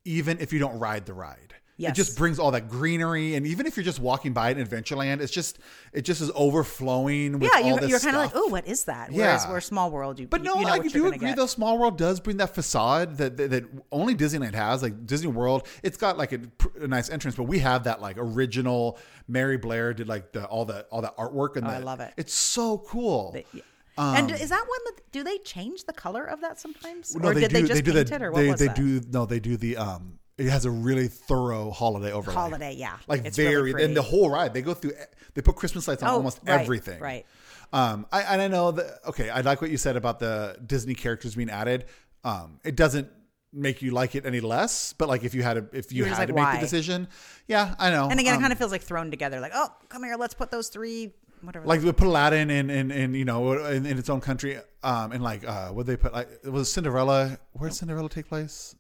[0.05, 1.55] even if you don't ride the ride.
[1.77, 4.67] It just brings all that greenery, and even if you're just walking by it in
[4.67, 5.59] Adventureland, it's just
[5.93, 8.67] it just is overflowing with Yeah, all you're, this you're kind of like, oh, what
[8.67, 9.11] is that?
[9.11, 9.51] Whereas Yeah.
[9.51, 11.37] we're Small World, you, But no, you know I do agree get.
[11.37, 11.47] though.
[11.47, 14.83] Small World does bring that facade that, that that only Disneyland has.
[14.83, 16.41] Like Disney World, it's got like a,
[16.81, 18.99] a nice entrance, but we have that like original.
[19.27, 22.13] Mary Blair did like the all the all the artwork and Oh, I love it.
[22.17, 23.33] It's so cool.
[23.33, 23.63] They- yeah.
[23.97, 27.29] Um, and is that one that do they change the color of that sometimes, No,
[27.29, 28.77] or did they do- just do paint the, it, or what they, was they that?
[28.77, 30.19] do no, they do the um.
[30.37, 32.35] It has a really thorough holiday overlay.
[32.35, 32.97] Holiday, yeah.
[33.07, 33.85] like It's very pretty.
[33.87, 34.53] and the whole ride.
[34.55, 34.93] They go through.
[35.35, 37.01] They put Christmas lights on Oh, almost right, everything.
[37.01, 37.25] right.
[37.73, 38.07] Um.
[38.13, 39.01] I and I know that.
[39.09, 41.87] Okay, I like what you said about the Disney characters being added.
[42.25, 42.59] Um.
[42.65, 43.09] It doesn't
[43.53, 46.07] make you like it any less, but like if you had a if you You're
[46.07, 46.55] had just to like, make why?
[46.57, 47.07] the decision,
[47.47, 48.09] yeah, I know.
[48.11, 49.39] And again, Um, it kind of feels like thrown together.
[49.39, 51.13] Like, oh, come here, let's put those three
[51.43, 51.65] whatever.
[51.65, 55.13] like they put Aladdin in, in, in you know in, in its own country um
[55.13, 58.75] and like uh what they put like was Cinderella where did Cinderella take place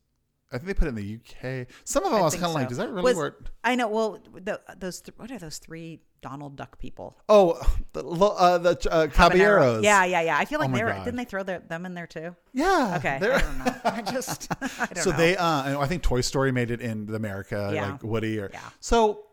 [0.53, 2.47] I think they put it in the UK some of them I, I was kind
[2.47, 3.35] of like does that really Was- it,
[3.65, 3.89] I know.
[3.89, 7.19] Well, the, those th- what are those three Donald Duck people?
[7.29, 7.61] oh
[7.93, 10.39] the uh, the uh, caballeros Yeah, yeah, yeah.
[10.39, 10.93] I feel like Oh they were.
[11.05, 12.37] Didn't they throw their, them in there too?
[12.53, 13.75] yeah Okay, they're- I don't know.
[13.85, 15.16] I just I don't so know.
[15.16, 17.93] they uh I think Toy Story made it in America Yeah.
[17.93, 18.61] like Woody or Yeah.
[18.81, 19.25] so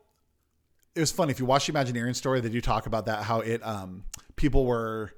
[0.96, 3.42] it was funny if you watch the Imagineering story they do talk about that how
[3.42, 4.04] it um
[4.36, 5.12] people were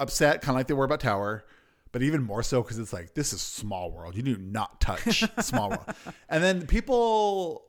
[0.00, 1.44] upset kind of like they were about Tower
[1.94, 4.16] but even more so because it's like this is small world.
[4.16, 5.86] You do not touch small world.
[6.28, 7.66] And then people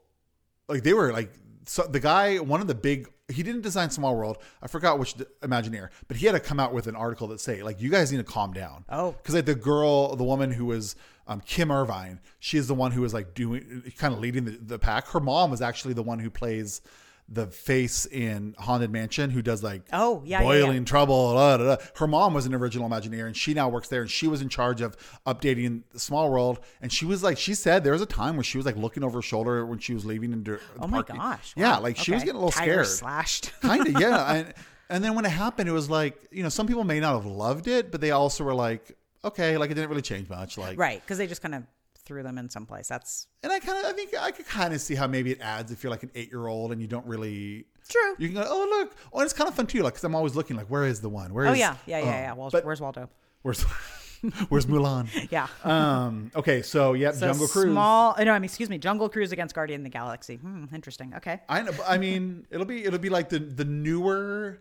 [0.68, 1.32] like they were like
[1.68, 4.40] so the guy one of the big he didn't design small world.
[4.64, 7.62] I forgot which imagineer but he had to come out with an article that say
[7.62, 8.84] like you guys need to calm down.
[8.90, 9.12] Oh.
[9.12, 10.96] because like the girl the woman who was
[11.28, 14.58] um, kim irvine she is the one who was like doing kind of leading the,
[14.60, 15.08] the pack.
[15.10, 16.82] Her mom was actually the one who plays
[17.28, 20.84] the face in haunted mansion who does like Oh, yeah, yeah, boiling yeah.
[20.84, 21.84] trouble da, da, da.
[21.96, 24.50] her mom was an original imagineer and she now works there and she was in
[24.50, 24.96] charge of
[25.26, 28.44] updating the small world and she was like she said there was a time where
[28.44, 31.16] she was like looking over her shoulder when she was leaving into Oh my parking.
[31.16, 31.54] gosh!
[31.58, 33.52] yeah wow, like she was getting a little scared Slashed.
[33.62, 34.54] kind of yeah and,
[34.92, 37.26] and then when it happened it was like you know some people may not have
[37.26, 40.78] loved it but they also were like okay like it didn't really change much like
[40.78, 41.64] right, because they just kind of
[42.06, 42.88] threw them in someplace.
[42.88, 45.40] That's and i kind of i think i could kind of see how maybe it
[45.42, 48.16] adds if you're like an eight year old and you don't really true.
[48.18, 50.16] you can go oh look oh and it's kind of fun too like because i'm
[50.16, 52.10] always looking like where is the one where oh is- yeah, yeah, yeah, oh.
[52.10, 52.34] yeah.
[52.34, 53.10] Well, but where's Waldo?
[53.44, 53.62] where's
[54.50, 55.48] where's mulan Yeah.
[55.64, 58.16] um okay so yep So jungle cruise Small.
[58.18, 58.78] No, I mean, excuse me.
[58.80, 60.38] Jungle Cruise against Guardian of the Galaxy.
[60.38, 61.14] Hmm, interesting.
[61.18, 61.42] Okay.
[61.48, 61.72] I know.
[61.88, 64.60] I mean, it'll be it'll be like the the newer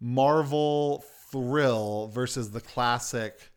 [0.00, 3.50] Marvel thrill versus the classic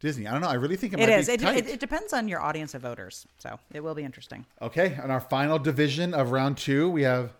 [0.00, 0.26] Disney.
[0.26, 0.48] I don't know.
[0.48, 1.26] I really think it, It might is.
[1.26, 4.46] Be It, it, it depends on your audience of voters, so it will be interesting.
[4.62, 7.32] okay, and our final division of round two, we have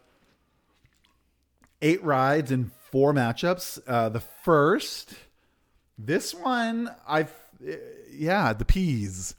[1.82, 3.80] eight rides and four matchups.
[3.86, 5.14] Uh, the first,
[5.96, 7.26] this one, I,
[8.10, 9.34] yeah, the peas,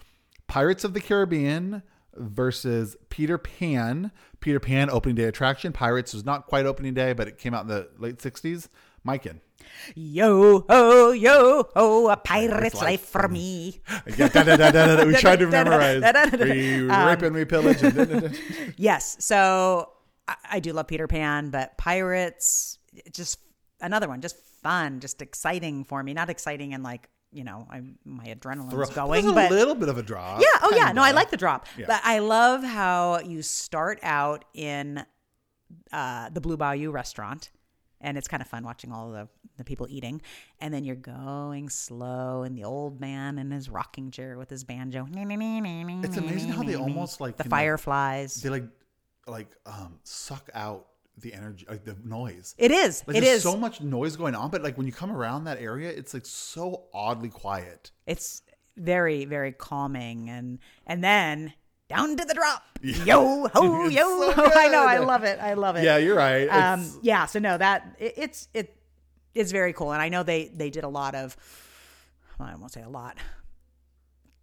[0.48, 1.84] Pirates of the Caribbean
[2.16, 4.12] versus Peter Pan.
[4.40, 5.74] Peter Pan opening day attraction.
[5.74, 8.68] Pirates was not quite opening day, but it came out in the late '60s.
[9.06, 9.42] Myken.
[9.96, 13.82] Yo ho yo ho, a pirate's life life for me.
[14.18, 15.06] Yeah, da, da, da, da, da, da.
[15.06, 16.02] We tried to memorize.
[16.40, 17.82] We rape and we pillage.
[17.84, 18.40] And.
[18.78, 19.18] Yes.
[19.20, 19.92] So
[20.28, 22.78] I, I do love Peter Pan, but pirates
[23.12, 23.40] just
[23.82, 26.14] another one, just fun, just exciting for me.
[26.14, 29.90] Not exciting and like, you know, I'm my adrenaline's There's going, but a little bit
[29.90, 30.42] of a drop.
[30.42, 31.68] yeah, oh yeah, no, I like the drop.
[31.78, 31.86] Yeah.
[31.88, 35.06] But I love how you start out in
[35.92, 37.52] uh, the Blue Bayou restaurant.
[38.02, 39.28] And it's kind of fun watching all the,
[39.58, 40.22] the people eating.
[40.60, 44.64] And then you're going slow, and the old man in his rocking chair with his
[44.64, 45.08] banjo.
[45.12, 48.42] It's amazing how they almost like the like, fireflies.
[48.42, 48.66] they like
[49.28, 52.56] like um suck out the energy, like the noise.
[52.58, 53.04] It is.
[53.06, 53.44] Like it there's is.
[53.44, 56.26] so much noise going on, but like when you come around that area, it's like
[56.26, 57.92] so oddly quiet.
[58.08, 58.42] it's
[58.78, 60.58] very very calming and
[60.88, 61.54] and then
[61.90, 62.64] down to the drop.
[62.82, 65.84] Yo ho It's yo so i know i love it i love it.
[65.84, 66.48] Yeah, you're right.
[66.48, 68.74] um yeah so no that it, it's it
[69.36, 71.36] it's very cool and i know they they did a lot of
[72.40, 73.18] well, i won't say a lot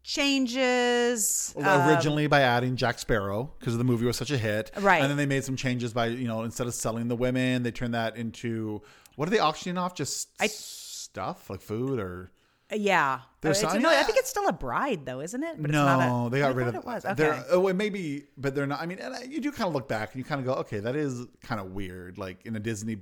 [0.02, 5.00] changes um, originally by adding Jack Sparrow because the movie was such a hit, Right.
[5.02, 7.72] And then they made some changes by you know instead of selling the women, they
[7.72, 8.82] turned that into
[9.16, 9.94] what are they auctioning off?
[9.96, 11.50] Just I- stuff?
[11.50, 12.30] Like food or
[12.74, 15.86] yeah There's It's- i think it's still a bride though isn't it but no, it's
[15.86, 17.90] not a, they got I rid thought of it was they're- okay Oh, it may
[17.90, 18.80] be, but they're not.
[18.80, 20.54] I mean, and I- you do kind of look back and you kind of go,
[20.62, 22.18] okay, that is kind of weird.
[22.18, 22.98] Like in a Disney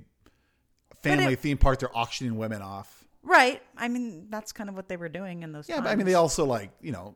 [1.01, 3.05] family it- theme park, they're auctioning women off.
[3.23, 5.95] right i mean that's kind of what they were doing in those Yeah, but I
[5.95, 7.15] mean, they also like you know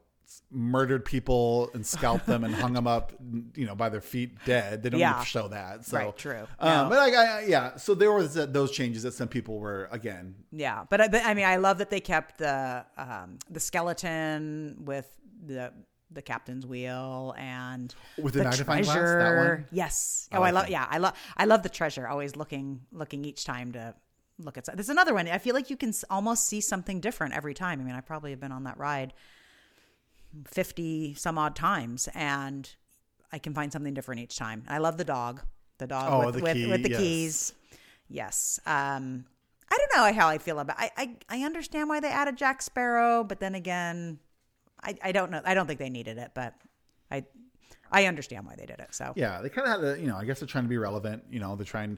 [0.51, 3.13] murdered people and scalped them and hung them up,
[3.55, 4.81] you know, by their feet dead.
[4.83, 5.23] They don't Yeah.
[5.23, 5.85] show that.
[5.85, 6.47] So, Right, true.
[6.59, 6.89] Um, No.
[6.89, 10.35] But like, I, yeah, so there was uh, those changes that some people were again.
[10.51, 14.77] Yeah, but I, but I mean, I love that they kept the um, the skeleton
[14.85, 15.07] with
[15.45, 15.71] the
[16.11, 19.55] the captain's wheel and With the magnifying glass, that treasure.
[19.57, 19.65] one?
[19.71, 20.27] Yes.
[20.31, 20.69] I oh, like I love.
[20.69, 21.13] Yeah, I love.
[21.37, 22.07] I love the treasure.
[22.07, 23.93] Always looking looking each time to
[24.39, 24.65] look at.
[24.73, 25.27] There's another one.
[25.27, 27.79] I feel like you can almost see something different every time.
[27.79, 29.13] I mean, I probably have been on that ride
[30.45, 32.69] fifty some odd times, and
[33.31, 34.63] I can find something different each time.
[34.67, 35.41] I love the dog.
[35.77, 36.99] The dog Oh, with the with, key, with the yes.
[36.99, 37.53] keys.
[38.09, 38.59] Yes.
[38.65, 39.25] Um,
[39.71, 40.77] I don't know how I feel about.
[40.79, 44.19] I, I I understand why they added Jack Sparrow, but then again,
[44.83, 45.41] I, I don't know.
[45.45, 46.53] I don't think they needed it, but
[47.11, 47.23] I
[47.91, 48.89] I understand why they did it.
[48.95, 50.77] So Yeah, they kind of had the, you know, I guess they're trying to be
[50.77, 51.23] relevant.
[51.29, 51.97] You know, they're trying.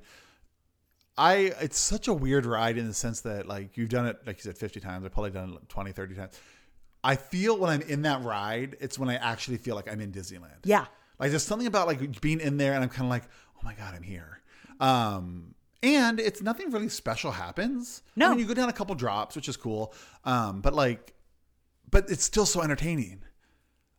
[1.18, 4.38] I it's such a weird ride in the sense that like you've done it like
[4.38, 5.06] you said 50 times.
[5.06, 6.40] I've probably done it 20, 30 times.
[7.04, 10.12] I feel when I'm in that ride, it's when I actually feel like I'm in
[10.12, 10.60] Disneyland.
[10.64, 10.86] yeah,
[11.20, 13.24] Like there's something about like being in there and I'm kind of like,
[13.58, 14.42] oh my god, I'm here.
[14.80, 18.04] Um, and it's nothing really special happens.
[18.16, 18.28] No.
[18.28, 19.94] I mean you go down a couple drops, which is cool.
[20.26, 21.14] Um, but like,
[21.90, 23.24] but it's still so entertaining.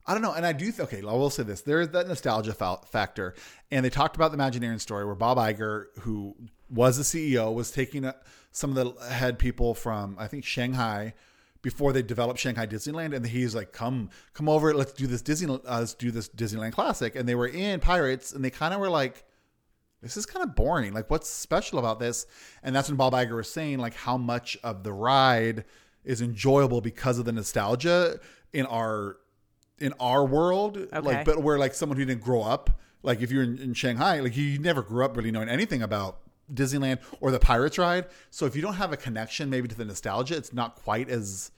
[0.07, 0.65] I don't know, and I do.
[0.67, 3.35] Th- okay, I will say this: there is that nostalgia fa- factor,
[3.71, 6.35] and they talked about the Imagineering story where Bob Iger, who
[6.69, 8.13] was the CEO, was taking uh
[8.51, 11.15] some of the head people from I think Shanghai
[11.63, 15.53] before they developed Shanghai Disneyland, and he's like, "Come, come over, let's do this Disney,
[15.53, 18.81] uh, let's do this Disneyland Classic." And they were in Pirates, and they kind of
[18.81, 19.25] were like,
[20.03, 20.93] this is kind of boring.
[20.93, 22.27] Like, what's special about this?
[22.65, 25.65] And that's when Bob Iger was saying, like, how much of the ride
[26.05, 28.19] is enjoyable because of the nostalgia
[28.53, 29.19] in our
[29.79, 30.77] in our world.
[30.77, 31.01] Okay.
[31.01, 34.21] Like, but where like someone who didn't grow up, like if you're in, in Shanghai,
[34.21, 36.21] like you never grew up really knowing anything about
[36.53, 38.07] Disneyland or the Pirates ride.
[38.31, 41.51] So if you don't have a connection maybe to the nostalgia, it's not quite as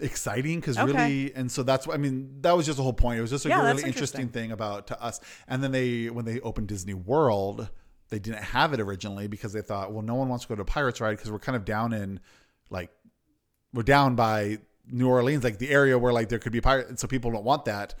[0.00, 0.86] exciting because Okay.
[0.92, 3.30] really and so that's what i mean that was just the whole point it was
[3.30, 4.28] just a Yeah, really interesting interesting.
[4.28, 7.68] thing about to us and then they when they opened disney world
[8.08, 10.62] they didn't have it originally because they thought well no one wants to go to
[10.62, 12.18] a pirates ride because we're kind of down in
[12.70, 12.90] like
[13.74, 14.56] we're down by
[14.90, 17.66] new orleans like the area where like there could be pirates so people don't want
[17.66, 17.94] that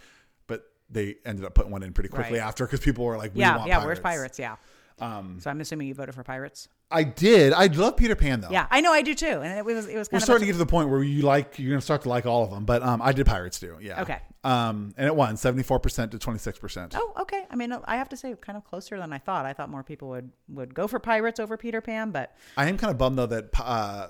[0.46, 2.46] but they ended up putting one in pretty quickly Right.
[2.46, 3.74] after because people were like we yeah, yeah.
[3.80, 3.84] pirates.
[3.86, 4.38] Where's pirates?
[4.38, 4.56] Yeah.
[5.00, 6.68] Um, so I'm assuming you voted for pirates.
[6.90, 9.64] i did i love peter pan though Yeah, I know I do too, and it
[9.64, 11.58] was it was kind we're of starting to get to the point where you like
[11.58, 14.02] you're gonna start to like all of them but um i did pirates too yeah
[14.02, 14.18] Okay.
[14.44, 17.44] um and it won 74% to 26% Oh, okay.
[17.50, 19.44] I mean, I have to say, kind of closer than I thought.
[19.46, 22.76] I thought more people would would go for pirates over Peter Pan, but I am
[22.78, 24.08] kind of bummed though that uh,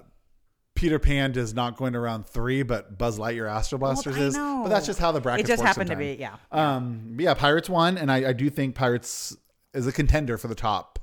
[0.75, 4.35] Peter Pan is not going to round three, but Buzz Lightyear Astro Blasters I is.
[4.37, 4.61] know.
[4.63, 5.45] But that's just how the bracket.
[5.45, 6.37] It just happened to be, yeah.
[6.53, 9.37] Um, yeah, Pirates won, and I, I do think Pirates
[9.75, 10.99] is a contender for the top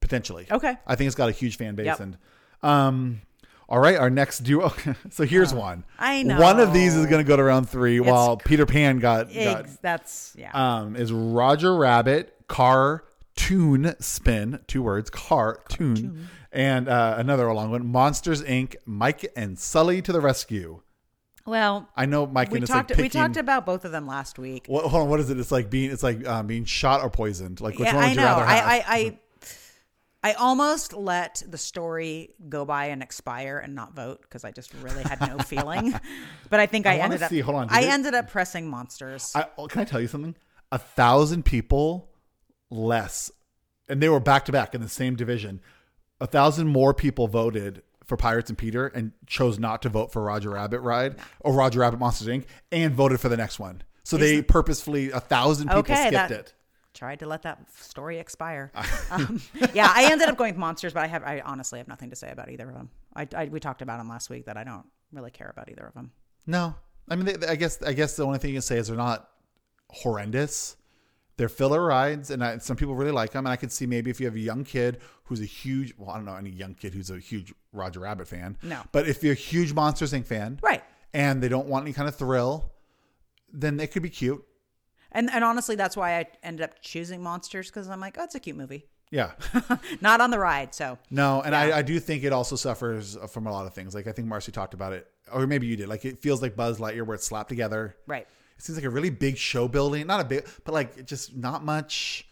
[0.00, 0.46] potentially.
[0.50, 0.76] Okay.
[0.86, 2.00] I think it's got a huge fan base, Yep.
[2.00, 2.18] and
[2.62, 3.22] um,
[3.68, 4.72] all right, our next duo.
[5.10, 5.84] so here's one.
[5.98, 8.98] Uh, I one of these is going to go to round three, while Peter Pan
[8.98, 10.50] got, got that's yeah.
[10.52, 18.42] um, is Roger Rabbit cartoon spin two words cartoon, and uh, another long one Monsters
[18.42, 18.76] Inc.
[18.84, 20.82] Mike and Sully to the rescue.
[21.46, 24.66] Well, I know Mike we talked like we talked about both of them last week.
[24.66, 25.38] what, hold on, what is it?
[25.38, 27.60] It's like being it's like um, being shot or poisoned.
[27.60, 28.66] Like which yeah, one would I you rather have?
[28.66, 29.18] I, I I
[30.24, 34.72] I almost let the story go by and expire and not vote because I just
[34.74, 35.94] really had no feeling.
[36.48, 37.28] But I think I, I ended up.
[37.28, 39.32] see- hold on, I it- ended up pressing monsters.
[39.34, 40.34] I, oh, can I tell you something?
[40.72, 42.08] A thousand people
[42.70, 43.30] less,
[43.86, 45.60] and they were back to back in the same division.
[46.22, 50.22] A thousand more people voted for Pirates and Peter and chose not to vote for
[50.22, 52.44] Roger Rabbit Ride or Roger Rabbit Monsters Inc.
[52.72, 53.82] and voted for the next one.
[54.02, 56.54] So they purposefully a thousand people Okay, skipped that- it.
[56.92, 58.70] tried to let that story expire.
[59.10, 59.40] um,
[59.72, 62.16] yeah, I ended up going with monsters, but I have I honestly have nothing to
[62.16, 62.90] say about either of them.
[63.16, 65.86] I, I we talked about them last week that I don't really care about either
[65.86, 66.12] of them.
[66.46, 66.74] No,
[67.08, 68.96] I mean, they, I guess I guess the only thing you can say is they're
[68.96, 69.28] not
[69.90, 70.76] horrendous.
[71.36, 73.46] They're filler rides, and I, some people really like them.
[73.46, 76.10] And I could see maybe if you have a young kid who's a huge, well,
[76.10, 78.56] I don't know any young kid who's a huge Roger Rabbit fan.
[78.62, 78.82] No.
[78.92, 80.26] but if you're a huge Monsters Inc.
[80.26, 80.84] fan, Right.
[81.12, 82.72] and they don't want any kind of thrill,
[83.52, 84.44] then it could be cute.
[85.12, 88.34] And and honestly, that's why I ended up choosing monsters because I'm like, oh, it's
[88.34, 89.32] a cute movie, Yeah.
[90.00, 90.74] not on the ride.
[90.74, 93.74] So No, and I, I do think it also suffers uh, from a lot of
[93.74, 93.94] things.
[93.94, 95.88] Like I think Marcy talked about it, or maybe you did.
[95.88, 97.96] Like it feels like Buzz Lightyear where it's slapped together.
[98.06, 98.26] right.
[98.56, 101.64] It seems like a really big show building, not a big, but like just not
[101.64, 102.26] much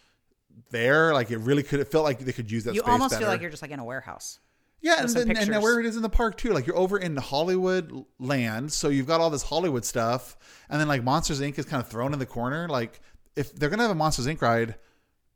[0.70, 1.12] there.
[1.12, 1.80] Like it really could.
[1.80, 2.74] It felt like they could use that.
[2.74, 3.24] You almost better.
[3.24, 4.38] feel like you're just like in a warehouse.
[4.80, 5.62] yeah, and, then, and pictures.
[5.62, 6.52] where it is in the park too.
[6.52, 10.36] Like you're over in Hollywood land, so you've got all this Hollywood stuff,
[10.68, 11.58] and then like Monsters Inc.
[11.58, 12.68] is kind of thrown in the corner.
[12.68, 13.00] Like
[13.36, 14.40] if they're gonna have a Monsters Inc.
[14.40, 14.76] ride,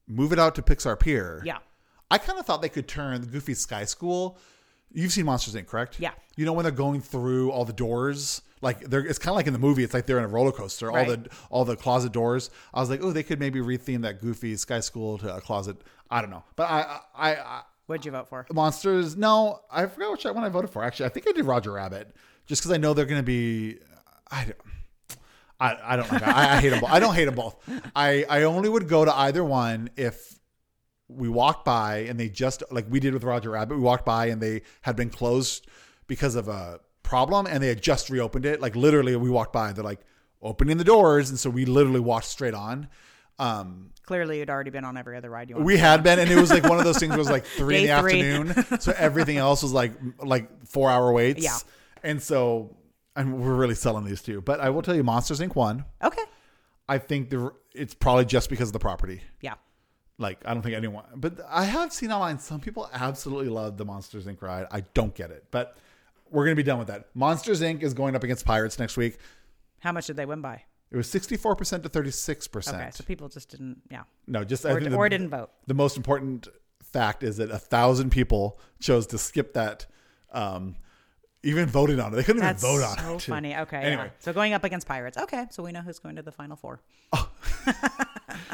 [0.07, 1.43] move it out to Pixar Pier.
[1.45, 1.59] Yeah.
[2.11, 4.39] I kind of thought they could turn the Goofy Sky School.
[4.93, 5.99] You've seen Monsters Inc., correct?
[5.99, 6.13] Yeah.
[6.37, 9.47] You know when they're going through all the doors, like they're it's kind of like
[9.47, 9.85] in the movie.
[9.85, 10.91] It's like they're in a roller coaster.
[10.91, 12.51] All the all the closet doors.
[12.73, 15.77] I was like, oh, they could maybe retheme that Goofy Sky School to a closet.
[16.11, 18.45] I don't know, but I I, I What'd you vote for?
[18.53, 19.17] Monsters.
[19.17, 20.83] No, I forgot which one I voted for.
[20.83, 22.15] Actually, I think I did Roger Rabbit,
[22.47, 23.79] just because I know they're going to be.
[24.31, 24.57] I don't.
[25.59, 26.27] I, I don't like.
[26.27, 26.91] I, I hate them both.
[26.91, 27.57] I don't hate them both.
[27.95, 30.39] I I only would go to either one if
[31.09, 33.77] we walked by and they just like we did with Roger Rabbit.
[33.77, 35.67] We walked by and they had been closed
[36.09, 38.61] because of a problem and they had just reopened it.
[38.61, 39.73] Like literally, we walked by.
[39.73, 40.01] They're like
[40.43, 42.89] opening the doors, and so we literally walked straight on.
[43.39, 46.37] Um, Clearly, you'd already been on every other ride you we had been, and it
[46.37, 47.17] was like one of those things.
[47.17, 48.21] Was like three in the three.
[48.23, 51.43] afternoon, so everything else was like like four hour waits.
[51.43, 51.57] Yeah.
[52.03, 52.77] and so
[53.17, 54.41] and we're really selling these two.
[54.41, 55.55] But I will tell you, Monsters Inc.
[55.55, 55.85] one.
[56.03, 56.23] Okay.
[56.89, 59.23] I think the it's probably just because of the property.
[59.41, 59.55] Yeah.
[60.19, 63.85] Like I don't think anyone, but I have seen online some people absolutely love the
[63.85, 64.41] Monsters Inc.
[64.41, 64.67] ride.
[64.71, 65.77] I don't get it, but
[66.31, 67.09] we're gonna be done with that.
[67.15, 67.83] Monsters Inc.
[67.83, 69.19] is going up against Pirates next week.
[69.81, 70.63] How much did they win by?
[70.91, 72.95] It was sixty four percent to thirty six Okay, percent.
[72.95, 73.83] so people just didn't.
[73.91, 74.03] Yeah.
[74.27, 75.51] No, just Or, the- or didn't vote.
[75.67, 76.49] the most important
[76.83, 79.87] fact is that a thousand people chose to skip that.
[80.33, 80.77] Um,
[81.43, 82.17] even voted on it.
[82.17, 83.21] They couldn't That's even vote on so it.
[83.21, 83.57] So funny.
[83.57, 83.77] Okay.
[83.77, 84.05] Anyway.
[84.07, 84.11] yeah.
[84.19, 85.17] So going up against Pirates.
[85.17, 85.47] Okay.
[85.51, 86.81] So we know who's going to the final four.
[87.13, 87.31] Oh.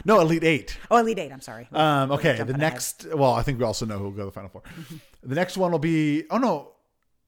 [0.05, 0.79] No, Elite Eight.
[0.91, 1.33] Oh, Elite Eight.
[1.33, 1.69] I'm sorry.
[1.73, 2.73] Um, okay, the jumping ahead.
[2.73, 3.07] next.
[3.15, 4.63] Well, I think we also know who will go to the final 4
[5.23, 6.25] the next one will be.
[6.31, 6.73] Oh no,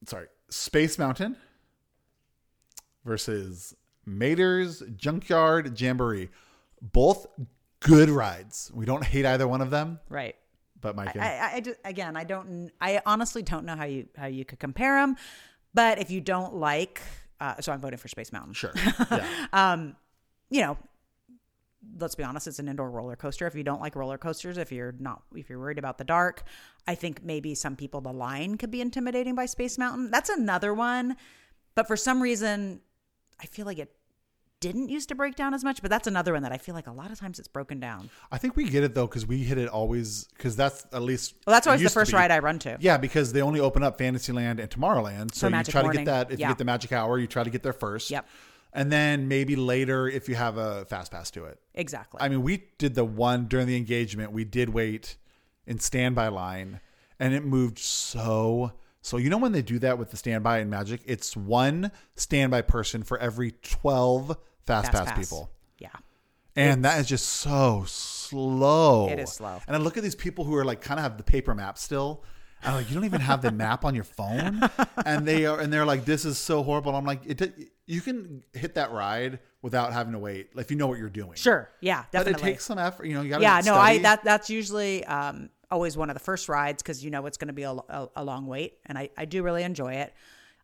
[0.05, 1.35] sorry, Space Mountain
[3.03, 3.75] versus
[4.05, 6.29] Mater's Junkyard Jamboree.
[6.81, 7.27] Both
[7.81, 8.71] good rides.
[8.73, 10.35] We don't hate either one of them, right.
[10.79, 11.17] but Mike.
[11.17, 14.45] I, I, I just, again, I don't, I honestly don't know how you, how you
[14.45, 15.17] could compare them.
[15.73, 17.01] But if you don't like,
[17.41, 18.53] uh, so I'm voting for Space Mountain.
[18.53, 18.73] sure.
[19.11, 19.91] Yeah.
[20.49, 20.77] you know,
[21.99, 23.47] let's be honest, it's an indoor roller coaster.
[23.47, 26.43] If you don't like roller coasters, if you're not, if you're worried about the dark,
[26.87, 30.11] I think maybe some people the line could be intimidating by Space Mountain.
[30.11, 31.15] That's another one,
[31.75, 32.81] but for some reason,
[33.41, 33.91] I feel like it
[34.61, 35.81] didn't used to break down as much.
[35.81, 38.09] But that's another one that I feel like a lot of times it's broken down.
[38.31, 41.35] I think we get it though because we hit it always because that's at least.
[41.45, 42.77] Well, that's always the first ride I run to.
[42.79, 45.35] Yeah, because they only open up Fantasyland and Tomorrowland.
[45.35, 46.31] So you try to get that.
[46.31, 46.47] If Yeah.
[46.47, 48.09] you get the Magic Hour, you try to get there first.
[48.09, 48.27] Yep.
[48.75, 51.59] And then maybe later if you have a fast pass to it.
[51.73, 52.19] Exactly.
[52.21, 54.33] I mean, we did the one during the engagement.
[54.33, 55.15] We did wait
[55.65, 56.81] in standby line,
[57.17, 58.73] and it moved so.
[59.01, 62.63] So you know when they do that with the standby in Magic, it's one standby
[62.63, 65.51] person for every twelve fast, pass, people.
[65.79, 65.89] Yeah.
[66.57, 69.07] And that is just so slow.
[69.09, 69.61] It is slow.
[69.67, 71.77] And I look at these people who are like kind of have the paper map
[71.77, 72.23] still.
[72.63, 74.61] I'm like, you don't even have the map on your phone,
[75.05, 76.95] and they are, and they're like, this is so horrible.
[76.95, 80.87] I'm like, it, you can hit that ride without having to wait, if you know
[80.87, 81.35] what you're doing.
[81.35, 81.69] Sure.
[81.81, 82.05] Yeah.
[82.11, 82.33] definitely.
[82.33, 83.05] but it takes some effort.
[83.05, 86.13] You know, you got to yeah no i that that's usually um always one of
[86.13, 88.77] the first rides because you know it's going to be a, a, a long wait
[88.85, 90.13] and I, I do really enjoy it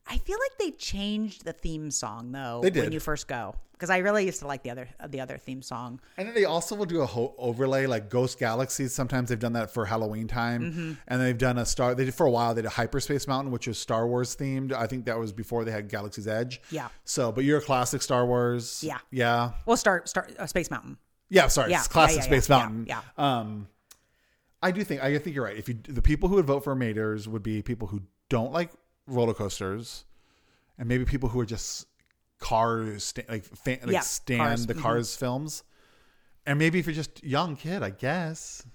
[0.07, 2.83] i feel like they changed the theme song though They did.
[2.83, 5.61] when you first go because i really used to like the other the other theme
[5.61, 8.93] song And then they also will do a ho- overlay like Ghost Galaxies.
[8.93, 10.91] Sometimes they've done that for Halloween time, Mm-hmm.
[11.07, 11.95] and they've done a star.
[11.95, 12.53] They did for a while.
[12.53, 14.71] They did Hyperspace Mountain, which was Star Wars themed.
[14.71, 16.61] I think that was before they had Galaxy's Edge.
[16.69, 16.89] Yeah.
[17.05, 18.83] So, but you're a classic Star Wars.
[18.85, 18.99] Yeah.
[19.09, 19.51] Yeah.
[19.65, 20.97] well start start uh, space mountain
[21.29, 21.47] Yeah.
[21.47, 22.85] Sorry, Yeah, it's classic yeah, yeah, Space Mountain.
[22.87, 23.67] yeah, Um,
[24.61, 25.57] I do think I think you're right.
[25.57, 28.69] If you the people who would vote for Maters would be people who don't like
[29.11, 30.05] roller coasters,
[30.77, 31.87] and maybe people who are just
[32.39, 34.81] cars sta- like fan, like Yeah, stand Cars, the mhm.
[34.81, 35.63] cars films,
[36.45, 38.65] and maybe if you're just young kid, I guess.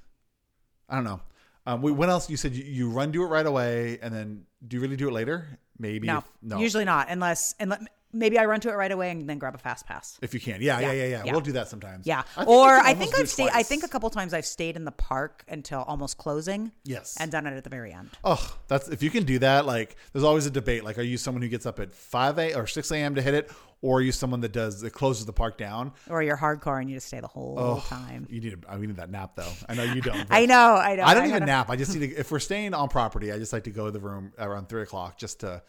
[0.88, 1.20] I don't know.
[1.66, 2.30] Um, wait, what else?
[2.30, 5.08] You said you, you run do it right away, and then do you really do
[5.08, 5.58] it later?
[5.78, 6.06] Maybe.
[6.06, 6.58] no, if, no.
[6.58, 7.80] usually not unless unless
[8.12, 10.40] maybe i run to it right away and then grab a fast pass if you
[10.40, 11.22] can, yeah, yeah, Yeah, yeah, yeah.
[11.26, 11.32] yeah.
[11.32, 12.06] We'll do that sometimes.
[12.06, 14.84] yeah I or i think i've stayed i think a couple times i've stayed in
[14.84, 17.16] the park until almost closing Yes.
[17.20, 19.66] and done it at the very end Oh, that's if you can do that.
[19.66, 20.82] Like, there's always a debate.
[20.84, 23.14] Like, are you someone who gets up at five a or six a.m.
[23.16, 23.50] to hit it,
[23.82, 25.92] or are you someone that does that closes the park down?
[26.08, 28.64] or you're hardcore and you just stay the whole Oh, time You need.
[28.68, 29.52] A, we need that nap though.
[29.68, 30.26] I know you don't.
[30.30, 31.04] I know, I know.
[31.04, 31.70] I don't even gotta- nap.
[31.70, 32.16] I just need to.
[32.16, 34.82] If we're staying on property, I just like to go to the room around three
[34.82, 35.62] o'clock just to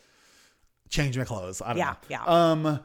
[0.90, 1.62] change my clothes.
[1.62, 1.98] I don't Yeah, know.
[2.10, 2.24] yeah.
[2.26, 2.80] Um,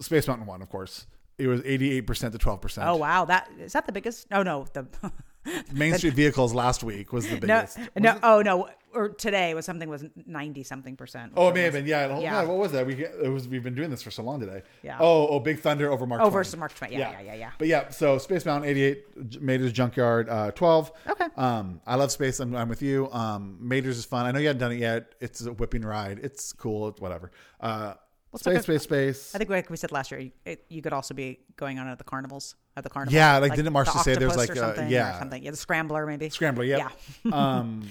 [0.00, 1.06] Space Mountain one, of course.
[1.38, 2.88] It was eighty-eight percent to twelve percent.
[2.88, 4.26] Oh wow, that is that the biggest?
[4.32, 4.86] Oh no, the
[5.72, 7.78] Main Street Vehicles last week was the no, biggest.
[7.96, 11.32] no, oh no, or today was something was ninety something percent.
[11.36, 11.86] Oh, it may have been.
[11.86, 12.18] Yeah.
[12.18, 12.42] Yeah.
[12.42, 12.86] What was that?
[12.86, 13.48] We it was.
[13.48, 14.62] We've been doing this for so long today.
[14.82, 14.98] Yeah.
[15.00, 16.20] Oh, oh, Big Thunder over Mark.
[16.20, 16.32] Oh, Twain.
[16.32, 16.92] versus Mark Twain.
[16.92, 17.50] Yeah, yeah, yeah, yeah.
[17.58, 20.92] But yeah, so Space Mountain 88, J- Mater's Junkyard uh, 12.
[21.10, 21.26] Okay.
[21.36, 22.40] Um, I love Space.
[22.40, 23.10] I'm, I'm with you.
[23.12, 24.26] Um, Mater's is fun.
[24.26, 25.14] I know you haven't done it yet.
[25.20, 26.20] It's a whipping ride.
[26.22, 26.88] It's cool.
[26.88, 27.30] It's whatever.
[27.60, 27.94] Uh,
[28.36, 29.34] space, space, space.
[29.34, 31.88] I think like we said last year, you, it, you could also be going on
[31.88, 33.14] at the carnivals at the carnival.
[33.14, 35.18] Yeah, like, didn't Marcia the say there's, like, uh, something, or yeah.
[35.18, 35.42] something?
[35.42, 36.28] Yeah, the scrambler maybe.
[36.28, 36.64] Scrambler.
[36.64, 36.92] Yep.
[37.24, 37.32] Yeah.
[37.32, 37.88] um,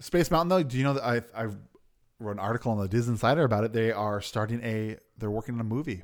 [0.00, 0.62] Space Mountain though.
[0.62, 1.48] Do you know that I I
[2.18, 3.72] wrote an article on the DisInsider about it?
[3.72, 4.96] They are starting a.
[5.18, 6.02] They're working on a movie.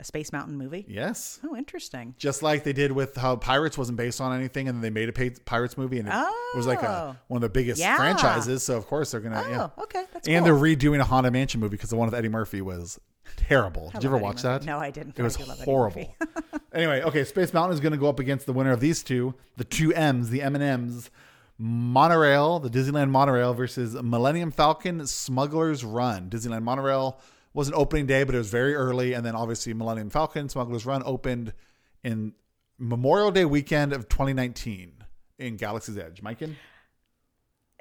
[0.00, 0.84] A Space Mountain movie.
[0.88, 1.38] Yes.
[1.44, 2.14] Oh, interesting.
[2.18, 5.08] just like they did with how Pirates wasn't based on anything, and then they made
[5.08, 7.16] a Pirates movie, and it was like a, Oh.
[7.28, 7.96] one of the biggest Yeah.
[7.96, 8.64] franchises.
[8.64, 9.42] So of course they're gonna.
[9.46, 9.68] Oh, yeah.
[9.84, 10.58] okay, that's and cool.
[10.58, 12.98] they're redoing a Haunted Mansion movie because the one with Eddie Murphy was
[13.36, 13.90] terrible.
[13.90, 14.64] I Did you ever Eddie watch Murphy.
[14.64, 14.64] that?
[14.66, 15.16] No, I didn't.
[15.18, 16.14] It was horrible.
[16.74, 19.32] Anyway, okay, Space Mountain is going to go up against the winner of these two,
[19.56, 21.08] the two M's, the M and M's,
[21.56, 26.28] Monorail, the Disneyland Monorail versus Millennium Falcon Smuggler's Run.
[26.28, 27.20] Disneyland Monorail
[27.54, 31.02] wasn't opening day, but it was very early, and then obviously Millennium Falcon Smuggler's Run
[31.06, 31.54] opened
[32.02, 32.34] in
[32.78, 34.92] Memorial Day weekend of 2019
[35.38, 36.20] in Galaxy's Edge.
[36.22, 36.56] Myken?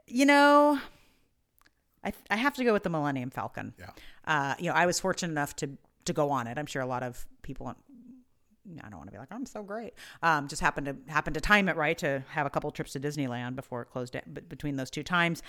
[0.07, 0.79] You know,
[2.03, 3.73] I I have to go with the Millennium Falcon.
[3.79, 3.89] Yeah.
[4.25, 5.69] Uh, you know, I was fortunate enough to
[6.05, 6.57] to go on it.
[6.57, 7.67] I'm sure a lot of people.
[7.67, 9.93] I don't want to be like I'm so great.
[10.21, 12.99] Um, just happened to happen to time it right to have a couple trips to
[12.99, 14.13] Disneyland before it closed.
[14.13, 15.41] down- But between those two times,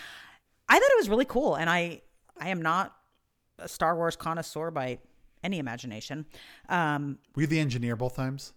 [0.69, 2.03] I thought it was really cool, and I
[2.41, 2.97] I am not
[3.59, 4.99] a Star Wars connoisseur by
[5.43, 6.27] any imagination.
[6.69, 8.53] Um, Were you the engineer both times?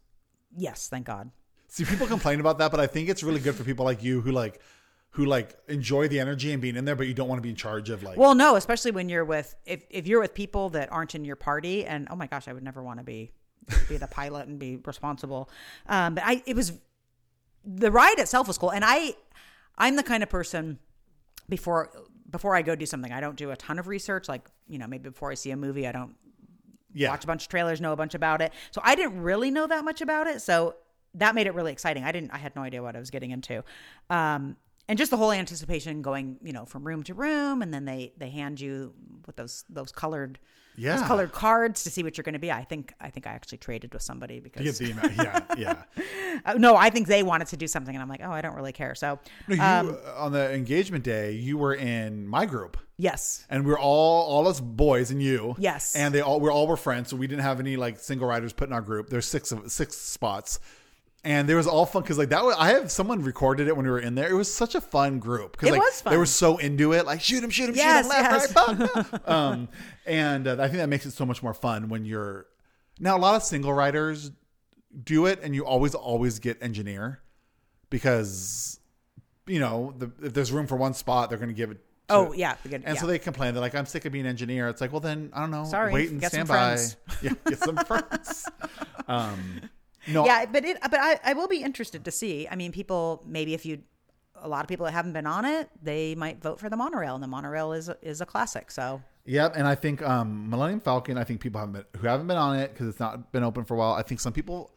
[0.56, 1.30] yes, thank God.
[1.68, 4.22] See, people complain about that, but I think it's really good for people like you
[4.22, 4.62] who like
[5.12, 7.50] who like enjoy the energy and being in there, but you don't want to be
[7.50, 8.18] in charge of like.
[8.18, 11.36] Well, no, especially when you're with if if you're with people that aren't in your
[11.36, 13.32] party, and oh my gosh, I would never want to be
[13.90, 15.50] be the pilot and be responsible.
[15.88, 16.74] Um, but I it was
[17.66, 19.16] the ride itself was cool, and I
[19.78, 20.80] I'm the kind of person
[21.50, 21.92] before
[22.30, 24.28] before I go do something, I don't do a ton of research.
[24.28, 26.16] Like you know, maybe before I see a movie, I don't
[26.94, 27.10] yeah.
[27.10, 28.52] watch a bunch of trailers, know a bunch about it.
[28.72, 30.42] So I didn't really know that much about it.
[30.42, 30.76] So
[31.16, 32.04] that made it really exciting.
[32.04, 32.32] I didn't.
[32.32, 33.64] I had no idea what I was getting into.
[34.10, 37.86] Um, and just the whole anticipation going, you know, from room to room, and then
[37.86, 38.94] they they hand you
[39.26, 40.40] with those those colored
[40.78, 40.98] Yeah.
[40.98, 42.52] those colored cards to see what you're going to be.
[42.52, 45.10] I think I think I actually traded with somebody because the email.
[45.12, 45.84] Yeah, yeah.
[46.46, 48.56] uh, no, I think they wanted to do something, and I'm like, oh, I don't
[48.56, 48.94] really care.
[48.96, 52.78] So No, you um, on the engagement day, you were in my group.
[52.98, 55.56] yes, and we're all all us boys and you.
[55.58, 55.96] Yes.
[55.96, 58.54] And they all we all were friends, so we didn't have any like single riders
[58.54, 59.10] put in our group.
[59.10, 60.60] There's six of six spots.
[61.28, 63.86] And there was all fun because like that was I have someone recorded it when
[63.86, 64.30] we were in there.
[64.30, 67.20] It was such a fun group because like was they were so into it, like
[67.20, 68.56] shoot him, shoot him, Yes, shoot him, left, yes.
[68.56, 69.68] right, fuck, um,
[70.06, 72.46] and uh, I think that makes it so much more fun when you're
[73.00, 74.32] now a lot of single riders
[75.04, 77.20] do it, and you always always get engineer
[77.90, 78.80] because
[79.46, 81.76] you know the, if there's room for one spot, they're going to give it.
[81.76, 82.94] to- Oh, yeah, and yeah.
[82.94, 83.54] so they complain.
[83.54, 85.66] They're like, "I'm sick of being engineer." It's like, well, then I don't know.
[85.66, 86.54] Sorry, wait and stand by.
[86.78, 86.96] friends.
[87.22, 88.46] Yeah, get some friends.
[89.10, 89.62] Um,
[90.08, 92.48] no, yeah, but it but I, I will be interested to see.
[92.50, 93.84] I mean, people maybe if you
[94.40, 97.16] a lot of people that haven't been on it, they might vote for the monorail,
[97.16, 98.72] and the monorail is is a classic.
[98.72, 101.18] So Yep, and I think um, Millennium Falcon.
[101.18, 103.66] I think people haven't been, who haven't been on it because it's not been open
[103.66, 103.92] for a while.
[103.92, 104.72] I think some people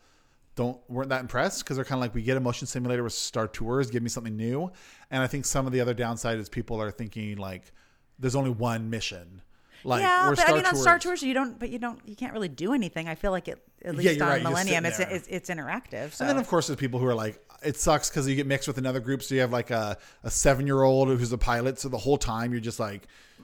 [0.57, 3.12] don't weren't that impressed because they're kind of like we get a motion simulator with
[3.12, 4.73] Star Tours, give me something new.
[5.09, 7.73] And I think some of the other downside is people are thinking like
[8.19, 9.40] there's only one mission.
[9.85, 12.35] Like yeah, but I mean, on Star Tours, you don't, but you don't, you can't
[12.35, 13.09] really do anything.
[13.09, 16.12] I feel like it at least you're on right, Millennium, it's, it's it's interactive.
[16.12, 18.47] So And then of course there's people who are like, it sucks because you get
[18.47, 19.23] mixed with another group.
[19.23, 21.78] So you have like a, a seven year old who's a pilot.
[21.78, 23.02] So the whole time you're just like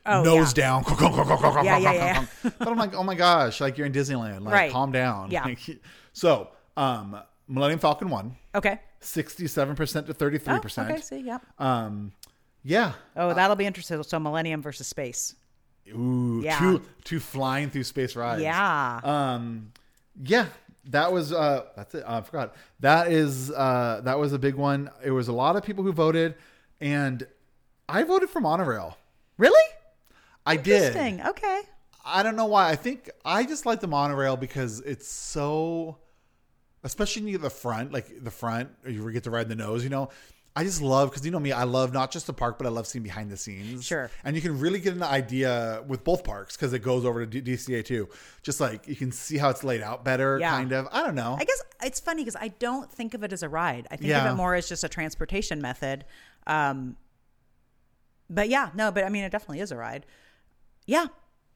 [0.09, 0.63] Oh, nose yeah.
[0.81, 0.85] down.
[1.65, 2.27] Yeah, yeah, yeah.
[2.59, 4.43] but I'm like, oh my gosh, like you're in Disneyland.
[4.43, 4.73] Like Right.
[4.73, 5.31] calm down.
[5.33, 5.45] Yeah.
[5.45, 5.59] Like,
[6.13, 7.19] so um,
[7.49, 8.37] Millennium Falcon one.
[8.55, 10.79] okay, 67% to 33%.
[10.79, 11.39] oh, okay, see, yeah.
[11.59, 12.13] Um,
[12.63, 12.93] yeah.
[13.17, 14.03] Oh, that'll be interesting.
[14.03, 15.35] So Millennium versus Space.
[15.91, 16.59] Ooh, Yeah.
[16.59, 18.43] two two flying through space rides.
[18.43, 19.01] Yeah.
[19.05, 19.73] Um,
[20.23, 20.47] yeah,
[20.87, 22.05] that was uh, that's it.
[22.07, 22.55] I forgot.
[22.81, 24.91] That is uh, that was a big one.
[25.05, 26.35] It was a lot of people who voted,
[26.81, 27.27] and
[27.89, 28.97] I voted for monorail.
[29.39, 29.71] really?
[30.45, 30.95] I did.
[30.95, 31.27] Interesting.
[31.27, 31.63] Okay.
[32.05, 32.71] I don't know why.
[32.71, 35.99] I think I just like the monorail because it's so,
[36.85, 39.83] especially near the front, like the front, you get to ride the nose.
[39.83, 40.11] You know,
[40.59, 41.53] I just love because you know me.
[41.53, 43.85] I love not just the park, but I love seeing behind the scenes.
[43.85, 44.11] Sure.
[44.25, 47.41] And you can really get an idea with both parks because it goes over to
[47.43, 48.09] D- DCA too.
[48.43, 50.39] Just like you can see how it's laid out better.
[50.41, 50.51] Yeah.
[50.51, 50.89] Kind of.
[50.91, 51.37] I don't know.
[51.39, 53.87] I guess it's funny because I don't think of it as a ride.
[53.91, 54.25] I think Yeah.
[54.27, 56.07] of it more as just a transportation method.
[56.47, 56.97] Um,
[58.31, 60.07] but yeah, no, but I mean, it definitely is a ride.
[60.87, 61.07] Yeah.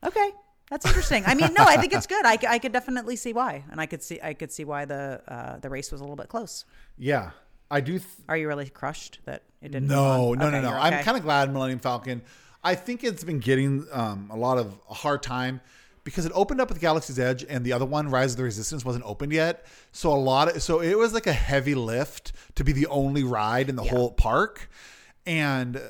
[0.05, 0.31] Okay.
[0.71, 1.25] That's interesting.
[1.27, 2.25] I mean, no, I think it's good.
[2.25, 5.21] I, I could definitely see why, and I could see I could see why the
[5.27, 6.65] uh, the race was a little bit close.
[6.97, 7.31] yeah.
[7.71, 7.93] I do.
[7.99, 9.89] Th- Are you really crushed that it didn't?
[9.89, 10.71] No, no, Okay, no, no.
[10.71, 12.23] you're I'm kind of glad Millennium Falcon.
[12.65, 15.61] I think it's been getting um, a lot of a hard time
[16.05, 18.85] because it opened up with Galaxy's Edge, and the other one, Rise of the Resistance,
[18.85, 19.65] wasn't opened yet.
[19.93, 23.23] So a lot of so it was like a heavy lift to be the only
[23.23, 24.69] ride in the whole park,
[25.27, 25.81] and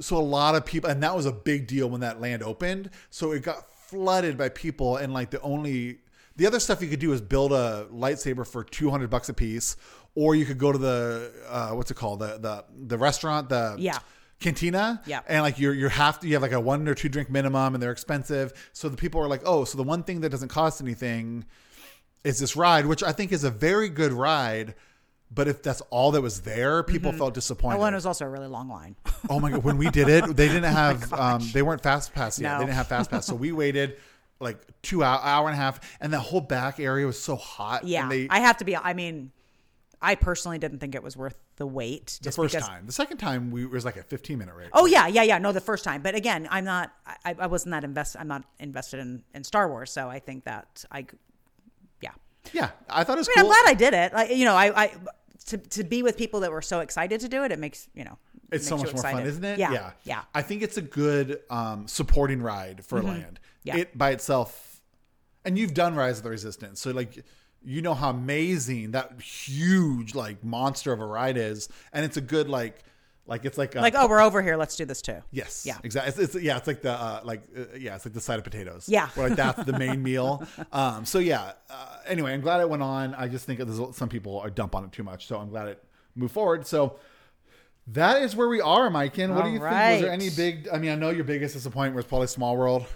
[0.00, 2.90] so a lot of people, and that was a big deal when that land opened.
[3.10, 5.98] So it got flooded by people, and like the only
[6.36, 9.34] the other stuff you could do is build a lightsaber for two hundred bucks a
[9.34, 9.76] piece,
[10.20, 13.76] or you could go to the uh, what's it called the the the restaurant the
[13.78, 13.98] Yeah.
[14.40, 15.20] cantina Yeah.
[15.28, 17.74] and like you're you have to you have like a one or two drink minimum
[17.74, 20.48] and they're expensive so the people are like oh so the one thing that doesn't
[20.48, 21.44] cost anything
[22.24, 24.74] is this ride which i think is a very good ride
[25.30, 28.24] but if that's all that was there people felt disappointed Oh, and it was also
[28.24, 28.96] a really long line.
[29.28, 29.62] Oh my god!
[29.62, 32.48] When we did it, they didn't have um, they weren't fast pass yet.
[32.52, 32.58] No.
[32.58, 33.98] They didn't have fast pass, so we waited
[34.40, 37.84] like two hour, hour and a half, and the whole back area was so hot.
[37.84, 38.74] Yeah, and they, I have to be.
[38.74, 39.30] I mean,
[40.00, 42.18] I personally didn't think it was worth the wait.
[42.22, 44.68] the first because, time, the second time we it was like a fifteen minute rate.
[44.72, 45.38] Oh yeah, yeah, yeah.
[45.38, 46.02] No, the first time.
[46.02, 46.92] But again, I'm not.
[47.24, 48.16] I, I wasn't that invest.
[48.18, 51.06] I'm not invested in in Star Wars, so I think that I.
[52.00, 52.10] Yeah,
[52.52, 53.52] yeah, I thought it was I mean, cool.
[53.52, 54.12] I'm glad I did it.
[54.12, 54.92] Like you know, I, I
[55.46, 57.50] to to be with people that were so excited to do it.
[57.50, 58.18] It makes you know.
[58.52, 59.28] it's so much more fun, excited.
[59.30, 59.58] isn't it?
[59.58, 60.22] Yeah, yeah, yeah.
[60.32, 63.40] I think it's a good um, supporting ride for land.
[63.40, 63.58] Mm-hmm.
[63.64, 63.76] Yeah.
[63.78, 64.80] It by itself,
[65.44, 67.24] and you've done Rise of the Resistance, so like
[67.64, 72.20] you know how amazing that huge like monster of a ride is, and it's a
[72.20, 72.82] good like
[73.26, 74.56] like it's like a, Like, oh, we're over here.
[74.56, 75.18] Let's do this too.
[75.30, 75.64] Yes.
[75.66, 75.76] Yeah.
[75.84, 76.24] Exactly.
[76.24, 76.56] It's, it's yeah.
[76.56, 77.94] It's like the uh, like uh, yeah.
[77.94, 78.88] It's like the side of potatoes.
[78.88, 79.08] Yeah.
[79.14, 80.46] Where like that's the main meal.
[80.72, 81.04] Um.
[81.04, 81.52] So yeah.
[81.68, 83.14] Uh, anyway, I'm glad it went on.
[83.14, 85.26] I just think there's some people are dump on it too much.
[85.26, 86.66] So I'm glad it moved forward.
[86.66, 86.98] So
[87.88, 89.34] That is where we are, Myken.
[89.34, 89.72] What do All you think?
[89.72, 90.68] Was there any big?
[90.72, 92.86] I mean, I know your biggest disappointment was probably Small World.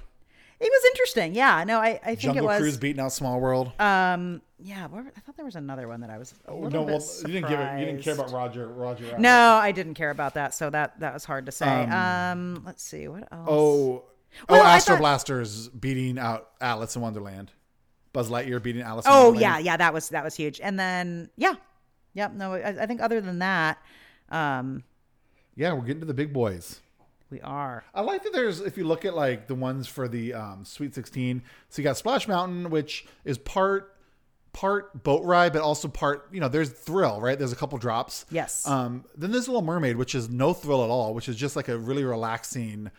[0.63, 1.35] It was interesting.
[1.35, 2.59] Yeah, no, I, I think Jungle it was.
[2.61, 3.73] Cruise beating out Small World.
[3.81, 6.87] Um, yeah, where, I thought there was another one that I was a little no,
[6.87, 7.81] bit well, you didn't give it.
[7.81, 8.69] You didn't care about Roger.
[8.69, 9.05] Roger.
[9.07, 9.19] Rabbit.
[9.19, 11.67] No, I didn't care about that, so that that was hard to say.
[11.67, 13.49] Um, let's see what else.
[13.51, 14.05] Oh,
[14.49, 17.51] Well, oh, Astro thought- Blasters beating out Alice in Wonderland.
[18.13, 19.05] Buzz Lightyear beating Alice.
[19.05, 19.37] in Wonderland.
[19.37, 20.61] oh yeah, yeah, that was that was huge.
[20.61, 21.55] And then yeah,
[22.15, 22.35] yep.
[22.35, 23.79] No, I, I think other than that,
[24.29, 24.85] um,
[25.57, 25.73] yeah.
[25.73, 26.81] We're getting to the big boys.
[27.33, 27.83] We are.
[27.95, 30.95] I like that there's if you look at like the ones for the um, Sweet
[30.95, 31.43] 16.
[31.71, 33.97] So you got Splash Mountain, which is part
[34.53, 37.39] part boat ride, but also part you know there's thrill right.
[37.39, 38.27] There's a couple drops.
[38.31, 38.69] Yes.
[38.69, 41.69] Um, then there's Little Mermaid, which is no thrill at all, which is just like
[41.69, 42.91] a really relaxing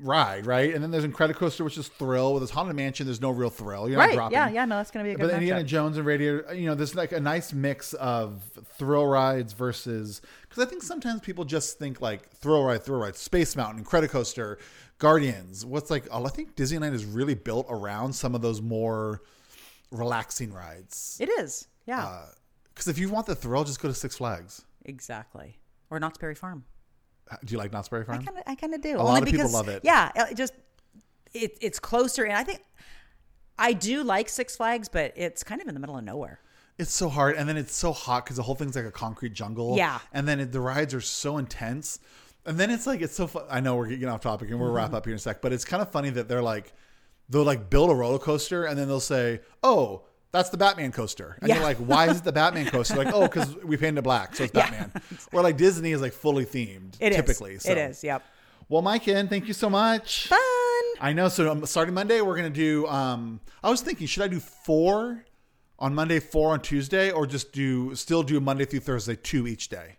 [0.00, 0.74] ride, right?
[0.74, 2.34] And then there's Incredicoaster, which is thrill.
[2.34, 3.88] With this Haunted Mansion, there's no real thrill.
[3.88, 4.14] You're not right.
[4.14, 4.34] dropping.
[4.34, 4.48] Yeah.
[4.50, 4.64] Yeah.
[4.64, 5.20] No, that's gonna be a good.
[5.22, 5.66] But good Indiana matchup.
[5.66, 8.42] Jones and Radio, you know, there's like a nice mix of
[8.78, 13.16] thrill rides versus because I think sometimes people just think like thrill ride, thrill ride,
[13.16, 14.56] Space Mountain, Incredicoaster,
[14.98, 15.64] Guardians.
[15.64, 16.06] What's like?
[16.10, 19.22] oh, I think Disneyland is really built around some of those more
[19.90, 21.18] relaxing rides.
[21.20, 21.68] It is.
[21.86, 22.04] Yeah.
[22.04, 22.26] Uh,
[22.74, 24.64] because if you want the thrill, just go to Six Flags.
[24.84, 25.58] exactly.
[25.90, 26.64] Or Knott's Berry Farm.
[27.44, 28.20] Do you like Knott's Berry Farm?
[28.20, 28.96] I kind of, I kind of do.
[28.98, 29.82] lot Only of people love it.
[29.84, 30.52] Yeah, it just
[31.32, 32.60] it, it's closer, and I think
[33.58, 36.40] I do like Six Flags, but it's kind of in the middle of nowhere.
[36.78, 39.32] It's so hard, and then it's so hot because the whole thing's like a concrete
[39.32, 39.76] jungle.
[39.76, 40.00] Yeah.
[40.12, 41.98] and then it, the rides are so intense,
[42.44, 43.26] and then it's like it's so.
[43.26, 43.44] Fun.
[43.50, 44.94] I know we're getting off topic, and we'll wrap Mm-hmm.
[44.96, 46.72] up here in a sec, but it's kind of funny that they're like
[47.28, 50.02] they'll like build a roller coaster, and then they'll say, "Oh,
[50.34, 51.54] that's the Batman coaster," and Yeah.
[51.56, 54.36] you're like, "Why is it the Batman coaster?" Like, "Oh, because we painted it black,
[54.36, 54.68] so it's Yeah.
[54.70, 55.02] Batman."
[55.32, 56.96] Or like Disney is like fully themed.
[57.00, 57.58] It is typically.
[57.58, 57.70] So.
[57.70, 58.04] It is.
[58.04, 58.22] Yep.
[58.68, 60.28] Well, Mike, and thank you so much.
[60.28, 60.38] Fun.
[61.00, 61.28] I know.
[61.28, 62.86] So um, starting Monday, we're gonna do.
[62.86, 65.24] Um, I was thinking, should I do four
[65.78, 69.68] on Monday, four on Tuesday, or just do still do Monday through Thursday, two each
[69.68, 69.96] day?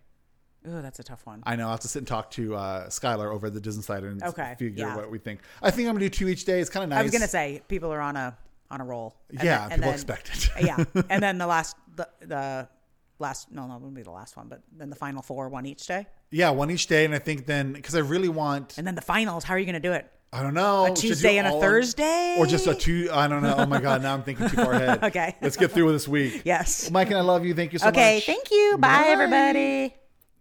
[0.67, 1.43] Ooh, that's a tough one.
[1.45, 1.67] I know.
[1.67, 4.55] I have to sit and talk to uh, Skylar over the Disney side and Okay,
[4.57, 4.95] figure yeah.
[4.95, 5.41] what we think.
[5.61, 6.59] I think I'm gonna do two each day.
[6.59, 6.99] It's kind of nice.
[6.99, 8.35] I was gonna say people are on a
[8.71, 9.15] on a roll.
[9.29, 10.49] And Yeah, then- and people then- expect it.
[10.65, 12.67] yeah, and then the last the the
[13.19, 15.65] last no no it wouldn't be the last one, but then the final four one
[15.65, 18.77] each day, yeah, one each day, and I think then because I really want.
[18.77, 19.43] and then the finals.
[19.43, 20.09] How are you gonna do it?
[20.33, 20.87] I don't know.
[20.91, 22.35] A Tuesday and a Thursday?
[22.37, 23.07] or just a two.
[23.13, 23.55] I don't know.
[23.57, 25.01] Oh my god, now I'm thinking too far ahead.
[25.03, 25.33] Okay.
[25.41, 26.41] let's get through with this week.
[26.43, 26.89] Yes.
[26.89, 27.53] Myken I love you.
[27.53, 27.95] Thank you so much.
[27.95, 28.77] okay, thank you.
[28.77, 29.07] Bye, Bye.
[29.07, 29.95] everybody.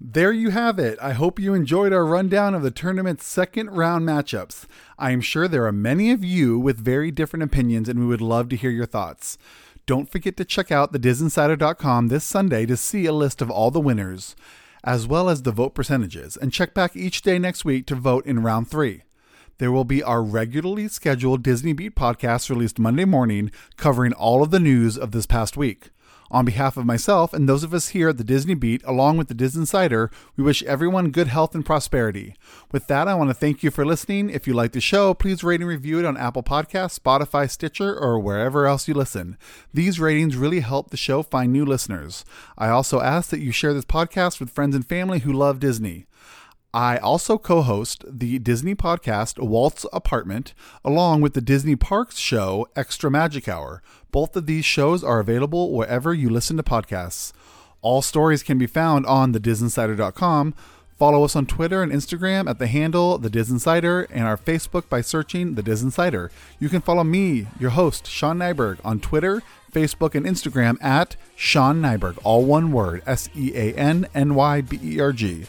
[0.06, 0.98] There you have it.
[1.01, 4.66] I hope you enjoyed our rundown of the tournament's second round matchups.
[4.98, 8.20] I am sure there are many of you with very different opinions, and we would
[8.20, 9.39] love to hear your thoughts.
[9.86, 13.81] Don't forget to check out thedisinsider.com this Sunday to see a list of all the
[13.81, 14.36] winners,
[14.85, 18.26] as well as the vote percentages, and check back each day next week to vote
[18.26, 19.05] in round three.
[19.56, 24.51] There will be our regularly scheduled Disney Beat podcast released Monday morning, covering all of
[24.51, 25.89] the news of this past week.
[26.35, 29.28] On behalf of myself and those of us here at the Disney Beat, along with
[29.28, 32.35] the Disney Insider, we wish everyone good health and prosperity.
[32.73, 34.31] With that, I want to thank you for listening.
[34.31, 37.97] If you like the show, please rate and review it on Apple Podcasts, Spotify, Stitcher,
[37.97, 39.39] or wherever else you listen.
[39.73, 42.24] These ratings really help the show find new listeners.
[42.59, 46.06] I also ask that you share this podcast with friends and family who love Disney.
[46.74, 52.66] I also co host the Disney podcast Walt's Apartment, along with the Disney Parks show
[52.74, 53.80] Extra Magic Hour.
[54.10, 57.32] Both of these shows are available wherever you listen to podcasts.
[57.80, 60.52] All stories can be found on thedisinsider.com.
[60.98, 65.01] Follow us on Twitter and Instagram at the handle The DisInsider and our Facebook by
[65.01, 66.28] searching The DisInsider.
[66.59, 71.80] You can follow me, your host, Sean Nyberg, on Twitter, Facebook, and Instagram at Sean
[71.80, 75.46] Nyberg, all one word S E A N N Y B E R G.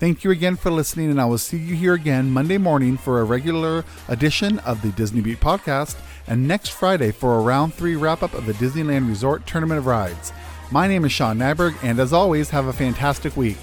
[0.00, 3.20] Thank you again for listening, and I will see you here again Monday morning for
[3.20, 5.94] a regular edition of the Disney Beat podcast,
[6.26, 9.84] and next Friday for a round three wrap up of the Disneyland Resort Tournament of
[9.84, 10.32] Rides.
[10.70, 13.58] My name is Sean Nyberg, and as always, have a fantastic week.